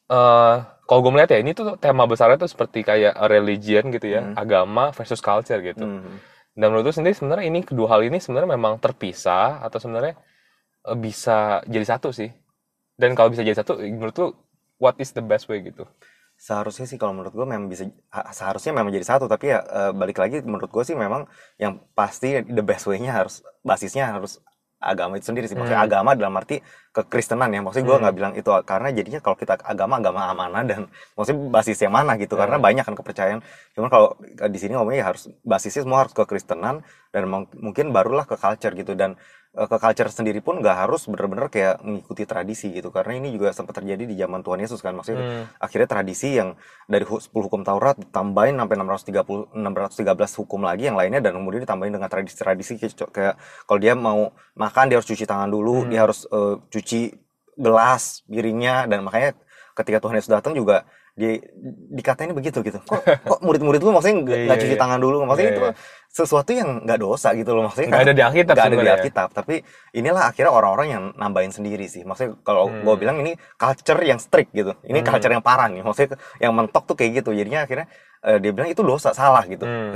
eh 0.08 0.56
kalau 0.88 1.00
gue 1.04 1.12
melihat 1.12 1.36
ya 1.36 1.40
ini 1.44 1.52
tuh 1.52 1.76
tema 1.76 2.08
besarnya 2.08 2.40
tuh 2.40 2.48
seperti 2.48 2.80
kayak 2.86 3.12
religion 3.28 3.92
gitu 3.92 4.08
ya 4.08 4.22
Hmm. 4.24 4.36
agama 4.40 4.96
versus 4.96 5.20
culture 5.20 5.60
gitu 5.60 5.84
Hmm. 5.84 6.16
dan 6.56 6.68
menurut 6.72 6.88
lu 6.88 6.94
sendiri 6.96 7.18
sebenarnya 7.18 7.46
ini 7.52 7.60
kedua 7.66 7.88
hal 7.92 8.02
ini 8.08 8.22
sebenarnya 8.24 8.56
memang 8.56 8.80
terpisah 8.80 9.60
atau 9.66 9.78
sebenarnya 9.84 10.16
eh, 10.88 10.98
bisa 10.98 11.60
jadi 11.68 11.86
satu 11.98 12.16
sih 12.16 12.32
dan 12.96 13.14
kalau 13.14 13.30
bisa 13.34 13.44
jadi 13.44 13.58
satu 13.60 13.82
menurut 13.84 14.16
lu 14.16 14.28
what 14.80 14.96
is 15.02 15.12
the 15.12 15.22
best 15.22 15.50
way 15.52 15.60
gitu 15.60 15.84
seharusnya 16.38 16.86
sih 16.90 16.98
kalau 17.02 17.14
menurut 17.18 17.34
gue 17.34 17.48
memang 17.50 17.68
bisa 17.74 17.84
ha- 18.14 18.30
seharusnya 18.38 18.72
memang 18.78 18.92
jadi 18.94 19.06
satu 19.12 19.26
tapi 19.26 19.46
ya 19.54 19.60
eh, 19.66 19.92
balik 20.02 20.18
lagi 20.22 20.36
menurut 20.46 20.70
gue 20.70 20.84
sih 20.86 20.96
memang 20.98 21.26
yang 21.58 21.82
pasti 21.98 22.46
the 22.46 22.62
best 22.62 22.86
way-nya 22.90 23.12
harus 23.20 23.42
basisnya 23.66 24.06
harus 24.16 24.38
agama 24.78 25.18
itu 25.18 25.26
sendiri 25.34 25.50
sih 25.50 25.58
maksudnya 25.58 25.82
Hmm. 25.82 25.90
agama 25.90 26.12
dalam 26.14 26.34
arti 26.38 26.62
kekristenan 26.98 27.50
ya 27.50 27.62
maksudnya 27.62 27.86
gue 27.86 27.94
Hmm. 27.94 28.04
nggak 28.04 28.16
bilang 28.18 28.34
itu 28.34 28.50
karena 28.64 28.90
jadinya 28.90 29.20
kalau 29.20 29.36
kita 29.36 29.54
agama 29.62 29.94
agama 29.98 30.22
amanah 30.28 30.64
dan 30.66 30.82
maksudnya 31.14 31.38
basis 31.50 31.78
yang 31.78 31.94
mana 31.94 32.18
gitu 32.18 32.34
karena 32.34 32.58
Hmm. 32.58 32.66
banyak 32.66 32.84
kan 32.84 32.96
kepercayaan 32.96 33.40
cuman 33.74 33.90
kalau 33.90 34.08
eh, 34.18 34.50
di 34.50 34.58
sini 34.58 34.74
ngomongnya 34.74 35.00
ya 35.02 35.08
harus 35.12 35.30
basisnya 35.44 35.86
semua 35.86 36.02
harus 36.02 36.12
kekristenan 36.12 36.82
dan 37.10 37.24
mung- 37.26 37.54
mungkin 37.56 37.92
barulah 37.92 38.24
ke 38.24 38.34
culture 38.36 38.74
gitu 38.74 38.94
dan 38.94 39.14
eh, 39.54 39.66
ke 39.66 39.78
culture 39.78 40.10
sendiri 40.10 40.38
pun 40.38 40.58
nggak 40.58 40.86
harus 40.86 41.06
bener-bener 41.06 41.48
kayak 41.48 41.82
mengikuti 41.82 42.24
tradisi 42.24 42.70
gitu 42.70 42.90
karena 42.90 43.18
ini 43.18 43.32
juga 43.32 43.50
sempat 43.50 43.74
terjadi 43.76 44.06
di 44.06 44.14
zaman 44.14 44.42
Tuhan 44.42 44.60
Yesus 44.60 44.80
kan 44.80 44.94
maksudnya 44.94 45.18
Hmm. 45.20 45.44
akhirnya 45.58 45.88
tradisi 45.88 46.30
yang 46.34 46.54
dari 46.86 47.02
hu- 47.04 47.18
10 47.18 47.42
hukum 47.44 47.62
Taurat 47.62 47.98
ditambahin 47.98 48.54
sampai 48.56 48.76
630 48.78 49.50
613 49.52 50.36
hukum 50.36 50.62
lagi 50.62 50.86
yang 50.86 50.96
lainnya 50.96 51.20
dan 51.20 51.34
kemudian 51.34 51.62
ditambahin 51.62 51.90
dengan 51.92 52.06
tradisi-tradisi 52.06 52.78
kayak, 53.10 53.36
kalau 53.66 53.80
dia 53.80 53.98
mau 53.98 54.30
makan 54.54 54.88
dia 54.88 54.98
harus 54.98 55.06
cuci 55.06 55.26
tangan 55.26 55.50
dulu 55.50 55.84
Hmm. 55.84 55.90
dia 55.90 56.00
harus 56.06 56.24
eh, 56.28 56.56
cuci 56.70 56.87
gelas 57.58 58.22
piringnya 58.26 58.86
dan 58.88 59.04
makanya 59.04 59.34
ketika 59.74 59.98
Tuhan 60.00 60.16
Yesus 60.18 60.32
datang 60.32 60.54
juga 60.54 60.86
di 61.18 61.42
dikatain 61.98 62.30
begitu 62.30 62.62
gitu 62.62 62.78
kok 62.86 63.02
kok 63.30 63.40
murid-murid 63.42 63.82
lu 63.82 63.90
maksudnya 63.90 64.22
nggak 64.22 64.38
nggak 64.46 64.58
iya, 64.58 64.62
cuci 64.62 64.76
iya. 64.78 64.82
tangan 64.86 65.00
dulu 65.02 65.26
maksudnya 65.26 65.50
Iya, 65.50 65.58
itu 65.58 65.64
iya. 65.66 65.74
sesuatu 66.14 66.52
yang 66.54 66.70
nggak 66.86 67.00
dosa 67.02 67.34
gitu 67.34 67.58
loh 67.58 67.66
maksudnya 67.66 67.90
nggak 67.90 68.04
ada 68.06 68.14
di 68.14 68.22
Alkitab 68.22 68.54
nggak 68.54 68.70
ada 68.70 68.78
di. 68.78 68.94
Alkitab 69.02 69.28
tapi 69.34 69.56
inilah 69.98 70.30
akhirnya 70.30 70.54
orang-orang 70.54 70.88
yang 70.94 71.04
nambahin 71.18 71.50
sendiri 71.50 71.90
sih 71.90 72.06
maksudnya 72.06 72.38
kalau 72.46 72.70
Hmm. 72.70 72.86
gue 72.86 72.96
bilang 73.02 73.18
ini 73.26 73.34
culture 73.58 73.98
yang 74.06 74.22
strict 74.22 74.54
gitu 74.54 74.78
ini 74.86 75.02
Hmm. 75.02 75.10
culture 75.10 75.34
yang 75.34 75.42
parah 75.42 75.66
nih 75.74 75.82
maksudnya 75.82 76.22
yang 76.38 76.54
mentok 76.54 76.86
tuh 76.86 76.94
kayak 76.94 77.26
gitu 77.26 77.34
jadinya 77.34 77.66
akhirnya 77.66 77.90
eh, 78.24 78.38
dia 78.40 78.52
bilang 78.52 78.70
itu 78.70 78.82
dosa 78.82 79.12
salah 79.12 79.44
gitu 79.46 79.66
Hmm. 79.66 79.94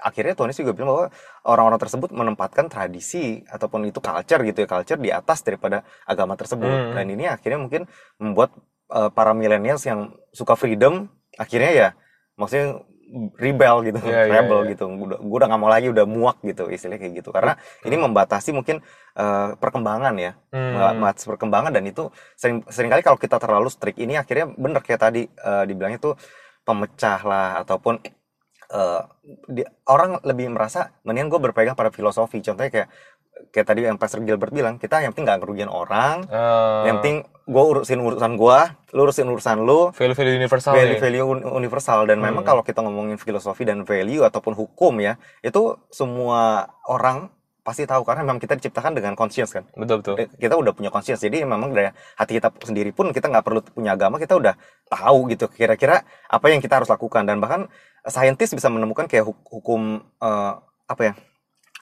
Akhirnya 0.00 0.34
Yesus 0.34 0.64
juga 0.64 0.72
bilang 0.74 0.88
bahwa 0.94 1.04
orang-orang 1.44 1.80
tersebut 1.80 2.10
menempatkan 2.10 2.66
tradisi 2.66 3.44
ataupun 3.46 3.86
itu 3.86 4.00
culture 4.00 4.42
gitu 4.42 4.58
ya 4.64 4.68
culture 4.68 4.98
di 4.98 5.10
atas 5.10 5.42
daripada 5.42 5.82
agama 6.04 6.34
tersebut 6.34 6.66
Hmm. 6.68 6.94
dan 6.96 7.06
ini 7.06 7.24
akhirnya 7.26 7.58
mungkin 7.58 7.82
membuat 8.16 8.50
eh, 8.88 9.10
para 9.12 9.36
millennials 9.36 9.84
yang 9.84 10.10
suka 10.32 10.56
freedom 10.56 11.06
akhirnya 11.36 11.70
ya 11.70 11.88
maksudnya 12.34 12.80
rebel 13.40 13.88
gitu 13.88 14.04
Iya, 14.04 14.28
iya, 14.28 14.32
rebel 14.40 14.68
iya. 14.68 14.70
gitu 14.76 14.84
udah 14.84 15.16
gue 15.16 15.36
udah 15.40 15.48
gak 15.48 15.60
mau 15.60 15.72
lagi 15.72 15.88
udah 15.88 16.04
muak 16.04 16.44
gitu 16.44 16.68
istilahnya 16.68 17.00
kayak 17.00 17.24
gitu 17.24 17.32
karena 17.32 17.56
ini 17.80 17.96
membatasi 17.96 18.52
mungkin 18.52 18.84
eh, 19.16 19.48
perkembangan 19.56 20.12
ya 20.16 20.32
Hmm. 20.52 21.00
membatasi 21.00 21.24
perkembangan 21.28 21.72
dan 21.72 21.84
itu 21.84 22.08
sering 22.36 22.64
sering 22.68 22.88
kali 22.88 23.00
kalau 23.00 23.16
kita 23.16 23.36
terlalu 23.36 23.68
strict 23.68 23.96
ini 23.96 24.16
akhirnya 24.16 24.52
bener 24.52 24.80
kayak 24.84 25.00
tadi 25.00 25.22
eh, 25.24 25.64
dibilangnya 25.64 26.00
tuh 26.00 26.14
pemecah 26.68 27.20
lah 27.22 27.48
ataupun 27.58 27.96
eh, 28.68 29.02
di- 29.48 29.64
orang 29.86 30.20
lebih 30.22 30.52
merasa 30.52 30.92
mendingan 31.02 31.30
gue 31.30 31.40
berpegang 31.42 31.72
pada 31.72 31.88
filosofi 31.88 32.38
contohnya 32.38 32.68
kayak 32.68 32.88
kayak 33.48 33.64
tadi 33.64 33.80
yang 33.82 33.96
Pastor 33.96 34.20
Gilbert 34.20 34.50
bilang 34.50 34.76
kita 34.76 34.98
yang 34.98 35.14
penting 35.14 35.24
gak 35.26 35.40
kerugian 35.40 35.70
orang 35.70 36.26
Eh, 36.26 36.82
yang 36.84 36.98
penting 36.98 37.16
gue 37.44 37.64
urusin 37.64 37.96
urusan 37.98 38.34
gue 38.34 38.58
lu 38.92 39.00
urusin 39.00 39.24
urusan 39.24 39.58
lu 39.58 39.88
universal 40.36 40.74
value 40.74 40.92
nih. 40.92 41.00
value 41.00 41.24
un- 41.24 41.46
universal 41.54 42.04
dan 42.04 42.18
memang 42.18 42.42
Hmm. 42.42 42.50
kalau 42.50 42.62
kita 42.62 42.80
ngomongin 42.80 43.16
filosofi 43.16 43.62
dan 43.62 43.82
value 43.82 44.20
ataupun 44.20 44.52
hukum 44.52 44.98
ya 44.98 45.16
itu 45.40 45.62
semua 45.88 46.66
orang 46.84 47.32
pasti 47.68 47.84
tahu 47.84 48.00
karena 48.00 48.24
memang 48.24 48.40
kita 48.40 48.56
diciptakan 48.56 48.96
dengan 48.96 49.12
conscience 49.12 49.52
kan. 49.52 49.68
Betul 49.76 50.00
betul. 50.00 50.14
Kita 50.40 50.56
udah 50.56 50.72
punya 50.72 50.88
conscience 50.88 51.20
jadi 51.20 51.44
memang 51.44 51.68
dari 51.76 51.92
hati 52.16 52.40
kita 52.40 52.48
sendiri 52.64 52.96
pun 52.96 53.12
kita 53.12 53.28
nggak 53.28 53.44
perlu 53.44 53.60
punya 53.60 53.92
agama 53.92 54.16
kita 54.16 54.40
udah 54.40 54.56
tahu 54.88 55.28
gitu 55.28 55.52
kira-kira 55.52 56.00
apa 56.32 56.46
yang 56.48 56.64
kita 56.64 56.80
harus 56.80 56.88
lakukan. 56.88 57.28
Dan 57.28 57.44
bahkan 57.44 57.68
saintis 58.08 58.56
bisa 58.56 58.72
menemukan 58.72 59.04
kayak 59.04 59.28
huk- 59.28 59.44
hukum 59.52 60.00
eh, 60.00 60.52
apa 60.88 61.02
ya 61.04 61.12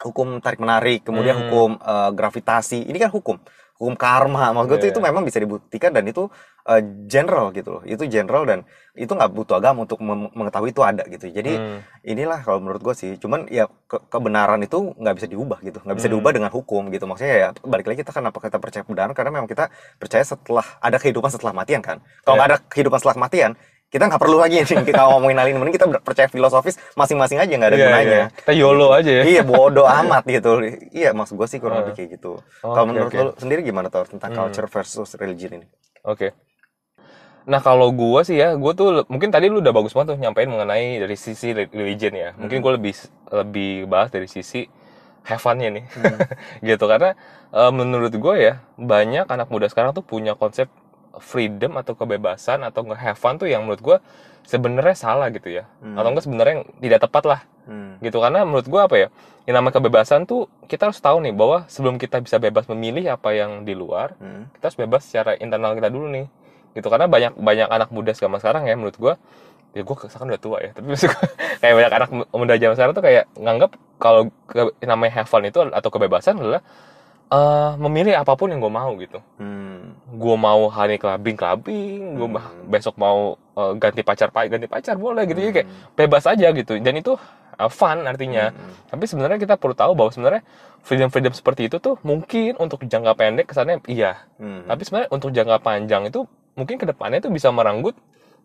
hukum 0.03 0.43
tarik 0.43 0.59
menarik 0.59 1.07
kemudian 1.07 1.39
Hmm. 1.39 1.43
hukum 1.47 1.71
eh, 1.79 2.11
gravitasi. 2.11 2.83
Ini 2.91 2.99
kan 3.07 3.11
hukum 3.15 3.39
hukum 3.77 3.95
karma 3.95 4.51
maksud 4.51 4.69
gue 4.69 4.79
tuh 4.79 4.89
Iya. 4.89 4.95
itu 4.97 5.01
memang 5.01 5.23
bisa 5.23 5.37
dibuktikan 5.37 5.93
dan 5.93 6.05
itu 6.05 6.33
eh, 6.65 6.81
general 7.07 7.53
gitu 7.53 7.79
loh 7.79 7.83
itu 7.85 8.03
general 8.07 8.43
dan 8.43 8.65
itu 8.93 9.07
nggak 9.09 9.31
butuh 9.31 9.61
agama 9.61 9.85
untuk 9.85 10.01
mengetahui 10.03 10.73
itu 10.73 10.83
ada 10.83 11.05
gitu 11.07 11.29
jadi 11.29 11.53
Hmm. 11.55 11.79
inilah 12.03 12.41
kalau 12.41 12.59
menurut 12.59 12.81
gue 12.81 12.91
sih 12.93 13.11
cuman 13.17 13.47
ya 13.47 13.69
ke- 13.85 14.03
kebenaran 14.09 14.59
itu 14.61 14.97
nggak 14.97 15.15
bisa 15.15 15.27
diubah 15.27 15.61
gitu 15.61 15.79
nggak 15.79 15.95
bisa 15.95 16.09
Hmm. 16.09 16.17
diubah 16.17 16.33
dengan 16.33 16.51
hukum 16.51 16.89
gitu 16.89 17.05
maksudnya 17.05 17.37
ya 17.37 17.49
balik 17.63 17.87
lagi 17.87 18.01
kita 18.01 18.11
kenapa 18.11 18.41
kita 18.41 18.57
percaya 18.57 18.83
kebenaran 18.83 19.13
karena 19.13 19.31
memang 19.31 19.47
kita 19.47 19.69
percaya 19.97 20.25
setelah 20.25 20.67
ada 20.81 20.97
kehidupan 20.97 21.29
setelah 21.29 21.53
matian 21.53 21.85
kan 21.85 22.01
kalau 22.25 22.35
Ya. 22.35 22.39
nggak 22.41 22.49
ada 22.51 22.59
kehidupan 22.67 22.99
setelah 22.99 23.15
kematian 23.15 23.53
kita 23.97 24.05
nggak 24.07 24.21
perlu 24.21 24.37
lagi 24.37 24.61
nih 24.61 24.85
kita 24.85 25.03
ngomongin 25.09 25.37
hal 25.37 25.47
ini 25.47 25.57
mending 25.57 25.75
kita 25.75 25.87
percaya 25.99 26.29
filosofis 26.29 26.77
masing-masing 26.93 27.39
aja 27.39 27.49
nggak 27.51 27.71
ada 27.71 27.77
Iya, 27.77 27.87
gunanya 27.87 28.13
iya. 28.13 28.27
Kita 28.31 28.53
YOLO 28.53 28.89
aja 28.93 29.11
ya. 29.11 29.23
iya 29.25 29.43
bodoh 29.43 29.89
amat 29.89 30.23
gitu 30.27 30.51
iya 30.93 31.11
maksud 31.11 31.35
gue 31.35 31.49
sih 31.49 31.57
kurang 31.57 31.77
Ah. 31.77 31.83
lebih 31.83 31.97
kayak 31.97 32.09
gitu 32.15 32.37
Oke, 32.61 32.69
kalau 32.69 32.87
menurut 32.87 33.09
oke. 33.09 33.17
lo 33.19 33.33
sendiri 33.35 33.61
gimana 33.63 33.89
tau 33.89 34.05
tentang 34.05 34.29
Hmm. 34.29 34.39
culture 34.45 34.69
versus 34.69 35.17
religion 35.17 35.57
ini 35.57 35.67
Oke. 36.05 36.37
Nah 37.45 37.59
kalau 37.59 37.91
gua 37.91 38.23
sih 38.23 38.35
ya, 38.37 38.55
gua 38.55 38.75
tuh 38.75 39.07
mungkin 39.07 39.31
tadi 39.31 39.47
lu 39.47 39.59
udah 39.59 39.71
bagus 39.71 39.91
banget 39.91 40.15
tuh 40.15 40.19
nyampein 40.19 40.47
mengenai 40.47 40.99
dari 40.99 41.15
sisi 41.15 41.51
re- 41.51 41.71
religion 41.73 42.11
ya. 42.11 42.35
Mungkin 42.35 42.59
gua 42.59 42.75
lebih 42.75 42.95
lebih 43.29 43.87
bahas 43.87 44.11
dari 44.11 44.27
sisi 44.27 44.67
have 45.23 45.39
fun-nya 45.39 45.71
nih. 45.71 45.85
gitu 46.67 46.85
karena 46.85 47.15
eh, 47.49 47.71
menurut 47.71 48.11
gue 48.11 48.35
ya 48.37 48.59
banyak 48.77 49.27
anak 49.27 49.47
muda 49.47 49.67
sekarang 49.67 49.91
tuh 49.93 50.03
punya 50.03 50.35
konsep 50.35 50.67
freedom 51.19 51.77
atau 51.81 51.93
kebebasan 51.97 52.63
atau 52.63 52.85
nggak 52.87 53.01
have 53.01 53.19
fun 53.19 53.37
tuh 53.37 53.49
yang 53.49 53.65
menurut 53.65 53.83
gua 53.83 53.97
sebenarnya 54.47 54.95
salah 54.95 55.27
gitu 55.35 55.51
ya. 55.51 55.67
Hmm. 55.83 55.99
Atau 55.99 56.09
enggak 56.15 56.25
sebenarnya 56.25 56.57
tidak 56.79 57.01
tepat 57.09 57.25
lah 57.27 57.41
Hmm. 57.67 57.99
gitu 57.99 58.23
karena 58.23 58.47
menurut 58.47 58.71
gua 58.71 58.87
apa 58.87 58.95
ya 58.95 59.09
yang 59.43 59.59
namanya 59.59 59.83
kebebasan 59.83 60.23
tuh 60.23 60.47
kita 60.71 60.87
harus 60.87 61.03
tahu 61.03 61.19
nih 61.19 61.35
bahwa 61.35 61.67
sebelum 61.67 61.99
kita 61.99 62.23
bisa 62.23 62.39
bebas 62.39 62.71
memilih 62.71 63.11
apa 63.11 63.35
yang 63.35 63.67
di 63.67 63.75
luar 63.75 64.15
Hmm. 64.23 64.47
kita 64.55 64.71
harus 64.71 64.79
bebas 64.79 65.03
secara 65.03 65.35
internal 65.43 65.75
kita 65.75 65.91
dulu 65.91 66.07
nih 66.15 66.31
gitu 66.79 66.87
karena 66.87 67.11
banyak 67.11 67.35
banyak 67.35 67.67
anak 67.67 67.91
muda 67.91 68.15
zaman 68.15 68.39
sekarang 68.39 68.71
ya 68.71 68.79
menurut 68.79 68.95
gua 68.95 69.15
ya 69.75 69.83
gua 69.83 69.99
sekarang 69.99 70.31
udah 70.31 70.39
tua 70.47 70.59
ya 70.63 70.71
tapi 70.79 70.87
maksud 70.95 71.11
gua, 71.11 71.27
kayak 71.59 71.75
banyak 71.75 71.93
anak 71.99 72.11
muda 72.31 72.55
zaman 72.55 72.75
sekarang 72.79 72.95
tuh 72.95 73.05
kayak 73.05 73.25
nganggap 73.35 73.71
kalau 73.99 74.23
namanya 74.79 75.13
have 75.19 75.27
fun 75.27 75.43
itu 75.43 75.59
atau 75.59 75.91
kebebasan 75.91 76.39
adalah 76.39 76.63
eh, 77.27 77.71
memilih 77.77 78.15
apa 78.15 78.33
pun 78.35 78.47
yang 78.49 78.59
gue 78.59 78.71
mau 78.71 78.95
gitu 78.97 79.19
Hmm. 79.37 79.99
gue 80.07 80.37
mau 80.39 80.67
hari 80.69 80.97
clubbing 80.97 81.35
clubbing 81.35 82.15
gue 82.15 82.29
Hmm. 82.31 82.67
besok 82.67 82.95
mau 82.97 83.35
eh, 83.53 83.73
ganti 83.77 84.01
pacar 84.01 84.31
pa- 84.31 84.47
ganti 84.47 84.67
pacar 84.67 84.95
boleh 84.95 85.25
gitu 85.25 85.39
jadi 85.39 85.53
kayak 85.53 85.67
Hmm. 85.67 85.79
bebas 85.95 86.25
aja 86.25 86.49
gitu 86.51 86.79
dan 86.79 86.95
itu 86.95 87.19
uh, 87.57 87.71
fun 87.73 88.05
artinya 88.05 88.53
Hmm. 88.53 88.73
tapi 88.87 89.05
sebenarnya 89.05 89.39
kita 89.39 89.57
perlu 89.57 89.73
tahu 89.73 89.93
bahwa 89.93 90.13
sebenarnya 90.13 90.43
freedom 90.81 91.09
freedom 91.09 91.33
seperti 91.33 91.67
itu 91.67 91.77
tuh 91.79 91.97
mungkin 92.03 92.55
untuk 92.57 92.85
jangka 92.85 93.13
pendek 93.13 93.47
kesannya 93.49 93.81
iya 93.89 94.29
Hmm. 94.37 94.69
tapi 94.69 94.85
sebenarnya 94.85 95.11
untuk 95.11 95.33
jangka 95.33 95.57
panjang 95.59 96.07
itu 96.07 96.29
mungkin 96.55 96.77
ke 96.77 96.87
depannya 96.87 97.19
itu 97.19 97.29
bisa 97.29 97.49
merenggut 97.51 97.97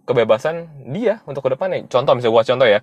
kebebasan 0.01 0.65
dia 0.89 1.21
untuk 1.23 1.45
ke 1.45 1.53
depannya 1.53 1.85
contoh 1.85 2.17
misalnya 2.17 2.33
gua 2.33 2.43
contoh 2.43 2.67
ya 2.67 2.79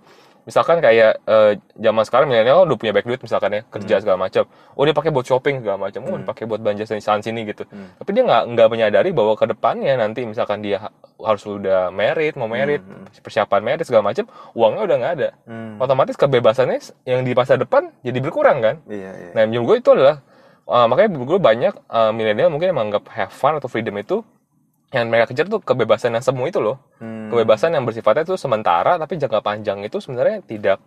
misalkan 0.49 0.81
kayak 0.81 1.21
eh, 1.21 1.52
zaman 1.76 2.02
sekarang 2.02 2.26
milenial 2.26 2.64
udah 2.64 2.75
punya 2.75 2.90
banyak 2.90 3.05
duit 3.07 3.21
misalkan 3.21 3.52
ya 3.52 3.62
kerja 3.69 4.00
segala 4.00 4.17
macam 4.19 4.49
oh 4.49 4.83
dia 4.83 4.97
pakai 4.97 5.12
buat 5.12 5.23
shopping 5.23 5.61
segala 5.61 5.76
macam 5.78 6.00
oh 6.02 6.11
Hmm. 6.11 6.25
dipakai 6.25 6.49
buat 6.49 6.57
belanja 6.59 6.88
sini 6.88 6.99
sana 6.99 7.21
sini 7.21 7.45
gitu 7.45 7.62
Hmm. 7.64 7.93
tapi 7.95 8.11
dia 8.11 8.25
nggak 8.25 8.43
nggak 8.49 8.69
menyadari 8.69 9.11
bahwa 9.12 9.37
ke 9.37 9.45
depannya 9.45 9.93
nanti 9.95 10.25
misalkan 10.25 10.59
dia 10.59 10.81
ha- 10.81 10.95
harus 11.21 11.45
udah 11.45 11.93
merit 11.93 12.33
mau 12.35 12.49
merit 12.49 12.81
Hmm. 12.81 13.05
persiapan 13.14 13.61
merit 13.61 13.85
segala 13.85 14.09
macam 14.09 14.25
uangnya 14.52 14.83
udah 14.83 14.97
nggak 14.97 15.14
ada 15.14 15.28
Hmm. 15.45 15.76
otomatis 15.76 16.17
kebebasannya 16.17 16.81
yang 17.05 17.21
di 17.23 17.33
masa 17.33 17.55
depan 17.55 17.93
jadi 18.00 18.17
berkurang 18.19 18.59
kan 18.59 18.81
Iya, 18.88 19.11
iya. 19.12 19.31
Nah, 19.37 19.44
menurut 19.44 19.66
gue 19.68 19.77
itu 19.79 19.90
adalah 19.92 20.25
uh, 20.64 20.87
makanya 20.87 21.12
gue 21.12 21.38
banyak 21.38 21.75
uh, 21.87 22.11
milenial 22.11 22.49
mungkin 22.49 22.73
yang 22.73 22.79
menganggap 22.79 23.05
have 23.11 23.31
fun 23.31 23.53
atau 23.53 23.68
freedom 23.68 23.92
itu 23.94 24.25
yang 24.88 25.12
mereka 25.12 25.29
kejar 25.29 25.46
tuh 25.46 25.61
kebebasan 25.61 26.16
yang 26.16 26.24
semu 26.24 26.48
itu 26.48 26.59
loh. 26.59 26.81
Hmm. 26.96 27.29
Kebebasan 27.29 27.77
yang 27.77 27.85
bersifatnya 27.85 28.24
itu 28.24 28.40
sementara 28.40 28.96
tapi 28.96 29.20
jangka 29.20 29.40
panjang 29.40 29.85
itu 29.85 30.01
sebenarnya 30.01 30.40
tidak 30.42 30.81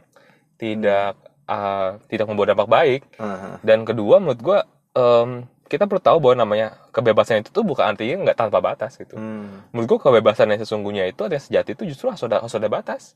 tidak 0.57 1.13
uh, 1.45 2.01
tidak 2.09 2.25
membawa 2.25 2.53
dampak 2.53 2.69
baik. 2.69 3.01
Aha. 3.17 3.61
Dan 3.61 3.85
kedua 3.85 4.17
menurut 4.17 4.41
gue 4.41 4.59
um, 4.95 5.29
kita 5.65 5.87
perlu 5.87 6.01
tahu 6.01 6.17
bahwa 6.19 6.35
namanya 6.43 6.67
kebebasan 6.91 7.45
itu 7.45 7.53
tuh 7.53 7.63
bukan 7.63 7.93
artinya 7.93 8.27
nggak 8.27 8.37
tanpa 8.37 8.59
batas 8.59 8.97
gitu. 8.97 9.15
Hmm. 9.15 9.69
Menurut 9.71 9.87
gue 9.95 9.99
kebebasan 10.09 10.49
yang 10.49 10.59
sesungguhnya 10.59 11.05
itu 11.05 11.21
ada 11.23 11.37
sejati 11.37 11.77
itu 11.77 11.93
justru 11.93 12.09
harus 12.09 12.25
ada 12.25 12.41
harus 12.41 12.55
ada 12.57 12.67
batas 12.67 13.13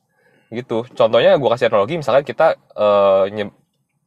gitu. 0.54 0.86
Contohnya 0.94 1.34
gue 1.36 1.50
kasih 1.50 1.68
analogi 1.68 1.98
misalkan 1.98 2.22
kita 2.22 2.56
uh, 2.78 3.26
nye- 3.28 3.52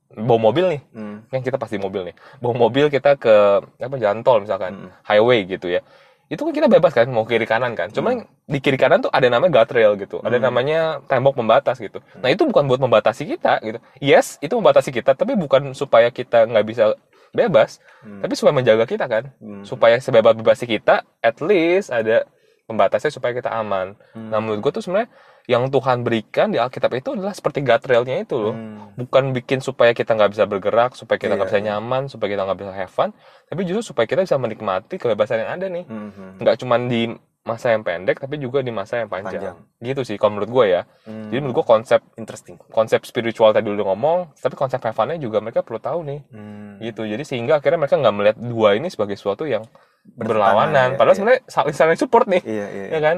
bawa 0.09 0.41
mobil 0.41 0.73
nih 0.73 0.83
Hmm. 0.97 1.21
kan 1.29 1.45
kita 1.45 1.61
pasti 1.61 1.77
mobil 1.77 2.01
nih 2.09 2.17
bawa 2.41 2.57
mobil 2.57 2.89
kita 2.89 3.21
ke 3.21 3.61
apa 3.77 3.97
jalan 4.01 4.25
tol 4.25 4.41
misalkan 4.41 4.89
Hmm. 4.89 4.91
highway 5.05 5.45
gitu 5.45 5.69
ya 5.69 5.85
itu 6.29 6.41
kan 6.41 6.53
kita 6.53 6.69
bebas 6.69 6.93
kan 6.93 7.09
mau 7.09 7.25
kiri 7.25 7.45
kanan 7.45 7.73
kan 7.73 7.89
cuman 7.89 8.21
di 8.45 8.61
kiri 8.61 8.77
kanan 8.77 9.01
tuh 9.01 9.09
ada 9.09 9.27
namanya 9.27 9.61
guardrail 9.61 9.97
gitu 9.97 10.21
ada 10.21 10.37
Hmm. 10.37 10.45
namanya 10.45 10.81
tembok 11.09 11.35
pembatas 11.35 11.81
gitu 11.81 12.05
nah 12.21 12.29
itu 12.29 12.45
bukan 12.45 12.69
buat 12.69 12.79
membatasi 12.79 13.25
kita 13.27 13.65
gitu 13.65 13.79
yes 13.99 14.37
itu 14.39 14.53
membatasi 14.53 14.93
kita 14.93 15.13
tapi 15.13 15.33
bukan 15.35 15.73
supaya 15.73 16.13
kita 16.13 16.45
nggak 16.45 16.67
bisa 16.69 16.85
bebas 17.31 17.81
Hmm. 18.05 18.21
tapi 18.21 18.33
supaya 18.37 18.53
menjaga 18.53 18.85
kita 18.85 19.05
kan 19.05 19.33
Hmm. 19.41 19.65
supaya 19.65 19.97
sebebas 19.99 20.33
bebasnya 20.33 20.69
kita 20.69 20.95
at 21.19 21.41
least 21.41 21.89
ada 21.89 22.29
pembatasnya 22.65 23.09
supaya 23.09 23.33
kita 23.33 23.49
aman 23.49 23.97
Hmm. 24.13 24.29
nah 24.29 24.39
menurut 24.39 24.61
gue 24.61 24.73
tuh 24.77 24.83
sebenarnya 24.85 25.09
yang 25.49 25.73
Tuhan 25.73 26.05
berikan 26.05 26.53
di 26.53 26.61
Alkitab 26.61 26.93
itu 26.93 27.17
adalah 27.17 27.33
seperti 27.33 27.65
guardrailnya 27.65 28.21
itu 28.21 28.37
loh 28.37 28.53
Hmm. 28.53 28.93
bukan 29.01 29.33
bikin 29.33 29.59
supaya 29.59 29.97
kita 29.97 30.13
nggak 30.13 30.37
bisa 30.37 30.45
bergerak, 30.45 30.93
supaya 30.93 31.17
kita 31.17 31.35
nggak 31.35 31.49
Iya, 31.49 31.57
bisa 31.57 31.67
nyaman, 31.73 32.03
supaya 32.07 32.29
kita 32.29 32.43
nggak 32.45 32.59
bisa 32.59 32.73
have 32.77 32.93
fun, 32.93 33.11
tapi 33.47 33.65
justru 33.65 33.97
supaya 33.97 34.05
kita 34.05 34.23
bisa 34.23 34.37
menikmati 34.37 34.95
kebebasan 34.95 35.41
yang 35.41 35.51
ada 35.57 35.67
nih. 35.67 35.89
Hmm. 35.89 36.13
Hmm. 36.13 36.33
Nggak 36.37 36.55
cuma 36.61 36.77
di 36.77 37.17
masa 37.41 37.73
yang 37.73 37.81
pendek, 37.81 38.21
tapi 38.21 38.37
juga 38.37 38.61
di 38.61 38.69
masa 38.69 39.01
yang 39.01 39.09
panjang. 39.09 39.41
Panjang. 39.41 39.57
Gitu 39.81 40.05
sih, 40.05 40.21
kalau 40.21 40.37
menurut 40.37 40.53
gue 40.53 40.65
ya. 40.69 40.83
Hmm. 41.09 41.33
Jadi 41.33 41.41
menurut 41.41 41.57
gue 41.57 41.67
konsep 41.67 42.01
interesting. 42.15 42.61
konsep 42.69 43.01
spiritual 43.09 43.57
tadi 43.57 43.73
udah 43.73 43.89
ngomong, 43.89 44.37
tapi 44.37 44.53
konsep 44.53 44.85
have 44.85 44.93
fun-nya 44.93 45.17
juga 45.17 45.41
mereka 45.41 45.65
perlu 45.65 45.81
tahu 45.81 46.05
nih. 46.05 46.21
Hmm. 46.29 46.77
Gitu. 46.77 47.09
Jadi 47.09 47.25
sehingga 47.25 47.57
akhirnya 47.57 47.81
mereka 47.81 47.97
nggak 47.97 48.15
melihat 48.15 48.37
dua 48.37 48.77
ini 48.77 48.93
sebagai 48.93 49.17
sesuatu 49.17 49.49
yang 49.49 49.65
berlawanan. 50.05 50.93
ya, 50.93 50.97
Padahal 50.97 51.15
iya. 51.15 51.19
sebenarnya 51.19 51.41
saling 51.49 51.73
saling 51.75 51.97
support 51.97 52.27
nih, 52.29 52.43
Iya, 52.45 52.67
iya. 52.69 52.87
ya 52.93 53.01
kan? 53.01 53.17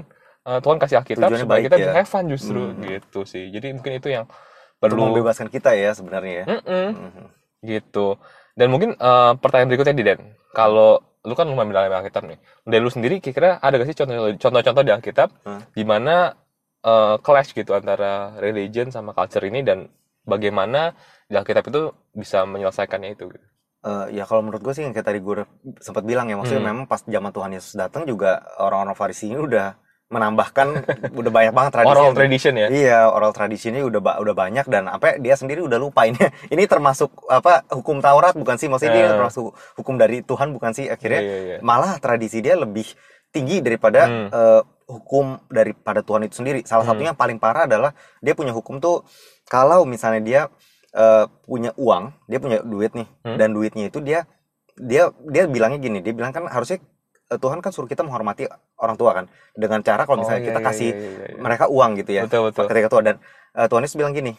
Eh, 0.51 0.59
Tuhan 0.59 0.77
kasih 0.77 0.97
Alkitab 0.99 1.21
Tujuannya 1.23 1.41
supaya 1.41 1.55
baik 1.55 1.65
kita 1.65 1.77
ya. 1.77 1.81
bisa 1.81 1.93
have 1.95 2.11
fun 2.11 2.25
justru, 2.27 2.61
Hmm. 2.67 2.83
gitu 2.83 3.21
sih. 3.23 3.45
Jadi 3.49 3.71
mungkin 3.71 3.93
itu 3.95 4.09
yang 4.11 4.27
Untuk 4.27 4.83
perlu 4.83 5.03
membebaskan 5.07 5.47
kita 5.47 5.71
ya 5.73 5.93
sebenarnya 5.93 6.33
ya. 6.35 6.45
Mm-mm 6.49 6.89
Hmm. 6.91 7.29
gitu 7.61 8.17
dan 8.53 8.67
mungkin 8.67 8.91
eh, 8.93 9.33
pertanyaan 9.37 9.69
berikutnya 9.69 9.93
di 9.93 10.03
Den 10.03 10.21
kalau 10.51 10.97
lu 11.21 11.35
kan 11.35 11.45
lumayan 11.45 11.69
dalam 11.71 11.93
Alkitab 11.95 12.25
nih 12.25 12.41
dari 12.63 12.81
lu 12.81 12.89
sendiri 12.89 13.21
kira-kira 13.21 13.57
ada 13.59 13.77
gak 13.77 13.87
sih 13.87 13.95
contoh- 13.95 14.33
contoh-contoh 14.35 14.81
di 14.81 14.91
Alkitab 14.91 15.29
Hmm. 15.43 15.61
di 15.71 15.85
mana 15.85 16.33
eh, 16.81 17.17
clash 17.19 17.53
gitu 17.53 17.71
antara 17.71 18.11
religion 18.37 18.89
sama 18.89 19.13
culture 19.13 19.45
ini 19.45 19.61
dan 19.61 19.93
bagaimana 20.25 20.97
di 21.27 21.37
Alkitab 21.37 21.69
itu 21.69 21.83
bisa 22.11 22.43
menyelesaikannya 22.43 23.13
itu 23.13 23.29
gitu. 23.29 23.47
Eh, 23.83 24.07
ya 24.15 24.25
kalau 24.25 24.41
menurut 24.41 24.61
gue 24.61 24.73
sih 24.73 24.83
yang 24.83 24.93
kayak 24.93 25.05
tadi 25.07 25.21
gue 25.21 25.45
sempat 25.77 26.03
bilang 26.03 26.25
ya 26.27 26.35
maksudnya 26.35 26.59
Hmm. 26.59 26.71
memang 26.73 26.85
pas 26.87 27.01
zaman 27.03 27.29
Tuhan 27.31 27.53
Yesus 27.53 27.73
datang 27.75 28.03
juga 28.03 28.41
orang-orang 28.57 28.93
Farisi 28.95 29.29
ini 29.29 29.37
udah 29.39 29.77
menambahkan 30.11 30.66
udah 31.14 31.31
banyak 31.31 31.55
banget 31.55 31.70
tradisi 31.70 31.94
oral 31.94 32.11
tradition 32.12 32.55
ya 32.59 32.66
Iya, 32.66 32.99
oral 33.07 33.31
tradisinya 33.31 33.79
udah 33.81 34.01
ba- 34.03 34.18
udah 34.18 34.35
banyak 34.35 34.66
dan 34.66 34.90
apa 34.90 35.16
dia 35.16 35.38
sendiri 35.38 35.62
udah 35.62 35.79
lupa 35.79 36.03
ini. 36.05 36.18
Ini 36.53 36.66
termasuk 36.66 37.31
apa 37.31 37.62
hukum 37.70 38.03
Taurat 38.03 38.35
bukan 38.35 38.59
sih? 38.59 38.66
Maksudnya 38.66 38.90
dia 38.92 39.07
Eh. 39.07 39.11
termasuk 39.14 39.55
hukum 39.79 39.94
dari 39.94 40.20
Tuhan 40.20 40.51
bukan 40.51 40.75
sih? 40.75 40.90
Akhirnya 40.90 41.23
Iya, 41.23 41.31
iya, 41.33 41.55
iya. 41.57 41.59
malah 41.62 41.94
tradisi 41.96 42.42
dia 42.42 42.59
lebih 42.59 42.90
tinggi 43.31 43.62
daripada 43.62 44.11
Hmm. 44.11 44.29
eh, 44.29 44.62
hukum 44.90 45.38
daripada 45.46 46.03
Tuhan 46.03 46.27
itu 46.27 46.35
sendiri. 46.37 46.66
Salah 46.66 46.83
Hmm. 46.83 46.90
satunya 46.90 47.14
yang 47.14 47.20
paling 47.20 47.38
parah 47.38 47.70
adalah 47.70 47.94
dia 48.18 48.35
punya 48.35 48.51
hukum 48.51 48.83
tuh 48.83 49.07
kalau 49.46 49.87
misalnya 49.87 50.20
dia 50.20 50.42
eh, 50.90 51.23
punya 51.46 51.70
uang, 51.79 52.11
dia 52.27 52.42
punya 52.42 52.66
duit 52.66 52.90
nih 52.90 53.07
Hmm. 53.23 53.38
dan 53.38 53.55
duitnya 53.55 53.87
itu 53.87 54.03
dia 54.03 54.27
dia 54.75 55.07
dia 55.23 55.46
bilangnya 55.46 55.79
gini, 55.79 56.03
dia 56.03 56.11
bilang 56.11 56.35
kan 56.35 56.51
harusnya 56.51 56.83
Tuhan 57.31 57.62
kan 57.62 57.70
suruh 57.70 57.87
kita 57.87 58.03
menghormati 58.03 58.51
orang 58.81 58.97
tua 58.97 59.11
kan 59.12 59.25
dengan 59.53 59.81
cara 59.81 60.03
kalau 60.03 60.19
misalnya 60.19 60.40
Oh, 60.40 60.49
kita 60.49 60.59
iya, 60.59 60.66
kasih 60.66 60.90
iya, 60.90 60.99
iya, 60.99 61.27
iya. 61.29 61.38
mereka 61.38 61.64
uang 61.66 61.90
gitu 61.97 62.11
ya 62.12 62.23
betul 62.25 62.49
betul 62.49 62.64
ketika 62.66 62.88
tua 62.88 63.03
dan 63.03 63.16
eh, 63.53 63.66
Tuhan 63.66 63.83
Yesus 63.83 63.95
bilang 63.95 64.11
gini 64.11 64.33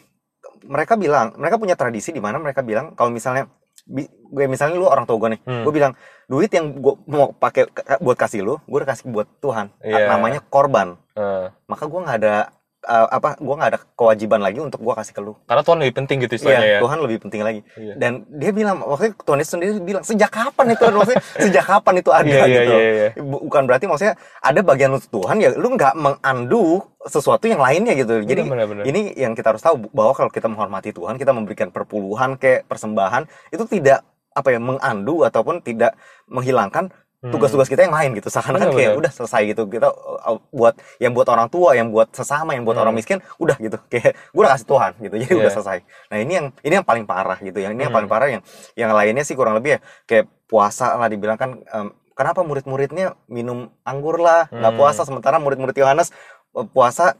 mereka 0.64 0.94
bilang 0.94 1.34
mereka 1.36 1.56
punya 1.56 1.74
tradisi 1.74 2.10
di 2.10 2.18
mana 2.18 2.36
mereka 2.36 2.60
bilang 2.60 2.92
kalau 2.92 3.08
misalnya 3.08 3.46
bi- 3.84 4.10
gue 4.24 4.44
misalnya 4.46 4.74
lu 4.74 4.86
orang 4.86 5.04
tua 5.04 5.18
gue 5.18 5.30
nih 5.30 5.40
Hmm. 5.42 5.62
gue 5.62 5.72
bilang 5.72 5.92
duit 6.24 6.48
yang 6.48 6.70
gue 6.74 6.94
mau 7.06 7.30
pakai 7.32 7.66
buat 7.98 8.14
kasih 8.14 8.40
lu 8.40 8.54
gue 8.60 8.76
udah 8.76 8.88
kasih 8.88 9.06
buat 9.08 9.26
Tuhan 9.38 9.70
Iya. 9.80 10.06
namanya 10.08 10.40
korban 10.40 10.98
Eh, 11.12 11.46
maka 11.66 11.84
gue 11.84 12.00
nggak 12.00 12.18
ada 12.18 12.36
uh, 12.82 13.06
apa 13.08 13.38
gue 13.38 13.54
nggak 13.54 13.70
ada 13.70 13.80
kewajiban 13.94 14.40
lagi 14.42 14.58
untuk 14.58 14.82
gue 14.82 14.94
kasih 14.94 15.14
ke 15.14 15.22
lu 15.22 15.38
Karena 15.46 15.62
Tuhan 15.62 15.78
lebih 15.78 15.94
penting 16.02 16.16
gitu 16.22 16.32
istilahnya 16.34 16.62
Iya, 16.62 16.74
ya. 16.74 16.80
Tuhan 16.82 16.98
lebih 17.02 17.18
penting 17.22 17.42
lagi. 17.42 17.60
Iya. 17.78 17.94
Dan 17.96 18.12
dia 18.28 18.50
bilang, 18.50 18.76
itu 18.82 19.14
Tuhan 19.22 19.38
Yesus 19.38 19.52
sendiri 19.54 19.70
bilang, 19.78 20.02
sejak 20.02 20.30
kapan 20.30 20.66
itu? 20.74 20.84
Maksudnya, 20.84 21.22
sejak 21.38 21.64
kapan 21.64 21.94
itu 21.98 22.10
ada 22.10 22.26
Iya, 22.26 22.42
iya, 22.42 22.60
gitu? 22.62 22.74
iya, 22.74 22.90
iya. 22.90 23.08
Bu- 23.22 23.42
Bukan 23.46 23.62
berarti 23.68 23.84
maksudnya 23.84 24.14
ada 24.40 24.60
bagian 24.60 24.90
untuk 24.96 25.10
Tuhan 25.12 25.36
ya, 25.38 25.52
lu 25.52 25.68
nggak 25.76 25.94
mengandu 25.94 26.80
sesuatu 27.04 27.44
yang 27.44 27.60
lainnya 27.60 27.92
gitu. 27.92 28.22
Jadi 28.22 28.48
benar, 28.48 28.64
benar. 28.64 28.84
ini 28.88 29.12
yang 29.14 29.34
kita 29.34 29.52
harus 29.52 29.60
tahu 29.60 29.90
bahwa 29.92 30.16
kalau 30.16 30.30
kita 30.32 30.48
menghormati 30.48 30.90
Tuhan, 30.90 31.20
kita 31.20 31.34
memberikan 31.36 31.68
perpuluhan 31.68 32.40
kayak 32.40 32.64
persembahan 32.64 33.26
itu 33.50 33.64
tidak 33.68 34.00
apa 34.32 34.48
ya 34.48 34.56
mengandu 34.56 35.28
ataupun 35.28 35.60
tidak 35.60 35.92
menghilangkan 36.24 36.88
tugas-tugas 37.22 37.70
kita 37.70 37.86
yang 37.86 37.94
lain 37.94 38.18
gitu 38.18 38.26
seakan-akan 38.26 38.74
Hmm. 38.74 38.78
Kayak 38.78 38.92
udah 38.98 39.12
selesai 39.14 39.42
gitu 39.46 39.62
kita 39.70 39.94
uh, 39.94 40.42
buat 40.50 40.74
yang 40.98 41.14
buat 41.14 41.30
orang 41.30 41.46
tua 41.46 41.78
yang 41.78 41.94
buat 41.94 42.10
sesama 42.10 42.58
yang 42.58 42.66
buat 42.66 42.74
Hmm. 42.74 42.82
orang 42.82 42.94
miskin 42.98 43.22
udah 43.38 43.54
gitu 43.62 43.78
kayak 43.94 44.18
gue 44.18 44.40
udah 44.42 44.52
kasih 44.58 44.66
Tuhan 44.66 44.92
gitu 44.98 45.14
jadi 45.22 45.32
udah 45.38 45.46
Iya. 45.46 45.54
selesai 45.54 45.78
nah 46.10 46.16
ini 46.18 46.32
yang 46.34 46.46
ini 46.66 46.74
yang 46.82 46.86
paling 46.86 47.06
parah 47.06 47.38
gitu 47.38 47.62
yang 47.62 47.78
ini 47.78 47.86
yang 47.86 47.94
Hmm. 47.94 48.02
paling 48.02 48.10
parah 48.10 48.26
yang 48.26 48.42
yang 48.74 48.90
lainnya 48.90 49.22
sih 49.22 49.38
kurang 49.38 49.54
lebih 49.54 49.78
ya 49.78 49.80
kayak 50.02 50.26
puasa 50.50 50.98
lah 50.98 51.06
dibilang 51.06 51.38
kan 51.38 51.62
em, 51.62 51.88
kenapa 52.12 52.42
murid-muridnya 52.42 53.14
minum 53.30 53.70
anggur 53.82 54.18
lah 54.18 54.50
nggak 54.50 54.72
Hmm. 54.74 54.80
puasa 54.82 55.06
sementara 55.06 55.38
murid-murid 55.38 55.78
Yohanes 55.78 56.10
eh, 56.58 56.66
puasa 56.66 57.14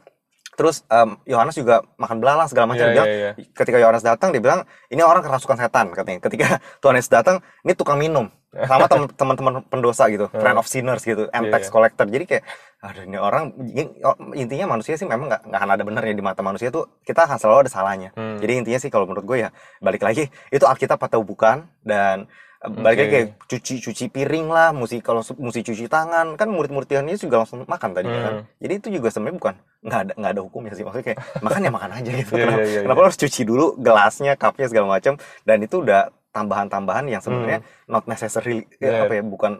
terus 0.62 0.86
Yohanes 1.24 1.58
juga 1.58 1.82
makan 1.96 2.16
belalang 2.16 2.46
segala 2.46 2.70
macam 2.70 2.86
Iya, 2.86 2.94
Dia 2.94 3.04
iya, 3.04 3.16
iya. 3.34 3.50
ketika 3.50 3.76
Yohanes 3.76 4.00
datang 4.00 4.30
dia 4.30 4.38
bilang 4.38 4.62
ini 4.86 5.02
orang 5.02 5.18
kerasukan 5.20 5.58
setan 5.58 5.90
katanya 5.90 6.22
ketika 6.22 6.46
Tuhan 6.80 6.94
Yesus 6.94 7.10
datang 7.10 7.36
ini 7.60 7.74
tukang 7.74 7.98
minum 7.98 8.30
sama 8.62 8.86
tem- 8.86 9.10
teman-teman 9.18 9.64
pendosa 9.64 10.06
gitu 10.06 10.30
friend 10.30 10.54
of 10.54 10.70
sinners 10.70 11.02
gitu 11.02 11.26
Iya, 11.26 11.50
tax 11.50 11.66
iya. 11.66 11.72
collector 11.72 12.06
jadi 12.06 12.24
kayak 12.24 12.44
aduh 12.78 13.02
ini 13.02 13.16
orang 13.16 13.54
oh, 14.02 14.16
intinya 14.32 14.66
manusia 14.68 14.94
sih 14.94 15.02
memang 15.02 15.26
nggak 15.26 15.42
nggak 15.44 15.58
akan 15.58 15.70
ada 15.72 15.82
benernya 15.82 16.14
di 16.14 16.20
mata 16.20 16.40
manusia 16.40 16.68
tuh 16.68 16.86
kita 17.00 17.24
akan 17.24 17.38
selalu 17.38 17.58
ada 17.60 17.70
salahnya 17.70 18.10
Hmm. 18.12 18.38
jadi 18.38 18.58
intinya 18.58 18.78
sih 18.78 18.86
kalau 18.86 19.06
menurut 19.06 19.24
gue 19.24 19.38
ya 19.40 19.50
balik 19.78 20.02
lagi 20.02 20.26
itu 20.48 20.62
Alkitab 20.62 20.98
atau 20.98 21.22
bukan 21.22 21.66
dan 21.80 22.26
balik 22.62 22.86
lagi 22.86 23.02
Oke. 23.02 23.10
kayak 23.10 23.28
cuci 23.50 23.74
cuci 23.82 24.04
piring 24.06 24.46
lah 24.46 24.70
mesti 24.70 25.02
kalau 25.02 25.18
mesti 25.20 25.60
cuci 25.66 25.90
tangan. 25.90 26.38
Kan 26.38 26.48
murid-murid 26.54 26.86
Tuhan 26.86 27.06
Yesus 27.10 27.26
juga 27.26 27.42
langsung 27.42 27.66
makan 27.66 27.90
tadi 27.90 28.06
kan? 28.06 28.34
Hmm. 28.38 28.42
jadi 28.62 28.72
itu 28.78 28.88
juga 28.94 29.08
sebenarnya 29.10 29.36
bukan 29.42 29.54
nggak 29.82 30.00
ada 30.06 30.12
nggak 30.14 30.32
ada 30.38 30.42
hukumnya 30.46 30.72
sih. 30.78 30.84
Maksudnya 30.86 31.06
kayak 31.10 31.18
makan 31.46 31.60
ya 31.66 31.70
makan 31.74 31.90
aja 31.98 32.10
gitu. 32.14 32.32
Iya, 32.38 32.44
kenapa, 32.46 32.60
iya, 32.62 32.70
iya, 32.70 32.80
kenapa 32.86 32.98
lo 33.02 33.06
harus 33.10 33.18
cuci 33.18 33.42
dulu 33.42 33.66
gelasnya 33.82 34.32
cupnya 34.38 34.66
segala 34.70 34.86
macam 34.94 35.14
dan 35.42 35.58
itu 35.58 35.76
udah 35.82 36.02
tambahan-tambahan 36.32 37.04
yang 37.10 37.20
sebenarnya 37.20 37.60
not 37.90 38.06
necessary 38.06 38.64
eh, 38.78 38.88
Bener. 38.88 39.04
apa 39.04 39.12
ya 39.18 39.22
bukan 39.26 39.52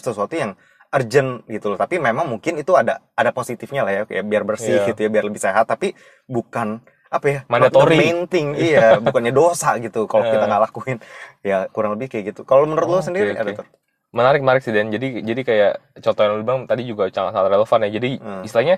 sesuatu 0.00 0.34
yang 0.34 0.56
urgent 0.90 1.44
gitu 1.46 1.70
loh. 1.70 1.78
Tapi 1.78 2.00
memang 2.00 2.26
mungkin 2.26 2.56
itu 2.56 2.72
ada 2.72 3.04
ada 3.12 3.30
positifnya 3.36 3.84
lah 3.84 3.92
ya 3.92 4.02
kayak 4.08 4.24
biar 4.26 4.42
bersih 4.42 4.80
Iya. 4.80 4.86
gitu 4.90 5.00
ya 5.06 5.10
biar 5.12 5.24
lebih 5.28 5.38
sehat. 5.42 5.68
Tapi 5.68 5.92
bukan 6.24 6.80
apa 7.08 7.26
ya 7.26 7.40
Mandatory. 7.46 7.96
main 7.96 8.18
thing 8.26 8.54
iya 8.66 8.98
bukannya 8.98 9.30
dosa 9.30 9.78
gitu 9.78 10.04
kalau 10.04 10.24
kita 10.24 10.42
Eh. 10.42 10.48
nggak 10.48 10.62
lakuin 10.66 10.98
ya 11.40 11.66
kurang 11.70 11.94
lebih 11.94 12.08
kayak 12.08 12.24
gitu 12.30 12.42
kalau 12.42 12.64
menurut 12.64 12.88
lo 12.88 12.98
Oh, 12.98 13.02
sendiri 13.02 13.32
oke, 13.32 13.40
ada 13.40 13.50
oke. 13.50 13.58
tuh 13.62 13.68
Menarik, 14.06 14.40
menarik 14.40 14.62
sih 14.64 14.72
Dan. 14.72 14.88
Jadi 14.88 15.20
jadi 15.20 15.40
kayak 15.42 15.72
contoh 16.00 16.22
yang 16.24 16.32
lu 16.32 16.42
bilang 16.42 16.64
tadi 16.64 16.88
juga 16.88 17.04
sangat 17.10 17.36
sangat 17.36 17.52
relevan 17.52 17.78
ya. 17.84 17.90
Jadi 17.90 18.10
Hmm. 18.16 18.42
istilahnya 18.42 18.76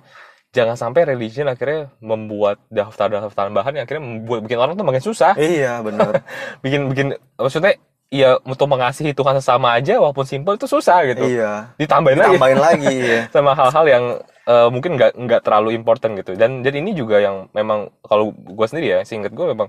jangan 0.51 0.75
sampai 0.75 1.07
religion 1.07 1.47
akhirnya 1.47 1.95
membuat 2.01 2.59
daftar-daftar 2.67 3.31
tambahan 3.37 3.71
yang 3.73 3.85
akhirnya 3.87 4.03
membuat 4.03 4.41
bikin 4.43 4.59
orang 4.59 4.75
tuh 4.75 4.83
makin 4.83 4.99
susah. 4.99 5.38
iya 5.38 5.79
benar 5.79 6.25
Bikin 6.64 6.91
bikin 6.91 7.07
maksudnya 7.37 7.79
ya 8.09 8.40
untuk 8.42 8.66
mengasihi 8.66 9.12
Tuhan 9.12 9.37
sesama 9.37 9.77
aja 9.77 10.01
walaupun 10.01 10.25
simple 10.25 10.57
itu 10.57 10.64
susah 10.64 11.05
gitu. 11.05 11.29
iya 11.29 11.73
Ditambahin 11.77 12.16
lagi 12.16 12.33
tambahin 12.35 12.61
lagi 12.61 12.94
ya 13.12 13.21
sama 13.29 13.53
hal-hal 13.53 13.85
yang 13.85 14.05
eh, 14.49 14.68
mungkin 14.73 14.97
nggak 14.97 15.12
nggak 15.14 15.40
terlalu 15.44 15.77
important 15.77 16.16
gitu. 16.16 16.33
Dan 16.33 16.64
dan 16.64 16.73
ini 16.73 16.97
juga 16.97 17.21
yang 17.21 17.53
memang 17.53 17.92
kalau 18.01 18.33
gue 18.33 18.66
sendiri 18.66 18.97
ya, 18.97 18.99
seingat 19.05 19.37
gue 19.37 19.47
memang 19.53 19.68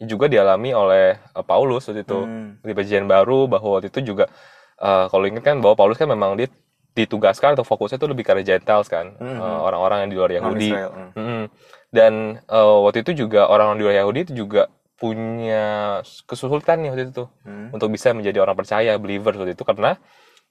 juga 0.00 0.30
dialami 0.30 0.70
oleh 0.70 1.18
eh, 1.18 1.44
Paulus 1.44 1.90
waktu 1.90 2.06
itu 2.06 2.18
Hmm. 2.24 2.62
di 2.62 2.72
perjanjian 2.72 3.04
baru 3.04 3.50
bahwa 3.50 3.76
waktu 3.76 3.90
itu 3.90 4.14
juga 4.14 4.30
eh, 4.78 5.04
kalau 5.10 5.26
ingat 5.26 5.42
kan 5.42 5.58
bahwa 5.58 5.74
Paulus 5.74 5.98
kan 5.98 6.06
memang 6.06 6.38
dia 6.38 6.46
ditugaskan 6.90 7.54
atau 7.54 7.62
fokusnya 7.62 8.02
itu 8.02 8.08
lebih 8.10 8.26
ke 8.26 8.30
arah 8.34 8.42
Gentiles 8.42 8.86
kan 8.86 9.14
Mhm. 9.18 9.38
eh, 9.38 9.58
orang-orang 9.66 10.06
yang 10.06 10.10
di 10.10 10.16
luar 10.18 10.30
Yahudi 10.30 10.70
hmm. 10.74 11.10
Mm-mm. 11.14 11.42
dan 11.90 12.12
eh, 12.38 12.76
waktu 12.86 13.02
itu 13.02 13.26
juga 13.26 13.50
orang-orang 13.50 13.78
di 13.78 13.84
luar 13.84 13.96
Yahudi 13.98 14.20
itu 14.26 14.46
juga 14.46 14.70
punya 15.00 15.64
kesulitan 16.28 16.84
nih 16.84 16.88
waktu 16.92 17.02
itu 17.08 17.24
tuh 17.24 17.28
Hmm. 17.42 17.72
untuk 17.72 17.88
bisa 17.88 18.12
menjadi 18.12 18.44
orang 18.44 18.52
percaya 18.54 18.92
believer 19.00 19.32
waktu 19.34 19.56
itu 19.56 19.64
karena 19.64 19.96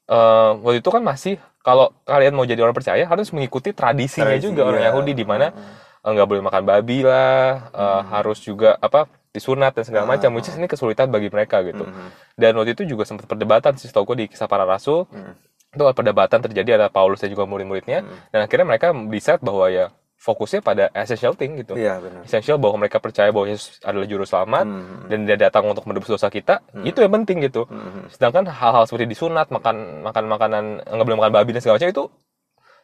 eh, 0.09 0.51
waktu 0.57 0.81
itu 0.81 0.89
kan 0.89 1.05
masih 1.05 1.38
kalau 1.62 1.93
kalian 2.03 2.33
mau 2.33 2.41
jadi 2.43 2.57
orang 2.59 2.73
percaya 2.73 3.05
harus 3.05 3.29
mengikuti 3.29 3.69
tradisinya 3.71 4.33
Tradisi, 4.33 4.49
juga 4.49 4.65
orang 4.65 4.81
iya. 4.81 4.89
Yahudi 4.89 5.13
di 5.13 5.21
mana 5.21 5.53
Hmm. 5.53 5.77
eh, 6.01 6.12
nggak 6.12 6.27
boleh 6.27 6.41
makan 6.41 6.63
babi 6.65 7.05
lah 7.05 7.69
eh, 7.69 8.01
harus 8.09 8.41
juga 8.41 8.73
apa 8.79 9.05
disunat 9.29 9.77
dan 9.77 9.85
segala 9.85 10.09
Ah, 10.09 10.17
macam 10.17 10.33
which 10.33 10.49
is 10.49 10.57
ini 10.57 10.65
kesulitan 10.65 11.13
bagi 11.13 11.29
mereka 11.29 11.62
gitu 11.62 11.85
Mhm. 11.85 12.09
dan 12.33 12.51
waktu 12.57 12.73
itu 12.73 12.89
juga 12.89 13.05
sempat 13.05 13.29
perdebatan 13.29 13.77
sih 13.77 13.85
tau 13.88 14.01
gue 14.01 14.17
di 14.17 14.25
kisah 14.25 14.49
para 14.49 14.65
rasul 14.65 15.05
Hmm. 15.05 15.38
itu 15.69 15.83
perdebatan 15.93 16.41
terjadi 16.41 16.81
ada 16.81 16.88
Paulus 16.89 17.21
dan 17.21 17.29
juga 17.29 17.45
murid-muridnya 17.45 18.01
Hmm. 18.01 18.17
dan 18.33 18.39
akhirnya 18.41 18.65
mereka 18.65 18.89
decide 19.05 19.38
bahwa 19.39 19.69
ya 19.69 19.93
fokusnya 20.19 20.60
pada 20.60 20.91
essential 20.91 21.32
thing 21.32 21.55
gitu. 21.55 21.73
Iya 21.73 21.95
benar. 21.97 22.27
Essential 22.27 22.60
bahwa 22.60 22.84
mereka 22.84 22.99
percaya 22.99 23.32
bahwa 23.32 23.47
Yesus 23.47 23.79
adalah 23.79 24.03
juru 24.03 24.27
selamat 24.27 24.65
Hmm. 24.67 25.08
dan 25.08 25.19
dia 25.23 25.39
datang 25.39 25.63
untuk 25.63 25.88
menebus 25.88 26.12
dosa 26.12 26.27
kita 26.27 26.60
itu 26.84 26.99
yang 26.99 27.13
penting 27.15 27.39
gitu. 27.41 27.63
Mhm. 27.65 28.12
sedangkan 28.12 28.43
hal-hal 28.45 28.84
seperti 28.84 29.08
disunat 29.08 29.47
makan 29.47 30.03
makan 30.03 30.23
makanan 30.27 30.63
nggak 30.84 31.05
boleh 31.08 31.17
makan 31.17 31.34
babi 31.34 31.55
dan 31.55 31.62
segala 31.63 31.79
macam 31.79 31.89
itu 31.89 32.03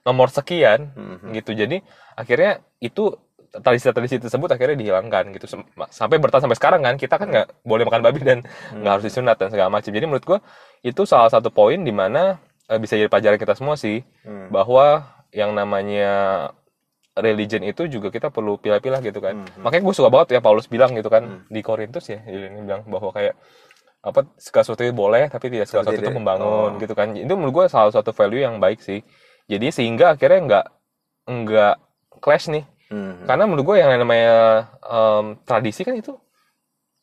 nomor 0.01 0.27
sekian 0.29 0.79
Mhm. 0.95 1.27
gitu. 1.35 1.51
Jadi 1.51 1.77
akhirnya 2.15 2.51
itu 2.79 3.11
tradisi-tradisi 3.55 4.19
tersebut 4.19 4.51
akhirnya 4.51 4.75
dihilangkan 4.75 5.31
gitu. 5.31 5.47
Sampai 5.87 6.19
bertahan 6.19 6.43
sampai 6.43 6.55
sekarang 6.55 6.81
kan 6.81 6.95
kita 6.95 7.15
kan 7.15 7.27
nggak 7.27 7.47
boleh 7.63 7.83
makan 7.83 8.01
babi 8.01 8.19
dan 8.21 8.43
nggak 8.71 8.91
harus 8.95 9.05
disunat 9.05 9.35
dan 9.35 9.51
segala 9.51 9.67
macam. 9.67 9.91
Jadi 9.91 10.03
menurut 10.03 10.23
gua 10.23 10.39
itu 10.81 11.03
salah 11.03 11.27
satu 11.27 11.47
poin 11.49 11.79
di 11.79 11.91
mana 11.91 12.39
eh, 12.65 12.79
bisa 12.79 12.95
jadi 12.95 13.07
pelajaran 13.07 13.37
kita 13.37 13.53
semua 13.53 13.75
sih 13.75 14.01
Hmm. 14.23 14.49
bahwa 14.49 15.03
yang 15.31 15.51
namanya 15.51 16.13
religion 17.15 17.63
itu 17.63 17.87
juga 17.87 18.11
kita 18.11 18.27
perlu 18.27 18.59
pilih-pilih 18.59 18.99
gitu 19.01 19.19
kan. 19.19 19.39
Mhm. 19.39 19.63
makanya 19.63 19.83
gue 19.87 19.93
suka 19.95 20.09
banget 20.11 20.27
ya 20.35 20.41
Paulus 20.43 20.67
bilang 20.67 20.91
gitu 20.91 21.07
kan. 21.07 21.47
Di 21.47 21.63
Korintus 21.63 22.11
ya 22.11 22.19
ini 22.27 22.61
bilang 22.61 22.83
bahwa 22.85 23.09
kayak 23.09 23.35
apa 24.05 24.21
segala 24.37 24.63
sesuatu 24.67 24.83
itu 24.85 24.93
boleh 24.93 25.25
tapi 25.31 25.49
tidak 25.49 25.65
segala 25.65 25.87
sesuatu 25.87 25.97
itu 25.97 26.07
Tidak. 26.11 26.17
membangun 26.19 26.69
Oh. 26.75 26.79
gitu 26.79 26.93
kan. 26.93 27.15
Itu 27.15 27.33
menurut 27.33 27.53
gue 27.55 27.65
salah 27.71 27.89
satu 27.89 28.11
value 28.11 28.43
yang 28.43 28.59
baik 28.59 28.79
sih. 28.79 28.99
Jadi 29.47 29.71
sehingga 29.71 30.13
akhirnya 30.13 30.39
nggak 30.43 30.65
nggak 31.25 31.75
clash 32.21 32.51
nih. 32.51 32.65
Mhm. 32.85 33.25
karena 33.25 33.43
menurut 33.49 33.65
gue 33.65 33.75
yang 33.81 33.89
namanya 33.97 34.35
em, 34.85 35.25
tradisi 35.41 35.81
kan 35.81 35.97
itu 35.97 36.13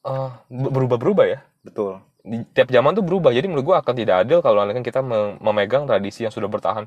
eh, 0.07 0.31
ber- 0.47 0.71
berubah-berubah 0.71 1.27
ya. 1.27 1.43
Betul. 1.63 1.99
Di 2.23 2.47
tiap 2.55 2.71
zaman 2.71 2.95
tuh 2.95 3.03
berubah. 3.03 3.35
Jadi 3.35 3.51
menurut 3.51 3.67
gue 3.67 3.77
akan 3.83 3.95
tidak 3.99 4.23
adil 4.23 4.39
kalau 4.39 4.63
kita 4.79 5.03
mem- 5.03 5.43
memegang 5.43 5.83
tradisi 5.87 6.23
yang 6.23 6.31
sudah 6.31 6.47
bertahan 6.47 6.87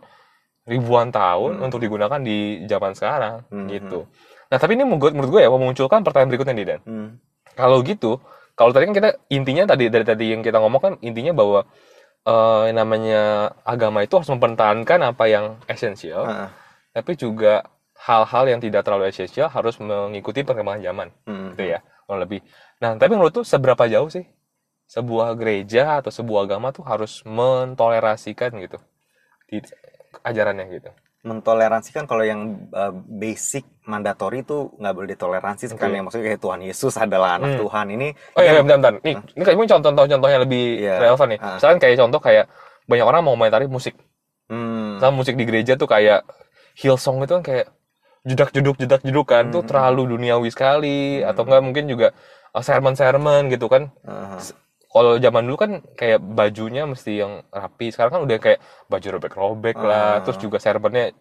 ribuan 0.66 1.14
tahun 1.14 1.62
untuk 1.62 1.78
digunakan 1.78 2.18
di 2.20 2.66
zaman 2.66 2.92
sekarang 2.94 3.46
Hmm. 3.50 3.70
gitu 3.70 4.10
nah 4.50 4.58
tapi 4.58 4.78
ini 4.78 4.86
menurut 4.86 5.14
menurut 5.14 5.32
gue 5.34 5.42
ya 5.46 5.50
memunculkan 5.50 6.02
pertanyaan 6.02 6.30
berikutnya 6.34 6.54
nih 6.54 6.68
Dan 6.68 6.80
Hmm. 6.86 7.10
kalau 7.54 7.82
gitu 7.82 8.18
kalau 8.54 8.72
tadi 8.72 8.90
kan 8.90 8.96
kita 8.96 9.10
intinya 9.30 9.64
tadi 9.68 9.90
dari 9.90 10.06
tadi 10.06 10.26
yang 10.34 10.42
kita 10.42 10.58
ngomong 10.58 10.82
kan 10.82 10.94
intinya 11.02 11.34
bahwa 11.34 11.66
eh, 12.26 12.62
yang 12.74 12.78
namanya 12.82 13.22
agama 13.62 14.02
itu 14.02 14.18
harus 14.18 14.30
mempertahankan 14.30 15.00
apa 15.06 15.24
yang 15.26 15.46
esensial 15.70 16.26
Ah. 16.26 16.50
tapi 16.90 17.14
juga 17.14 17.62
hal-hal 17.96 18.50
yang 18.50 18.60
tidak 18.60 18.82
terlalu 18.82 19.10
esensial 19.10 19.46
harus 19.48 19.78
mengikuti 19.78 20.42
perkembangan 20.42 20.82
zaman 20.82 21.08
Mhm. 21.26 21.48
gitu 21.54 21.64
ya 21.70 21.80
kurang 22.06 22.22
lebih 22.26 22.42
nah 22.82 22.98
tapi 22.98 23.14
menurut 23.14 23.34
tuh 23.34 23.46
seberapa 23.46 23.86
jauh 23.86 24.10
sih 24.10 24.26
sebuah 24.86 25.34
gereja 25.34 26.02
atau 26.02 26.10
sebuah 26.10 26.46
agama 26.46 26.70
tuh 26.70 26.86
harus 26.86 27.26
mentolerasikan 27.26 28.54
gitu 28.62 28.78
di 29.50 29.58
ajarannya 30.22 30.66
gitu 30.70 30.90
mentoleransikan 31.26 32.06
kalau 32.06 32.22
yang 32.22 32.70
uh, 32.70 32.94
basic 32.94 33.66
mandatori 33.84 34.46
itu 34.46 34.70
nggak 34.78 34.94
boleh 34.94 35.10
ditoleransi 35.10 35.74
kan 35.74 35.90
yang 35.90 36.06
maksudnya 36.06 36.32
kayak 36.32 36.42
Tuhan 36.42 36.62
Yesus 36.62 36.94
adalah 36.96 37.42
anak 37.42 37.58
Hmm. 37.58 37.62
Tuhan 37.66 37.86
ini 37.90 38.08
oh 38.38 38.42
iya 38.42 38.62
bentar 38.62 38.78
bentar 38.78 38.94
nih 39.02 39.16
ini 39.34 39.42
kayaknya 39.42 39.74
contoh-contoh 39.74 40.30
yang 40.30 40.44
lebih 40.46 40.64
Iya. 40.80 40.94
relevan 41.02 41.28
nih 41.34 41.40
Ah. 41.42 41.58
misalkan 41.58 41.80
kayak 41.82 41.96
contoh 41.98 42.20
kayak 42.22 42.46
banyak 42.86 43.06
orang 43.06 43.22
mau 43.26 43.34
komentari 43.34 43.66
musik 43.66 43.98
Hmm. 44.46 45.02
sama 45.02 45.18
musik 45.18 45.34
di 45.34 45.44
gereja 45.44 45.74
tuh 45.74 45.90
kayak 45.90 46.22
Hillsong 46.78 47.26
itu 47.26 47.34
kan 47.34 47.44
kayak 47.44 47.68
jedak 48.22 48.50
jeduk 48.54 48.78
jedak 48.78 49.02
jeduk 49.02 49.26
kan 49.26 49.50
tuh 49.50 49.66
Hmm. 49.66 49.70
terlalu 49.70 50.14
duniawi 50.14 50.54
sekali 50.54 51.26
atau 51.26 51.42
enggak 51.42 51.62
mungkin 51.66 51.90
juga 51.90 52.14
uh, 52.54 52.62
sermon-sermon 52.62 53.50
gitu 53.50 53.66
kan 53.66 53.90
Aha. 54.06 54.38
Kalau 54.96 55.20
zaman 55.20 55.44
dulu 55.44 55.58
kan 55.60 55.72
kayak 55.94 56.24
bajunya 56.24 56.88
mesti 56.88 57.20
yang 57.20 57.44
rapi 57.52 57.92
sekarang 57.92 58.12
kan 58.16 58.22
udah 58.24 58.38
kayak 58.40 58.60
baju 58.88 59.08
robek-robek 59.12 59.76
Ah. 59.76 59.84
lah 59.84 60.12
terus 60.24 60.40
juga 60.40 60.56
servernya 60.56 61.12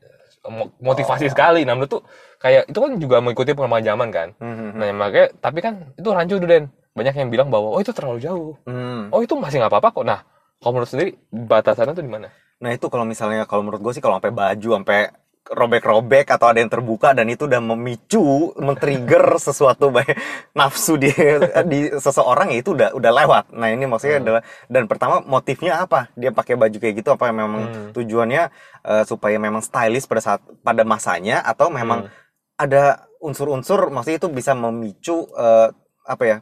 mo- 0.46 0.70
motivasi 0.78 1.26
sekali. 1.26 1.66
Nah 1.66 1.74
menurut 1.74 1.90
tuh 1.90 2.02
kayak 2.38 2.70
itu 2.70 2.78
kan 2.78 2.92
juga 2.96 3.18
mengikuti 3.18 3.50
perkembangan 3.50 3.86
zaman 3.90 4.08
kan? 4.08 4.28
Mhm. 4.38 4.68
nah 4.76 4.86
makanya 4.94 5.28
tapi 5.36 5.58
kan 5.58 5.74
itu 5.92 6.06
rancu 6.06 6.38
tuh 6.38 6.46
Den. 6.46 6.64
Banyak 6.94 7.14
yang 7.18 7.26
bilang 7.26 7.50
bahwa 7.50 7.74
oh 7.74 7.80
itu 7.82 7.90
terlalu 7.90 8.22
jauh. 8.22 8.54
Hmm. 8.62 9.10
oh 9.10 9.18
itu 9.18 9.34
masih 9.34 9.58
nggak 9.58 9.72
apa-apa 9.72 9.90
kok. 9.90 10.04
Nah 10.06 10.20
kalau 10.62 10.72
menurut 10.78 10.86
sendiri 10.86 11.10
batasannya 11.28 11.92
tuh 11.92 12.06
di 12.06 12.12
mana? 12.12 12.30
Nah 12.62 12.70
itu 12.70 12.86
kalau 12.86 13.02
misalnya 13.02 13.42
kalau 13.44 13.66
menurut 13.66 13.82
gue 13.82 13.92
sih 13.92 13.98
kalau 13.98 14.22
sampai 14.22 14.30
baju 14.30 14.68
sampai 14.78 15.00
robek-robek 15.44 16.32
atau 16.32 16.48
ada 16.48 16.56
yang 16.56 16.72
terbuka 16.72 17.12
dan 17.12 17.28
itu 17.28 17.44
udah 17.44 17.60
memicu, 17.60 18.56
men-trigger 18.56 19.36
sesuatu 19.46 19.92
baik 19.92 20.16
nafsu 20.56 20.96
di 20.96 21.12
di 21.70 21.92
seseorang 22.00 22.48
ya 22.56 22.64
itu 22.64 22.72
udah 22.72 22.96
udah 22.96 23.12
lewat. 23.12 23.44
Nah, 23.52 23.68
ini 23.68 23.84
maksudnya 23.84 24.16
Hmm. 24.18 24.24
adalah 24.24 24.42
dan 24.72 24.88
pertama 24.88 25.20
motifnya 25.20 25.84
apa? 25.84 26.08
Dia 26.16 26.32
pakai 26.32 26.56
baju 26.56 26.76
kayak 26.80 26.94
gitu 27.04 27.10
apa 27.12 27.28
memang 27.28 27.62
Hmm. 27.68 27.88
tujuannya 27.92 28.42
eh, 28.88 29.04
supaya 29.04 29.36
memang 29.36 29.60
stylish 29.60 30.08
pada 30.08 30.22
saat 30.24 30.40
pada 30.64 30.80
masanya 30.84 31.44
atau 31.44 31.68
memang 31.68 32.08
ada 32.56 33.04
unsur-unsur 33.20 33.88
maksudnya 33.92 34.20
itu 34.20 34.28
bisa 34.32 34.56
memicu 34.56 35.28
eh, 35.36 35.68
apa 36.04 36.24
ya? 36.24 36.38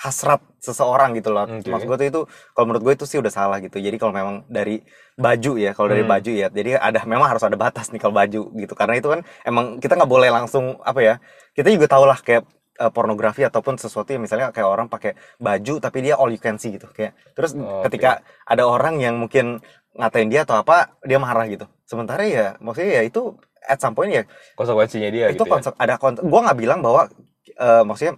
Hasrat 0.00 0.40
seseorang 0.58 1.12
gitu 1.12 1.28
loh. 1.28 1.44
Oke. 1.44 1.68
Maksud 1.68 1.86
gue 1.86 1.96
tuh 2.00 2.08
itu 2.08 2.20
kalau 2.56 2.66
menurut 2.72 2.82
gue 2.88 2.94
itu 2.96 3.04
sih 3.04 3.20
udah 3.20 3.28
salah 3.28 3.60
gitu. 3.60 3.76
Jadi 3.76 4.00
kalau 4.00 4.16
memang 4.16 4.48
dari 4.48 4.80
baju 5.14 5.52
ya, 5.60 5.76
kalau 5.76 5.92
dari 5.92 6.00
Hmm. 6.00 6.12
baju 6.16 6.30
ya, 6.32 6.48
jadi 6.48 6.80
ada 6.80 7.04
memang 7.04 7.28
harus 7.28 7.44
ada 7.44 7.56
batas 7.60 7.92
nih 7.92 8.00
kalau 8.00 8.16
baju 8.16 8.48
gitu. 8.56 8.72
Karena 8.72 8.96
itu 8.96 9.08
kan 9.12 9.20
emang 9.44 9.76
kita 9.76 10.00
nggak 10.00 10.08
boleh 10.08 10.32
langsung 10.32 10.80
apa 10.80 11.00
ya? 11.00 11.14
Kita 11.52 11.68
juga 11.68 11.84
tahu 11.86 12.08
lah 12.08 12.16
kayak 12.16 12.48
eh, 12.80 12.88
pornografi 12.88 13.44
ataupun 13.44 13.76
sesuatu 13.76 14.08
yang 14.08 14.24
misalnya 14.24 14.48
kayak 14.56 14.64
orang 14.64 14.88
pakai 14.88 15.12
baju 15.36 15.74
tapi 15.78 16.00
dia 16.00 16.16
all 16.16 16.32
you 16.32 16.40
can 16.40 16.56
see 16.56 16.72
gitu 16.72 16.88
kayak. 16.90 17.12
Terus 17.36 17.52
Oh, 17.52 17.84
ketika 17.84 18.24
ada 18.48 18.64
orang 18.64 19.04
yang 19.04 19.20
mungkin 19.20 19.60
ngatain 19.92 20.32
dia 20.32 20.48
atau 20.48 20.56
apa, 20.56 20.96
dia 21.04 21.20
marah 21.20 21.44
gitu. 21.44 21.68
Sementara 21.84 22.24
ya 22.24 22.56
maksudnya 22.56 23.00
ya 23.00 23.02
itu 23.04 23.36
at 23.60 23.76
some 23.76 23.92
point 23.92 24.08
ya 24.08 24.24
konsekuensinya 24.56 25.12
dia 25.12 25.28
itu 25.28 25.36
gitu 25.36 25.44
ya. 25.44 25.52
konsep 25.52 25.72
ada 25.76 26.00
konsep 26.00 26.24
gue 26.24 26.40
nggak 26.40 26.56
bilang 26.56 26.80
bahwa 26.80 27.12
eh, 27.52 27.84
maksudnya 27.84 28.16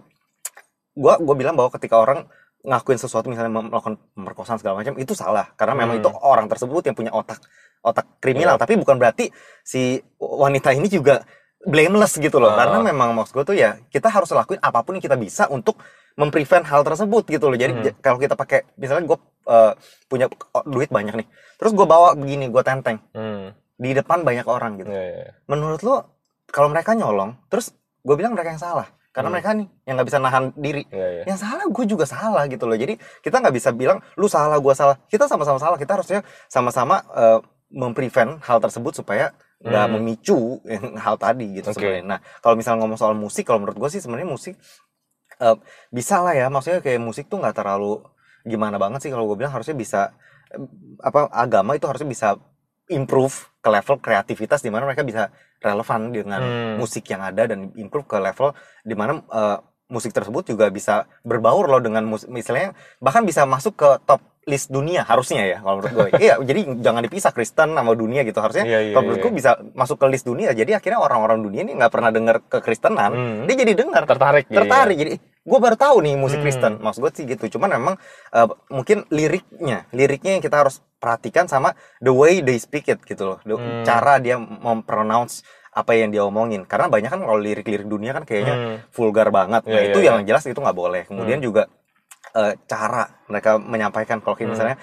gue 0.93 1.13
gue 1.19 1.35
bilang 1.35 1.53
bahwa 1.53 1.69
ketika 1.71 1.97
orang 1.97 2.25
ngakuin 2.63 2.95
sesuatu 2.95 3.27
misalnya 3.27 3.51
melakukan 3.51 3.99
pemerkosaan 4.15 4.55
segala 4.55 4.79
macam 4.79 4.95
itu 4.95 5.11
salah 5.11 5.51
karena 5.53 5.75
memang 5.75 5.99
Hmm. 5.99 6.03
itu 6.05 6.09
orang 6.23 6.47
tersebut 6.47 6.81
yang 6.85 6.95
punya 6.95 7.11
otak 7.11 7.43
otak 7.81 8.07
kriminal 8.17 8.55
tapi 8.55 8.79
bukan 8.79 8.95
berarti 8.95 9.27
si 9.61 9.99
wanita 10.17 10.71
ini 10.71 10.87
juga 10.87 11.27
blameless 11.59 12.15
gitu 12.17 12.39
loh 12.39 12.55
Ah. 12.55 12.63
karena 12.63 12.79
memang 12.81 13.11
maksud 13.11 13.35
gue 13.35 13.45
tuh 13.45 13.57
ya 13.57 13.75
kita 13.87 14.07
harus 14.07 14.31
lakuin 14.31 14.59
apa 14.59 14.79
pun 14.79 14.95
yang 14.95 15.03
kita 15.03 15.15
bisa 15.15 15.47
untuk 15.47 15.75
memprevent 16.13 16.63
hal 16.63 16.83
tersebut 16.83 17.27
gitu 17.27 17.51
loh 17.51 17.57
jadi 17.57 17.73
Hmm. 17.73 17.99
kalau 17.99 18.15
kita 18.15 18.35
pakai 18.35 18.63
misalnya 18.77 19.07
gue 19.07 19.17
eh, 19.43 19.73
punya 20.07 20.31
duit 20.63 20.87
banyak 20.87 21.19
nih 21.19 21.27
terus 21.57 21.75
gue 21.75 21.83
bawa 21.83 22.15
begini 22.15 22.47
gue 22.47 22.63
tenteng 22.63 23.03
Hmm. 23.11 23.51
di 23.75 23.91
depan 23.91 24.23
banyak 24.23 24.47
orang 24.47 24.79
gitu 24.79 24.87
Iya, 24.87 25.03
iya. 25.03 25.29
menurut 25.47 25.83
lo 25.83 25.95
kalau 26.47 26.71
mereka 26.71 26.95
nyolong 26.95 27.35
terus 27.49 27.75
gue 27.99 28.15
bilang 28.15 28.31
mereka 28.31 28.55
yang 28.55 28.61
salah 28.61 28.87
karena 29.13 29.29
Hmm. 29.29 29.35
mereka 29.37 29.49
nih 29.53 29.67
yang 29.85 29.93
nggak 29.95 30.07
bisa 30.09 30.19
nahan 30.19 30.43
diri 30.57 30.83
Iya, 30.89 31.07
iya. 31.13 31.23
yang 31.29 31.37
salah 31.37 31.65
gue 31.69 31.85
juga 31.85 32.03
salah 32.03 32.43
gitu 32.49 32.65
loh 32.65 32.73
jadi 32.73 32.97
kita 33.21 33.35
nggak 33.39 33.53
bisa 33.53 33.69
bilang 33.71 34.01
lu 34.17 34.25
salah 34.25 34.57
gue 34.57 34.73
salah 34.73 34.97
kita 35.05 35.29
sama-sama 35.29 35.61
salah 35.61 35.77
kita 35.77 35.93
harusnya 35.93 36.19
sama-sama 36.49 37.05
eh, 37.13 37.39
memprevent 37.69 38.41
hal 38.41 38.57
tersebut 38.57 38.93
supaya 38.93 39.29
nggak 39.61 39.85
Hmm. 39.85 39.93
memicu 39.95 40.59
hal 41.05 41.15
tadi 41.15 41.61
gitu 41.61 41.69
Oke. 41.69 41.77
sebenarnya 41.77 42.03
nah 42.03 42.19
kalau 42.41 42.57
misalnya 42.57 42.79
ngomong 42.81 42.97
soal 42.97 43.13
musik 43.13 43.45
kalau 43.45 43.61
menurut 43.61 43.77
gue 43.77 43.89
sih 43.89 44.01
sebenarnya 44.01 44.27
musik 44.27 44.57
eh, 45.39 45.57
bisa 45.89 46.19
lah 46.19 46.33
ya 46.33 46.49
maksudnya 46.49 46.81
kayak 46.81 46.97
musik 46.99 47.29
tuh 47.29 47.37
nggak 47.37 47.53
terlalu 47.53 48.01
gimana 48.43 48.75
banget 48.75 49.07
sih 49.07 49.11
kalau 49.13 49.29
gue 49.29 49.37
bilang 49.39 49.53
harusnya 49.53 49.73
bisa 49.73 50.01
eh, 50.49 50.61
apa 50.99 51.29
agama 51.29 51.77
itu 51.77 51.85
harusnya 51.85 52.09
bisa 52.09 52.27
improve 52.91 53.53
ke 53.63 53.69
level 53.71 53.95
kreativitas 54.03 54.59
di 54.59 54.67
mana 54.67 54.83
mereka 54.83 55.05
bisa 55.07 55.31
relevan 55.63 56.11
dengan 56.11 56.41
Hmm. 56.43 56.75
musik 56.81 57.07
yang 57.07 57.23
ada 57.23 57.47
dan 57.47 57.71
improve 57.79 58.03
ke 58.03 58.17
level 58.19 58.51
di 58.83 58.95
mana 58.97 59.23
eh, 59.23 59.57
musik 59.87 60.11
tersebut 60.11 60.43
juga 60.49 60.67
bisa 60.73 61.05
berbaur 61.21 61.69
loh 61.69 61.79
dengan 61.79 62.03
musik 62.03 62.27
misalnya 62.27 62.73
bahkan 62.97 63.23
bisa 63.23 63.45
masuk 63.45 63.77
ke 63.77 63.89
top 64.03 64.19
list 64.43 64.67
dunia 64.67 65.01
harusnya 65.01 65.43
ya 65.45 65.57
kalau 65.57 65.79
menurut 65.79 65.93
gue 65.93 66.07
iya 66.19 66.35
jadi 66.37 66.61
jangan 66.77 67.01
dipisah 67.01 67.31
Kristen 67.31 67.71
sama 67.71 67.91
dunia 67.93 68.21
gitu 68.21 68.37
harusnya 68.37 68.63
Iya, 68.63 68.79
iya, 68.81 68.91
kalau 68.91 69.03
menurut 69.05 69.19
iya. 69.19 69.25
gue 69.25 69.33
bisa 69.33 69.51
masuk 69.73 69.97
ke 69.97 70.05
list 70.07 70.23
dunia 70.23 70.51
jadi 70.51 70.71
akhirnya 70.75 70.99
orang-orang 70.99 71.39
dunia 71.39 71.61
ini 71.61 71.73
nggak 71.73 71.89
pernah 71.89 72.09
dengar 72.09 72.35
kekristenan 72.43 73.11
Hmm. 73.13 73.39
dia 73.45 73.55
jadi 73.57 73.73
dengar 73.73 74.03
Tertarik 74.03 74.45
ya. 74.45 74.59
tertarik 74.59 74.95
jadi 74.95 75.11
gue 75.17 75.59
baru 75.59 75.75
tahu 75.75 75.95
nih 76.01 76.15
musik 76.15 76.37
Hmm. 76.37 76.45
Kristen 76.45 76.73
maksud 76.77 76.99
gue 76.99 77.11
sih 77.13 77.25
gitu 77.25 77.45
cuman 77.53 77.69
memang 77.73 77.95
eh, 78.29 78.47
mungkin 78.69 79.07
liriknya 79.09 79.87
liriknya 79.89 80.35
yang 80.35 80.43
kita 80.43 80.59
harus 80.59 80.83
perhatikan 80.97 81.45
sama 81.45 81.71
the 81.97 82.11
way 82.11 82.39
they 82.39 82.55
speak 82.55 82.85
it 82.85 82.99
gitu 83.01 83.23
loh 83.25 83.37
The- 83.41 83.55
Hmm. 83.55 83.83
cara 83.83 84.17
dia 84.17 84.35
mempronounce 84.37 85.43
apa 85.71 85.93
yang 85.93 86.09
dia 86.09 86.21
omongin 86.21 86.63
karena 86.63 86.85
banyak 86.85 87.09
kan 87.09 87.19
kalau 87.19 87.35
lirik-lirik 87.35 87.85
dunia 87.85 88.11
kan 88.11 88.23
kayaknya 88.23 88.53
Hmm. 88.53 88.77
vulgar 88.89 89.29
banget 89.29 89.63
nah 89.63 89.73
Iya, 89.73 89.89
itu 89.89 89.99
iya, 89.99 90.09
yang 90.11 90.21
jelas 90.23 90.43
itu 90.43 90.55
nggak 90.55 90.75
boleh 90.75 91.01
kemudian 91.03 91.39
juga 91.39 91.65
eh, 92.33 92.53
cara 92.65 93.03
mereka 93.25 93.55
menyampaikan 93.55 94.17
kalau 94.19 94.33
kayak 94.33 94.49
Hmm. 94.49 94.55
misalnya 94.55 94.77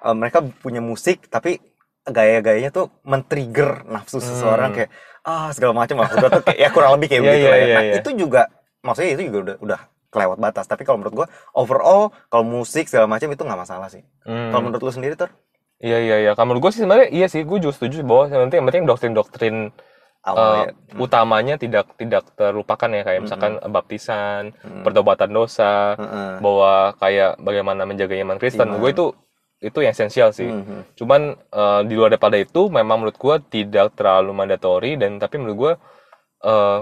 eh, 0.00 0.14
mereka 0.14 0.38
punya 0.60 0.80
musik 0.80 1.26
tapi 1.26 1.58
gaya-gayanya 2.02 2.70
tuh 2.70 2.88
men-trigger 3.04 3.84
nafsu 3.86 4.18
seseorang 4.18 4.72
Hmm. 4.72 4.76
kayak 4.78 4.90
ah 5.20 5.52
segala 5.52 5.76
macam 5.76 6.00
gue 6.00 6.30
tuh 6.32 6.42
kayak 6.42 6.58
ya 6.58 6.68
kurang 6.70 6.96
lebih 6.96 7.08
kayak 7.08 7.22
Iya, 7.24 7.28
begitu 7.28 7.40
iya, 7.40 7.50
lah 7.50 7.58
ya. 7.58 7.62
iya, 7.62 7.74
Nah, 7.74 7.84
iya. 7.84 7.94
itu 8.00 8.10
juga 8.16 8.42
maksudnya 8.80 9.10
itu 9.12 9.22
juga 9.28 9.38
udah 9.42 9.56
udah 9.60 9.80
kelewat 10.10 10.38
batas 10.38 10.66
tapi 10.66 10.82
kalau 10.82 10.98
menurut 10.98 11.14
gua 11.14 11.26
overall 11.54 12.10
kalau 12.26 12.42
musik 12.42 12.88
segala 12.88 13.06
macam 13.06 13.28
itu 13.28 13.38
nggak 13.38 13.60
masalah 13.60 13.86
sih 13.86 14.02
Hmm. 14.24 14.50
kalau 14.50 14.62
menurut 14.64 14.82
lu 14.82 14.90
sendiri 14.90 15.14
ter 15.14 15.30
Iya 15.80 15.96
iya 15.96 16.16
iya. 16.20 16.30
Kalau 16.36 16.52
menurut 16.52 16.68
gue 16.68 16.72
sih 16.76 16.84
sebenarnya 16.84 17.08
iya 17.08 17.24
sih, 17.24 17.40
gue 17.40 17.56
juga 17.56 17.72
setuju 17.72 18.04
bahwa 18.04 18.28
yang 18.28 18.44
penting 18.44 18.58
yang 18.60 18.68
penting 18.68 18.84
doktrin-doktrin 18.84 19.56
awal 20.20 20.36
eh, 20.38 20.56
ya 20.68 21.00
utamanya 21.00 21.54
tidak 21.56 21.96
tidak 21.96 22.28
terlupakan 22.36 22.88
ya 22.92 23.02
kayak 23.02 23.20
misalkan 23.24 23.52
baptisan, 23.66 24.52
Mm. 24.60 24.84
pertobatan 24.84 25.30
dosa, 25.30 25.96
Heeh. 25.96 26.32
bahwa 26.38 26.72
kayak 26.96 27.40
bagaimana 27.40 27.88
menjaga 27.88 28.14
iman 28.16 28.36
Kristen. 28.36 28.68
Iman. 28.68 28.78
Gue 28.78 28.92
itu 28.92 29.06
itu 29.60 29.78
yang 29.80 29.92
esensial 29.92 30.32
sih. 30.32 30.48
Mhm. 30.48 30.96
Cuman 30.96 31.20
eh, 31.36 31.80
di 31.84 31.92
luar 31.92 32.08
daripada 32.10 32.36
itu 32.36 32.68
memang 32.68 33.00
menurut 33.00 33.16
gue 33.16 33.36
tidak 33.50 33.92
terlalu 33.92 34.32
mandatori 34.32 34.96
dan 34.96 35.16
tapi 35.16 35.36
menurut 35.36 35.56
gue 35.56 35.72
eh 36.44 36.80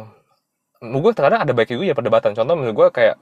menurut 0.78 1.10
gue 1.10 1.12
terkadang 1.18 1.42
ada 1.42 1.52
baiknya 1.54 1.74
juga 1.78 1.86
ya 1.90 1.96
perdebatan. 1.98 2.30
Contoh 2.34 2.54
menurut 2.54 2.74
gue 2.74 2.88
kayak 2.94 3.16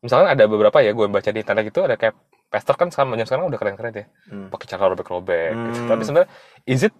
misalkan 0.00 0.28
ada 0.28 0.44
beberapa 0.44 0.80
ya 0.80 0.92
gue 0.92 1.06
baca 1.08 1.30
di 1.30 1.40
internet 1.40 1.64
itu 1.68 1.80
ada 1.80 1.96
kayak 1.96 2.16
pastor 2.52 2.76
kan 2.76 2.92
sekarang 2.92 3.16
zaman 3.16 3.24
sekarang 3.24 3.44
udah 3.48 3.56
keren-keren 3.56 3.92
ya 3.96 4.04
Hmm. 4.28 4.48
pakai 4.52 4.66
cara 4.68 4.92
robek-robek 4.92 5.50
gitu. 5.56 5.78
Hmm. 5.84 5.88
Tapi 5.88 6.02
sebenarnya 6.04 6.28
is 6.68 6.84
it 6.84 6.92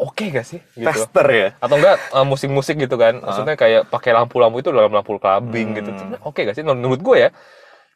oke 0.00 0.24
gak 0.32 0.46
sih 0.46 0.60
gitu? 0.72 0.88
Tester 0.88 1.26
ya 1.28 1.48
Atau 1.60 1.76
enggak 1.76 2.00
eh, 2.00 2.24
musik-musik 2.24 2.76
gitu 2.76 2.96
kan. 2.96 3.20
Maksudnya 3.20 3.54
kayak 3.54 3.82
pakai 3.86 4.10
lampu-lampu 4.10 4.58
itu 4.58 4.72
dalam 4.72 4.88
lampu 4.88 5.16
clubbing 5.16 5.76
gitu. 5.76 5.92
Hmm. 5.92 5.98
Sebenarnya 5.98 6.24
Oke 6.24 6.40
gak 6.42 6.56
sih? 6.56 6.64
Menurut 6.64 6.98
gue 6.98 7.16
ya 7.16 7.30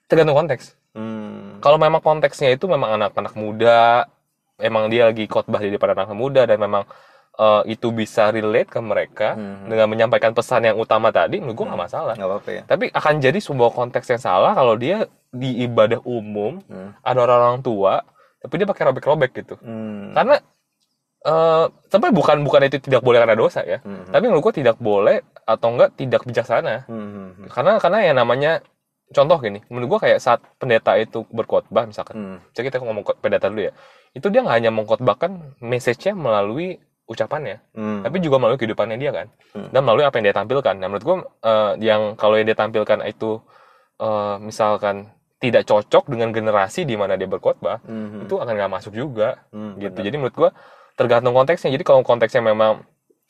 tergantung 0.05 0.37
konteks. 0.37 0.77
Hmm. 0.93 1.59
Kalau 1.59 1.81
memang 1.81 1.99
konteksnya 1.99 2.53
itu 2.53 2.69
memang 2.69 2.95
anak-anak 2.95 3.35
muda, 3.35 4.05
emang 4.61 4.87
dia 4.87 5.09
lagi 5.09 5.25
khotbah 5.25 5.59
di 5.59 5.73
depan 5.73 5.97
anak 5.97 6.13
muda 6.13 6.45
dan 6.45 6.61
memang 6.61 6.85
eh, 7.35 7.63
itu 7.67 7.91
bisa 7.91 8.31
relate 8.31 8.71
ke 8.71 8.79
mereka 8.79 9.35
Hmm. 9.35 9.67
dengan 9.67 9.91
menyampaikan 9.91 10.31
pesan 10.31 10.63
yang 10.65 10.79
utama 10.79 11.11
tadi, 11.11 11.43
menurut 11.43 11.57
gue 11.59 11.67
nggak 11.67 11.83
masalah. 11.83 12.15
nggak 12.15 12.31
apa-apa 12.31 12.51
ya 12.53 12.63
Tapi 12.63 12.85
akan 12.95 13.15
jadi 13.19 13.39
sebuah 13.41 13.75
konteks 13.75 14.07
yang 14.07 14.23
salah 14.23 14.55
kalau 14.55 14.79
dia 14.79 15.11
di 15.35 15.67
ibadah 15.67 15.99
umum 16.07 16.63
Hmm. 16.71 16.95
ada 17.03 17.19
orang-orang 17.19 17.59
tua, 17.59 18.07
tapi 18.39 18.55
dia 18.55 18.69
pakai 18.69 18.87
robek-robek 18.87 19.31
gitu. 19.35 19.59
Hmm. 19.59 20.15
Karena 20.15 20.39
eh 21.25 21.65
sampai 21.89 22.13
bukan 22.13 22.45
bukan 22.45 22.69
itu 22.69 22.77
tidak 22.79 23.01
boleh 23.01 23.17
karena 23.25 23.33
dosa 23.35 23.65
ya, 23.65 23.81
Hmm. 23.81 24.05
tapi 24.13 24.29
menurut 24.29 24.53
gue 24.53 24.61
tidak 24.61 24.77
boleh 24.77 25.25
atau 25.45 25.69
enggak 25.73 25.97
tidak 25.97 26.21
bijaksana. 26.23 26.85
Hmm. 26.85 27.49
Karena 27.49 27.81
karena 27.81 27.99
yang 28.05 28.17
namanya 28.21 28.61
contoh 29.09 29.41
gini, 29.41 29.65
menurut 29.73 29.97
gue 29.97 30.01
kayak 30.05 30.21
saat 30.21 30.41
pendeta 30.61 30.93
itu 30.97 31.25
berkhotbah 31.33 31.89
misalkan, 31.89 32.15
Hmm. 32.17 32.39
jadi 32.53 32.69
kita 32.69 32.85
ngomong 32.85 33.05
pendeta 33.21 33.49
dulu 33.49 33.69
ya, 33.69 33.73
itu 34.13 34.27
dia 34.29 34.45
nggak 34.45 34.57
hanya 34.61 34.71
mengkhotbahkan 34.71 35.31
message-nya 35.65 36.13
melalui 36.13 36.77
ucapannya, 37.05 37.61
Hmm. 37.73 38.01
tapi 38.05 38.21
juga 38.21 38.37
melalui 38.37 38.57
kehidupannya 38.57 38.97
dia 38.97 39.13
kan, 39.13 39.27
Hmm. 39.57 39.69
dan 39.73 39.81
melalui 39.81 40.05
apa 40.05 40.17
yang 40.21 40.29
dia 40.29 40.37
tampilkan. 40.37 40.75
Nah 40.77 40.89
menurut 40.89 41.05
gue 41.05 41.17
eh, 41.41 41.73
yang 41.85 42.17
kalau 42.17 42.37
yang 42.37 42.49
dia 42.49 42.57
tampilkan 42.57 43.01
itu 43.05 43.41
eh, 43.95 44.37
misalkan 44.43 45.09
tidak 45.39 45.65
cocok 45.65 46.09
dengan 46.09 46.33
generasi 46.33 46.83
di 46.83 46.97
mana 46.97 47.15
dia 47.15 47.29
berkhotbah, 47.29 47.81
Hmm. 47.85 48.25
itu 48.25 48.35
akan 48.37 48.53
nggak 48.57 48.73
masuk 48.73 48.93
juga 48.93 49.45
Hmm, 49.53 49.77
gitu. 49.77 50.01
benar. 50.01 50.05
Jadi 50.09 50.17
menurut 50.17 50.35
gua 50.35 50.51
tergantung 50.95 51.33
konteksnya. 51.33 51.71
Jadi 51.71 51.83
kalau 51.83 52.01
konteksnya 52.01 52.41
memang 52.41 52.83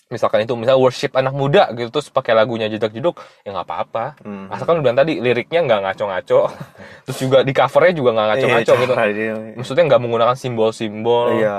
misalkan 0.04 0.44
itu 0.44 0.52
misalnya 0.52 0.76
worship 0.78 1.16
anak 1.16 1.32
muda 1.32 1.72
gitu 1.72 1.88
terus 1.88 2.06
pakai 2.06 2.36
lagunya 2.36 2.68
jedak 2.68 2.92
jeduk 2.92 3.16
ya 3.42 3.50
nggak 3.50 3.66
apa-apa. 3.66 4.04
Hmm. 4.20 4.46
Asalkan 4.52 4.84
bilang 4.84 4.94
tadi 4.94 5.18
liriknya 5.18 5.64
nggak 5.64 5.80
ngaco-ngaco. 5.80 6.40
terus 7.08 7.18
juga 7.18 7.40
di 7.40 7.50
covernya 7.50 7.92
juga 7.96 8.10
nggak 8.12 8.26
ngaco-ngaco 8.30 8.72
Iya, 8.72 8.82
gitu. 8.84 8.94
dia- 9.16 9.54
Maksudnya 9.56 9.84
nggak 9.88 10.00
menggunakan 10.00 10.36
simbol-simbol 10.36 11.26
iya 11.34 11.58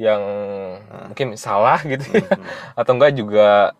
yang 0.00 0.22
Ah. 0.88 1.06
mungkin 1.12 1.36
salah 1.36 1.78
gitu. 1.84 2.02
Hmm. 2.16 2.42
Atau 2.74 2.96
enggak 2.96 3.12
juga 3.12 3.76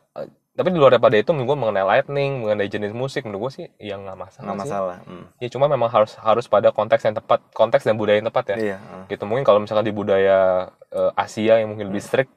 tapi 0.56 0.68
di 0.68 0.78
luar 0.78 0.90
daripada 0.90 1.14
itu 1.14 1.30
menurut 1.30 1.48
gua 1.48 1.58
mengenai 1.58 1.84
lightning, 1.84 2.40
mengenai 2.40 2.66
jenis 2.66 2.90
musik 2.90 3.22
menurut 3.22 3.40
gua 3.42 3.52
sih 3.52 3.68
yang 3.78 4.02
nggak 4.02 4.16
masalah. 4.16 4.42
nggak 4.42 4.56
sih. 4.56 4.62
masalah 4.66 4.96
Hmm. 5.04 5.24
Ya 5.36 5.48
cuma 5.48 5.66
memang 5.66 5.86
harus 5.86 6.16
harus 6.16 6.46
pada 6.46 6.68
konteks 6.70 7.02
yang 7.02 7.14
tepat, 7.14 7.44
konteks 7.52 7.84
dan 7.84 7.94
budaya 7.94 8.18
yang 8.18 8.26
tepat 8.26 8.44
ya 8.52 8.56
iya 8.56 8.76
ah. 8.80 9.04
gitu 9.06 9.22
mungkin 9.22 9.44
kalau 9.44 9.60
misalkan 9.60 9.84
di 9.84 9.92
budaya 9.92 10.66
eh, 10.90 11.12
Asia 11.14 11.60
yang 11.60 11.70
mungkin 11.70 11.92
lebih 11.92 12.00
strict 12.00 12.32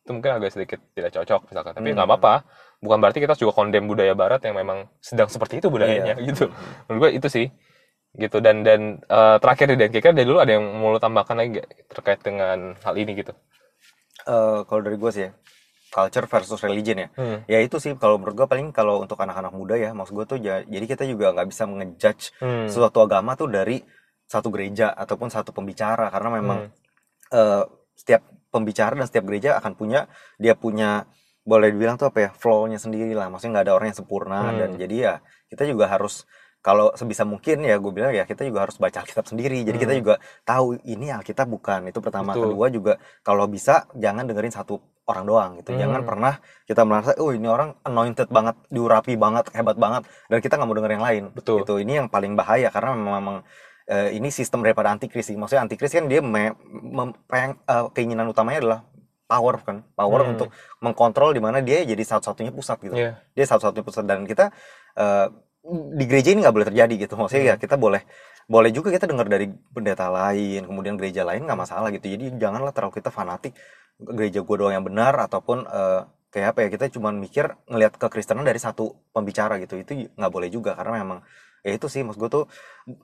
itu 0.00 0.10
mungkin 0.10 0.32
agak 0.34 0.50
sedikit 0.50 0.82
tidak 0.92 1.14
cocok 1.14 1.40
misalkan 1.48 1.72
tapi 1.72 1.88
Hmm. 1.88 1.96
nggak 1.96 2.08
apa-apa 2.10 2.34
bukan 2.80 2.98
berarti 2.98 3.18
kita 3.20 3.36
juga 3.36 3.52
kondem 3.54 3.84
budaya 3.84 4.12
Barat 4.12 4.40
yang 4.42 4.56
memang 4.56 4.88
sedang 4.98 5.28
seperti 5.28 5.60
itu 5.60 5.68
budayanya 5.68 6.16
Iya. 6.18 6.26
gitu 6.26 6.48
menurut 6.88 7.00
gue 7.06 7.10
itu 7.16 7.28
sih 7.28 7.46
gitu 8.12 8.42
dan 8.42 8.66
dan 8.66 8.98
eh, 9.06 9.36
terakhir 9.38 9.70
dan 9.78 9.88
kira 9.88 10.10
dari 10.10 10.26
dulu 10.26 10.42
ada 10.42 10.58
yang 10.58 10.64
mau 10.66 10.90
lo 10.90 10.98
tambahkan 10.98 11.38
lagi 11.38 11.60
nggak 11.60 11.68
terkait 11.92 12.20
dengan 12.20 12.74
hal 12.82 12.96
ini 12.98 13.14
gitu 13.14 13.30
Eh, 14.20 14.60
kalau 14.68 14.80
dari 14.80 14.96
gue 14.96 15.10
sih 15.10 15.24
ya 15.24 15.32
culture 15.90 16.24
versus 16.24 16.60
religion 16.60 16.96
ya. 16.96 17.08
Hmm. 17.12 17.42
Ya 17.44 17.58
itu 17.58 17.76
sih 17.76 17.92
kalau 17.94 18.16
menurut 18.16 18.34
gue 18.34 18.46
paling 18.46 18.70
kalau 18.70 18.98
untuk 18.98 19.18
anak-anak 19.18 19.50
muda 19.50 19.74
ya, 19.74 19.90
maksud 19.90 20.14
gue 20.14 20.26
tuh 20.26 20.38
ja- 20.38 20.62
jadi 20.64 20.86
kita 20.86 21.04
juga 21.04 21.30
nggak 21.30 21.46
bisa 21.46 21.66
ngejudge 21.66 22.24
Hmm. 22.38 22.66
suatu 22.66 22.98
agama 23.00 23.34
tuh 23.34 23.46
dari 23.46 23.82
satu 24.24 24.48
gereja 24.48 24.88
ataupun 24.88 25.26
satu 25.26 25.50
pembicara 25.50 26.06
karena 26.08 26.30
memang 26.32 26.58
eh, 27.28 27.62
setiap 27.94 28.22
pembicara 28.48 28.94
dan 28.94 29.04
setiap 29.04 29.22
gereja 29.24 29.54
akan 29.56 29.74
punya 29.74 30.06
dia 30.34 30.54
punya 30.54 31.06
boleh 31.40 31.70
dibilang 31.70 31.94
tuh 31.94 32.06
apa 32.06 32.18
ya 32.20 32.30
flow-nya 32.32 32.76
sendiri 32.76 33.10
lah 33.10 33.26
maksudnya 33.26 33.58
nggak 33.58 33.66
ada 33.66 33.74
orang 33.74 33.86
yang 33.88 33.98
sempurna 33.98 34.38
Hmm. 34.44 34.58
dan 34.58 34.70
jadi 34.76 34.96
ya 34.96 35.14
kita 35.46 35.62
juga 35.64 35.86
harus 35.86 36.26
kalau 36.60 36.92
sebisa 36.92 37.24
mungkin 37.24 37.62
ya 37.62 37.74
gue 37.74 37.88
bilang 37.88 38.12
ya 38.12 38.22
kita 38.22 38.44
juga 38.44 38.66
harus 38.66 38.76
baca 38.76 39.00
Alkitab 39.00 39.24
sendiri 39.24 39.62
jadi 39.62 39.74
kita 39.76 39.94
Hmm. 39.94 40.00
juga 40.00 40.14
tahu 40.44 40.76
ini 40.84 41.08
Alkitab 41.08 41.48
bukan 41.48 41.86
itu 41.86 41.98
pertama 41.98 42.30
Betul. 42.30 42.42
kedua 42.50 42.66
juga 42.68 42.92
kalau 43.20 43.46
bisa 43.46 43.88
jangan 43.94 44.26
dengerin 44.26 44.52
satu 44.52 44.76
orang 45.10 45.24
doang 45.24 45.50
gitu 45.58 45.74
jangan 45.74 46.00
Hmm. 46.00 46.08
pernah 46.08 46.34
kita 46.64 46.82
merasa 46.82 47.10
oh 47.16 47.30
ini 47.30 47.46
orang 47.46 47.74
anointed 47.82 48.28
banget 48.28 48.54
diurapi 48.68 49.14
banget 49.14 49.50
hebat 49.52 49.74
banget 49.74 50.02
dan 50.26 50.38
kita 50.38 50.54
nggak 50.54 50.64
mau 50.64 50.76
denger 50.76 50.92
yang 50.92 51.04
lain 51.04 51.24
Betul. 51.30 51.56
gitu 51.60 51.74
ini 51.76 51.98
yang 51.98 52.06
paling 52.06 52.32
bahaya 52.32 52.68
karena 52.68 52.94
memang, 52.94 53.14
memang 53.16 53.36
eh, 53.84 54.14
ini 54.14 54.30
sistem 54.30 54.62
daripada 54.62 54.88
antikris 54.88 55.26
sih 55.26 55.34
maksudnya 55.34 55.66
antikris 55.66 55.90
kan 55.90 56.06
dia 56.06 56.20
me- 56.20 56.54
mem- 56.70 57.18
peng- 57.26 57.58
eh, 57.60 57.84
keinginan 57.90 58.26
utamanya 58.26 58.58
adalah 58.60 58.80
power 59.26 59.58
kan 59.60 59.82
power 59.92 60.20
Hmm. 60.20 60.32
untuk 60.32 60.48
mengkontrol 60.78 61.30
di 61.30 61.38
mana 61.38 61.58
dia 61.58 61.82
jadi 61.82 61.98
satu-satunya 62.00 62.50
pusat 62.50 62.78
gitu 62.80 62.94
Iya. 62.94 63.18
dia 63.30 63.46
satu-satunya 63.46 63.82
pusat 63.82 64.04
dan 64.04 64.22
kita 64.24 64.54
eh, 64.92 65.26
di 65.92 66.04
gereja 66.04 66.30
ini 66.30 66.40
nggak 66.40 66.54
boleh 66.54 66.66
terjadi 66.66 66.94
gitu 67.00 67.14
maksudnya 67.14 67.44
ya 67.44 67.54
Hmm. 67.54 67.62
kita 67.62 67.76
boleh 67.76 68.02
boleh 68.46 68.70
juga 68.72 68.88
kita 68.94 69.10
dengar 69.10 69.26
dari 69.28 69.50
pendeta 69.74 70.08
lain 70.08 70.64
kemudian 70.66 70.94
gereja 70.96 71.22
lain 71.26 71.44
nggak 71.44 71.60
masalah 71.60 71.88
gitu. 71.92 72.06
Jadi 72.08 72.36
janganlah 72.38 72.72
terlalu 72.72 72.98
kita 73.02 73.10
fanatik 73.12 73.52
gereja 74.00 74.40
gua 74.40 74.56
doang 74.56 74.74
yang 74.80 74.86
benar 74.86 75.16
ataupun 75.20 75.66
eh, 75.68 76.00
kayak 76.30 76.54
apa 76.54 76.58
ya 76.64 76.68
kita 76.70 76.84
cuma 76.94 77.10
mikir 77.10 77.50
ngelihat 77.66 77.98
kekristenan 77.98 78.46
dari 78.46 78.58
satu 78.62 78.96
pembicara 79.12 79.58
gitu. 79.60 79.76
Itu 79.78 79.92
nggak 80.16 80.32
boleh 80.32 80.48
juga 80.48 80.78
karena 80.78 81.02
memang 81.02 81.18
ya 81.60 81.76
itu 81.76 81.86
sih 81.92 82.00
maksud 82.00 82.20
gue 82.24 82.30
tuh 82.32 82.44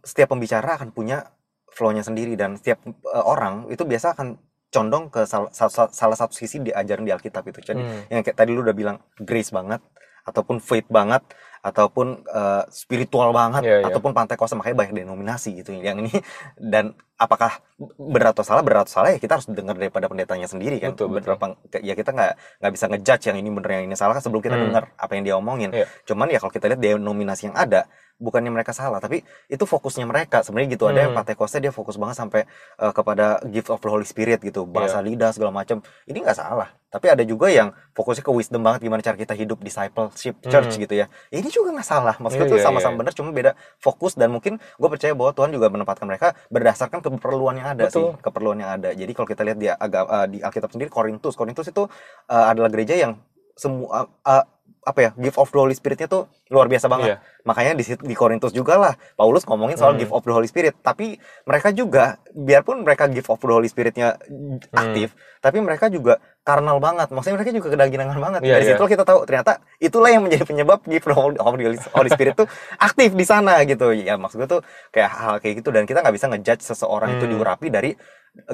setiap 0.01 0.33
pembicara 0.33 0.81
akan 0.81 0.89
punya 0.97 1.29
flow-nya 1.77 2.01
sendiri 2.01 2.35
dan 2.41 2.57
setiap 2.57 2.81
eh, 2.89 3.25
orang 3.25 3.69
itu 3.69 3.85
biasa 3.85 4.17
akan 4.17 4.41
condong 4.73 5.09
ke 5.13 5.25
salah, 5.29 5.49
salah, 5.55 5.89
salah 5.93 6.17
satu 6.19 6.35
sisi 6.35 6.59
diajarin 6.61 7.07
di 7.07 7.13
Alkitab 7.15 7.45
itu 7.49 7.61
jadi 7.63 7.81
Hmm. 7.81 8.03
yang 8.11 8.21
kayak 8.27 8.37
tadi 8.37 8.51
lu 8.53 8.65
udah 8.67 8.77
bilang 8.77 8.97
grace 9.21 9.55
banget 9.55 9.79
ataupun 10.27 10.59
faith 10.59 10.91
banget 10.91 11.23
ataupun 11.67 12.23
eh, 12.23 12.63
spiritual 12.71 13.35
banget 13.35 13.67
Iya, 13.67 13.77
iya. 13.83 13.87
ataupun 13.91 14.15
pantai 14.15 14.39
kosa 14.39 14.55
makanya 14.55 14.87
banyak 14.87 14.95
denominasi 15.03 15.59
gitu 15.59 15.75
yang 15.75 15.99
ini 15.99 16.15
dan 16.73 16.95
apakah 17.17 17.65
benar 17.97 18.31
atau 18.31 18.41
salah 18.41 18.61
benar 18.61 18.85
atau 18.85 18.93
salah 18.93 19.09
ya 19.09 19.17
kita 19.17 19.37
harus 19.37 19.49
dengar 19.49 19.73
daripada 19.73 20.05
pendetanya 20.05 20.45
sendiri 20.45 20.77
kan 20.79 20.93
Betul, 20.93 21.09
betul. 21.11 21.33
Bener 21.37 21.57
apa- 21.57 21.81
ya 21.81 21.93
kita 21.93 22.11
nggak 22.11 22.33
nggak 22.61 22.73
bisa 22.73 22.85
ngejudge 22.87 23.25
yang 23.27 23.37
ini 23.37 23.49
bener 23.51 23.71
yang 23.73 23.85
ini 23.85 23.97
salah 23.97 24.13
kan 24.13 24.23
sebelum 24.23 24.41
kita 24.41 24.55
Hmm. 24.55 24.65
dengar 24.67 24.83
apa 24.95 25.13
yang 25.13 25.25
dia 25.25 25.35
omongin 25.35 25.71
Iya. 25.71 25.89
cuman 26.05 26.29
ya 26.29 26.39
kalau 26.39 26.53
kita 26.53 26.67
lihat 26.67 26.79
denominasi 26.79 27.49
yang 27.49 27.57
ada 27.57 27.89
bukannya 28.17 28.49
mereka 28.49 28.73
salah 28.73 28.97
tapi 28.97 29.21
itu 29.47 29.61
fokusnya 29.63 30.05
mereka 30.05 30.41
sebenarnya 30.41 30.73
gitu 30.73 30.85
ada 30.87 31.01
yang 31.03 31.13
Hmm. 31.13 31.21
Pentekostnya 31.23 31.61
dia 31.63 31.73
fokus 31.73 31.97
banget 31.97 32.17
sampai 32.17 32.49
eh, 32.75 32.93
kepada 32.93 33.41
gift 33.47 33.69
of 33.69 33.77
the 33.79 33.89
Holy 33.89 34.05
Spirit 34.05 34.41
gitu 34.41 34.65
bahasa 34.65 35.01
Iya. 35.01 35.07
lidah 35.07 35.31
segala 35.31 35.53
macam 35.53 35.81
ini 36.05 36.21
nggak 36.21 36.33
salah 36.35 36.69
tapi 36.87 37.13
ada 37.13 37.21
juga 37.23 37.51
yang 37.51 37.77
fokusnya 37.93 38.25
ke 38.25 38.33
wisdom 38.33 38.65
banget 38.65 38.81
gimana 38.81 39.05
cara 39.05 39.13
kita 39.15 39.35
hidup 39.35 39.61
discipleship 39.61 40.33
church 40.43 40.73
Hmm. 40.73 40.83
gitu 40.83 40.95
ya 40.97 41.07
ini 41.29 41.45
juga 41.47 41.69
nggak 41.71 41.85
salah 41.85 42.17
maksudnya 42.17 42.49
Iya, 42.49 42.53
tuh 42.53 42.59
iya, 42.59 42.65
sama-sama 42.65 42.95
iya. 42.95 42.99
benar 42.99 43.13
cuma 43.13 43.31
beda 43.31 43.53
fokus 43.77 44.17
dan 44.17 44.29
mungkin 44.31 44.57
gue 44.57 44.89
percaya 44.89 45.13
bahwa 45.13 45.31
Tuhan 45.31 45.51
juga 45.51 45.69
menempatkan 45.69 46.07
mereka 46.07 46.33
berdasarkan 46.49 47.05
keperluan 47.07 47.55
yang 47.63 47.69
ada 47.79 47.87
Betul. 47.87 47.95
sih 47.95 48.07
keperluan 48.23 48.59
yang 48.59 48.71
ada 48.83 48.91
jadi 48.91 49.13
kalau 49.15 49.29
kita 49.31 49.43
lihat 49.47 49.59
di 49.63 49.69
agak 49.71 50.05
di 50.33 50.39
Alkitab 50.43 50.71
sendiri 50.75 50.91
Korintus 50.91 51.39
Korintus 51.39 51.71
itu 51.71 51.87
eh, 52.31 52.47
adalah 52.51 52.69
gereja 52.73 52.99
yang 52.99 53.13
semua 53.55 54.11
eh, 54.27 54.45
apa 54.87 55.01
ya 55.03 55.11
gift 55.19 55.35
of 55.35 55.51
the 55.51 55.59
Holy 55.59 55.75
Spiritnya 55.75 56.07
tuh 56.07 56.31
luar 56.47 56.71
biasa 56.71 56.87
banget 56.87 57.09
Iya. 57.09 57.17
makanya 57.43 57.75
di 57.75 57.83
di 57.83 58.15
Korintus 58.15 58.55
juga 58.55 58.79
lah 58.79 58.95
Paulus 59.13 59.43
ngomongin 59.43 59.75
soal 59.75 59.93
Hmm. 59.93 60.01
gift 60.01 60.15
of 60.15 60.23
the 60.23 60.31
Holy 60.31 60.47
Spirit 60.47 60.79
tapi 60.79 61.19
mereka 61.43 61.75
juga 61.75 62.05
biarpun 62.31 62.87
mereka 62.87 63.11
gift 63.11 63.27
of 63.27 63.37
the 63.37 63.51
Holy 63.51 63.67
Spiritnya 63.67 64.15
Hmm. 64.23 64.63
aktif 64.71 65.11
tapi 65.39 65.59
mereka 65.59 65.91
juga 65.91 66.23
karnal 66.41 66.79
banget 66.79 67.11
maksudnya 67.11 67.35
mereka 67.35 67.51
juga 67.51 67.69
kedagingan 67.69 68.15
banget 68.17 68.41
Iya, 68.41 68.53
dari 68.53 68.65
iya. 68.65 68.71
situ 68.73 68.85
kita 68.87 69.03
tahu 69.03 69.27
ternyata 69.27 69.53
itulah 69.77 70.07
yang 70.07 70.23
menjadi 70.23 70.47
penyebab 70.47 70.79
gift 70.81 71.11
of 71.11 71.35
the 71.35 71.67
Holy, 71.91 72.09
Spirit 72.09 72.35
tuh 72.37 72.47
aktif 72.79 73.11
di 73.11 73.27
sana 73.27 73.59
gitu 73.63 73.91
ya 73.91 74.15
maksud 74.15 74.39
gue 74.39 74.49
tuh 74.49 74.63
kayak 74.89 75.11
hal 75.11 75.35
kayak 75.43 75.55
gitu 75.61 75.75
dan 75.75 75.83
kita 75.83 75.99
nggak 75.99 76.15
bisa 76.15 76.31
ngejudge 76.31 76.63
seseorang 76.63 77.19
itu 77.19 77.27
Hmm. 77.27 77.35
diurapi 77.35 77.67
dari 77.69 77.91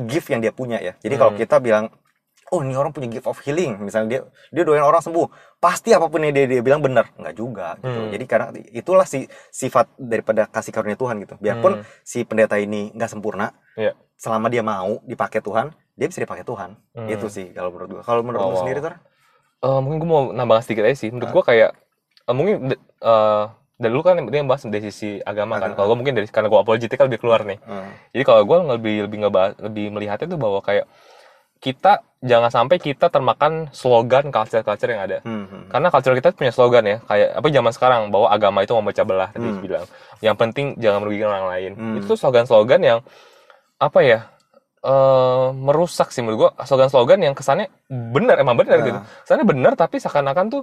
gift 0.02 0.32
yang 0.32 0.40
dia 0.40 0.48
punya 0.50 0.80
ya 0.80 0.96
jadi 0.96 1.12
kalau 1.14 1.36
Hmm. 1.36 1.40
kita 1.44 1.60
bilang 1.60 1.92
oh 2.52 2.60
ini 2.60 2.76
orang 2.76 2.92
punya 2.92 3.08
gift 3.08 3.24
of 3.24 3.40
healing 3.40 3.80
misalnya 3.80 4.08
dia 4.08 4.20
dia 4.50 4.62
doain 4.62 4.84
orang 4.84 5.00
sembuh 5.00 5.26
pasti 5.56 5.90
apa 5.90 6.06
pun 6.06 6.20
yang 6.20 6.30
dia, 6.30 6.44
dia 6.46 6.60
bilang 6.60 6.78
benar 6.78 7.08
nggak 7.16 7.32
juga 7.32 7.80
gitu 7.80 7.88
Hmm. 7.98 8.12
jadi 8.12 8.24
karena 8.28 8.46
itulah 8.70 9.04
si 9.04 9.24
sifat 9.48 9.88
daripada 9.96 10.44
kasih 10.46 10.70
karunia 10.70 10.94
Tuhan 10.94 11.16
gitu 11.18 11.34
biarpun 11.40 11.80
Hmm. 11.80 11.84
si 12.04 12.22
pendeta 12.22 12.56
ini 12.56 12.92
nggak 12.92 13.08
sempurna 13.08 13.56
Iya. 13.74 13.96
selama 14.14 14.46
dia 14.46 14.60
mau 14.60 15.00
dipakai 15.02 15.40
Tuhan 15.40 15.72
dia 15.92 16.06
bisa 16.06 16.20
dipakai 16.20 16.44
Tuhan 16.44 16.76
Hmm. 16.92 17.08
itu 17.08 17.26
sih 17.26 17.50
kalau 17.50 17.72
menurut 17.72 17.88
gua 17.90 18.02
kalau 18.02 18.20
menurut 18.20 18.40
Wow, 18.40 18.48
lu 18.48 18.54
wow. 18.54 18.62
sendiri 18.62 18.80
Tor 18.80 18.96
Eh, 19.62 19.78
mungkin 19.78 20.02
gue 20.02 20.10
mau 20.10 20.22
nambah 20.34 20.58
sedikit 20.58 20.82
aja 20.82 20.98
sih. 20.98 21.14
Menurut 21.14 21.30
gue 21.30 21.42
kayak 21.46 21.70
eh, 22.26 22.34
mungkin 22.34 22.74
eh, 22.74 23.44
dari 23.78 23.90
dulu 23.94 24.02
kan 24.02 24.18
dia 24.26 24.42
bahas 24.42 24.66
dari 24.66 24.82
sisi 24.82 25.22
agama 25.22 25.62
kan. 25.62 25.78
Kalau 25.78 25.94
gue 25.94 26.02
mungkin 26.02 26.18
dari 26.18 26.26
karena 26.26 26.50
gue 26.50 26.58
apologetika 26.58 27.06
lebih 27.06 27.22
keluar 27.22 27.46
nih. 27.46 27.62
Hmm. 27.62 27.94
Jadi 28.10 28.22
kalau 28.26 28.42
gue 28.42 28.58
lebih 28.58 29.06
lebih 29.06 29.18
ngebahas 29.22 29.54
lebih 29.62 29.94
melihatnya 29.94 30.26
tuh 30.26 30.40
bahwa 30.42 30.58
kayak 30.60 30.90
kita 31.62 32.02
jangan 32.22 32.48
sampai 32.48 32.78
kita 32.78 33.10
termakan 33.10 33.66
slogan 33.70 34.30
culture-culture 34.30 34.88
yang 34.88 35.02
ada. 35.02 35.18
Hmm, 35.20 35.44
hmm. 35.44 35.62
Karena 35.68 35.90
culture 35.90 36.14
kita 36.14 36.30
punya 36.30 36.50
slogan 36.50 36.86
ya, 36.86 36.96
kayak 37.02 37.28
apa 37.34 37.46
zaman 37.50 37.72
sekarang 37.72 38.00
bahwa 38.08 38.30
agama 38.30 38.62
itu 38.62 38.72
memecah 38.72 39.02
belah 39.02 39.28
tadi 39.28 39.42
Hmm. 39.44 39.58
bilang. 39.58 39.86
Yang 40.18 40.36
penting 40.38 40.66
jangan 40.78 40.98
merugikan 41.02 41.28
orang 41.28 41.46
lain. 41.50 41.70
Hmm. 41.74 41.94
Itu 41.98 42.14
tuh 42.14 42.18
slogan-slogan 42.18 42.80
yang 42.80 42.98
apa 43.76 44.00
ya? 44.00 44.20
eh 44.82 45.46
merusak 45.54 46.10
sih 46.10 46.26
menurut 46.26 46.38
gua 46.42 46.50
slogan-slogan 46.66 47.22
yang 47.22 47.38
kesannya 47.38 47.70
benar 47.86 48.34
emang 48.34 48.58
benar 48.58 48.82
Ah. 48.82 48.82
gitu. 48.82 48.98
Kesannya 49.22 49.46
benar 49.46 49.72
tapi 49.78 50.02
seakan-akan 50.02 50.50
tuh 50.50 50.62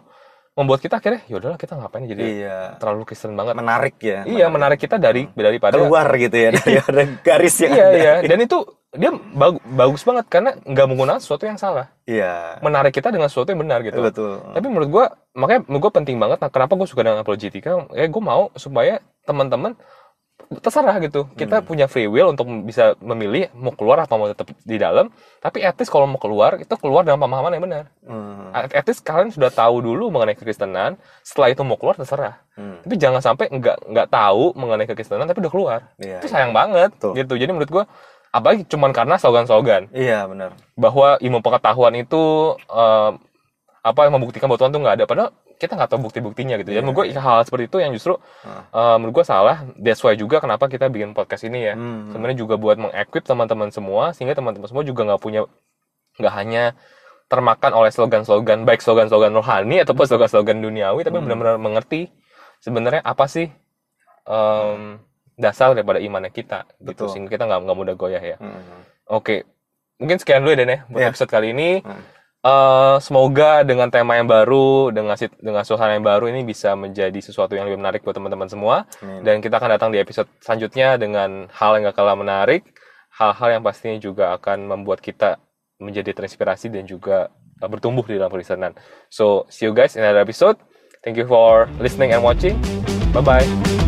membuat 0.51 0.79
kita 0.79 0.97
akhirnya 0.97 1.21
ya 1.23 1.35
udahlah 1.35 1.55
kita 1.55 1.73
ngapain 1.73 2.03
jadi 2.03 2.23
iya 2.23 2.57
terlalu 2.75 3.03
Kristen 3.03 3.31
banget. 3.31 3.53
menarik 3.53 3.95
ya 3.97 4.23
iya, 4.23 4.45
menarik 4.47 4.75
kita 4.77 4.95
dari 4.95 5.29
daripada 5.29 5.75
keluar 5.75 6.07
gitu 6.13 6.35
ya 6.35 6.49
dari 6.51 6.73
ada 6.83 7.03
garis 7.19 7.55
yang 7.57 7.71
Iya, 7.71 7.85
ada. 7.85 7.95
iya. 7.95 8.13
Dan 8.25 8.39
itu 8.41 8.57
dia 8.89 9.11
bagu- 9.13 9.61
bagus 9.63 10.01
banget 10.01 10.25
karena 10.27 10.57
nggak 10.57 10.87
menggunakan 10.87 11.21
sesuatu 11.21 11.45
yang 11.45 11.55
salah. 11.55 11.93
iya 12.03 12.57
Menarik 12.59 12.89
kita 12.91 13.07
dengan 13.07 13.29
sesuatu 13.29 13.49
yang 13.49 13.61
benar 13.61 13.79
gitu. 13.81 14.01
betul 14.01 14.41
Tapi 14.49 14.65
menurut 14.65 14.89
gua 14.89 15.05
makanya 15.31 15.61
menurut 15.63 15.83
gua 15.83 15.93
penting 15.93 16.17
banget 16.17 16.37
nah, 16.37 16.49
kenapa 16.49 16.73
gue 16.73 16.85
suka 16.85 17.01
dengan 17.01 17.19
apologetika 17.19 17.85
ya 17.91 18.05
gue 18.05 18.23
mau 18.23 18.49
supaya 18.53 18.97
teman-teman 19.23 19.77
terserah 20.57 20.97
gitu. 21.03 21.29
Kita 21.37 21.61
punya 21.61 21.85
free 21.85 22.09
will 22.09 22.33
untuk 22.33 22.49
bisa 22.65 22.97
memilih 23.03 23.53
mau 23.53 23.69
keluar 23.75 24.01
apa 24.01 24.17
mau 24.17 24.25
tetap 24.25 24.49
di 24.65 24.77
dalam. 24.81 25.13
Tapi 25.37 25.61
etis 25.61 25.91
kalau 25.91 26.09
mau 26.09 26.17
keluar 26.17 26.57
itu 26.57 26.73
keluar 26.81 27.05
dengan 27.05 27.21
pemahaman 27.21 27.53
yang 27.53 27.63
benar. 27.63 27.83
Hmm, 28.01 28.49
etis 28.73 28.97
kalian 29.03 29.29
sudah 29.29 29.53
tahu 29.53 29.85
dulu 29.85 30.09
mengenai 30.09 30.33
kekristenan 30.33 30.97
setelah 31.21 31.53
itu 31.53 31.61
mau 31.61 31.77
keluar 31.77 31.99
terserah. 31.99 32.41
Hmm. 32.59 32.83
tapi 32.83 32.99
jangan 32.99 33.23
sampai 33.23 33.47
nggak 33.55 33.87
nggak 33.87 34.07
tahu 34.11 34.51
mengenai 34.51 34.83
kekristenan 34.83 35.29
tapi 35.29 35.39
udah 35.39 35.53
keluar. 35.53 35.79
Iya, 35.95 36.19
itu 36.19 36.27
iya. 36.27 36.33
sayang 36.33 36.51
banget 36.51 36.91
Betul. 36.97 37.13
gitu. 37.15 37.33
Jadi 37.39 37.51
menurut 37.55 37.71
gua 37.71 37.83
apalagi 38.33 38.65
cuman 38.67 38.91
karena 38.91 39.15
slogan-slogan. 39.15 39.87
Iya 39.95 40.27
benar. 40.27 40.59
Bahwa 40.75 41.15
ilmu 41.23 41.39
pengetahuan 41.39 41.95
itu 41.95 42.55
eh, 42.67 43.11
apa 43.79 43.99
yang 44.05 44.19
membuktikan 44.19 44.51
bahwa 44.51 44.59
Tuhan 44.59 44.71
tuh 44.75 44.81
nggak 44.81 44.95
ada. 44.99 45.05
Padahal 45.07 45.31
kita 45.59 45.75
nggak 45.75 45.89
tahu 45.89 45.99
bukti-buktinya 46.01 46.55
gitu 46.55 46.71
ya 46.71 46.79
Iya, 46.79 46.81
menurut 46.81 47.05
gue 47.05 47.13
hal 47.13 47.43
seperti 47.43 47.67
itu 47.67 47.77
yang 47.77 47.91
justru 47.91 48.15
Ah. 48.41 48.63
eh, 48.65 48.95
menurut 48.95 49.13
gue 49.13 49.25
salah 49.27 49.67
that's 49.75 49.99
why 49.99 50.15
juga 50.15 50.39
kenapa 50.39 50.65
kita 50.65 50.87
bikin 50.87 51.11
podcast 51.11 51.43
ini 51.43 51.59
ya 51.61 51.73
Hmm. 51.75 52.09
sebenarnya 52.09 52.37
juga 52.39 52.55
buat 52.55 52.79
mengequip 52.79 53.21
teman-teman 53.21 53.67
semua 53.69 54.09
sehingga 54.09 54.33
teman-teman 54.33 54.65
semua 54.65 54.81
juga 54.81 55.03
nggak 55.03 55.19
punya 55.19 55.43
nggak 56.15 56.33
hanya 56.33 56.63
termakan 57.27 57.71
oleh 57.75 57.89
slogan-slogan 57.89 58.63
baik 58.63 58.79
slogan-slogan 58.79 59.29
rohani 59.31 59.77
ataupun 59.79 60.05
slogan-slogan 60.05 60.57
duniawi 60.57 61.03
tapi 61.03 61.13
Hmm. 61.13 61.27
benar-benar 61.27 61.55
mengerti 61.57 62.07
sebenarnya 62.59 63.03
apa 63.03 63.25
sih 63.25 63.51
em, 64.25 64.97
dasar 65.35 65.71
daripada 65.71 65.97
imannya 65.97 66.29
kita 66.29 66.67
gitu 66.79 67.05
Betul. 67.05 67.07
sehingga 67.09 67.29
kita 67.29 67.43
nggak 67.45 67.59
nggak 67.61 67.77
mudah 67.77 67.95
goyah 67.95 68.19
ya 68.21 68.37
Hmm. 68.37 68.83
Oke, 69.09 69.41
mungkin 69.97 70.15
sekian 70.15 70.39
dulu 70.39 70.51
ya 70.51 70.57
Den 70.57 70.69
ya 70.69 70.79
buat 70.85 71.01
Iya. 71.01 71.09
episode 71.09 71.31
kali 71.31 71.49
ini. 71.49 71.81
Hmm. 71.81 72.03
Eh, 72.39 72.97
semoga 73.03 73.67
dengan 73.67 73.91
tema 73.91 74.15
yang 74.15 74.23
baru, 74.23 74.95
dengan 74.95 75.11
dengan 75.43 75.63
suasana 75.67 75.99
yang 75.99 76.07
baru 76.07 76.31
ini 76.31 76.47
bisa 76.47 76.71
menjadi 76.71 77.19
sesuatu 77.19 77.51
yang 77.51 77.67
lebih 77.67 77.83
menarik 77.83 77.99
buat 77.99 78.15
teman-teman 78.15 78.47
semua. 78.47 78.87
Amin. 79.03 79.27
Dan 79.27 79.43
kita 79.43 79.59
akan 79.59 79.75
datang 79.75 79.91
di 79.91 79.99
episode 79.99 80.31
selanjutnya 80.39 80.95
dengan 80.95 81.51
hal 81.51 81.75
yang 81.75 81.91
gak 81.91 81.99
kalah 81.99 82.15
menarik, 82.15 82.63
hal-hal 83.11 83.59
yang 83.59 83.63
pastinya 83.63 83.99
juga 83.99 84.31
akan 84.39 84.71
membuat 84.71 85.03
kita 85.03 85.35
menjadi 85.83 86.15
terinspirasi 86.15 86.71
dan 86.71 86.87
juga 86.87 87.27
eh, 87.59 87.67
bertumbuh 87.67 88.07
di 88.07 88.15
dalam 88.15 88.31
perisanan. 88.31 88.71
So, 89.11 89.43
see 89.51 89.67
you 89.67 89.75
guys 89.75 89.99
in 89.99 90.07
another 90.07 90.23
episode. 90.23 90.55
Thank 91.03 91.19
you 91.19 91.27
for 91.27 91.67
listening 91.83 92.15
and 92.15 92.23
watching. 92.23 92.55
Bye 93.11 93.19
bye. 93.19 93.78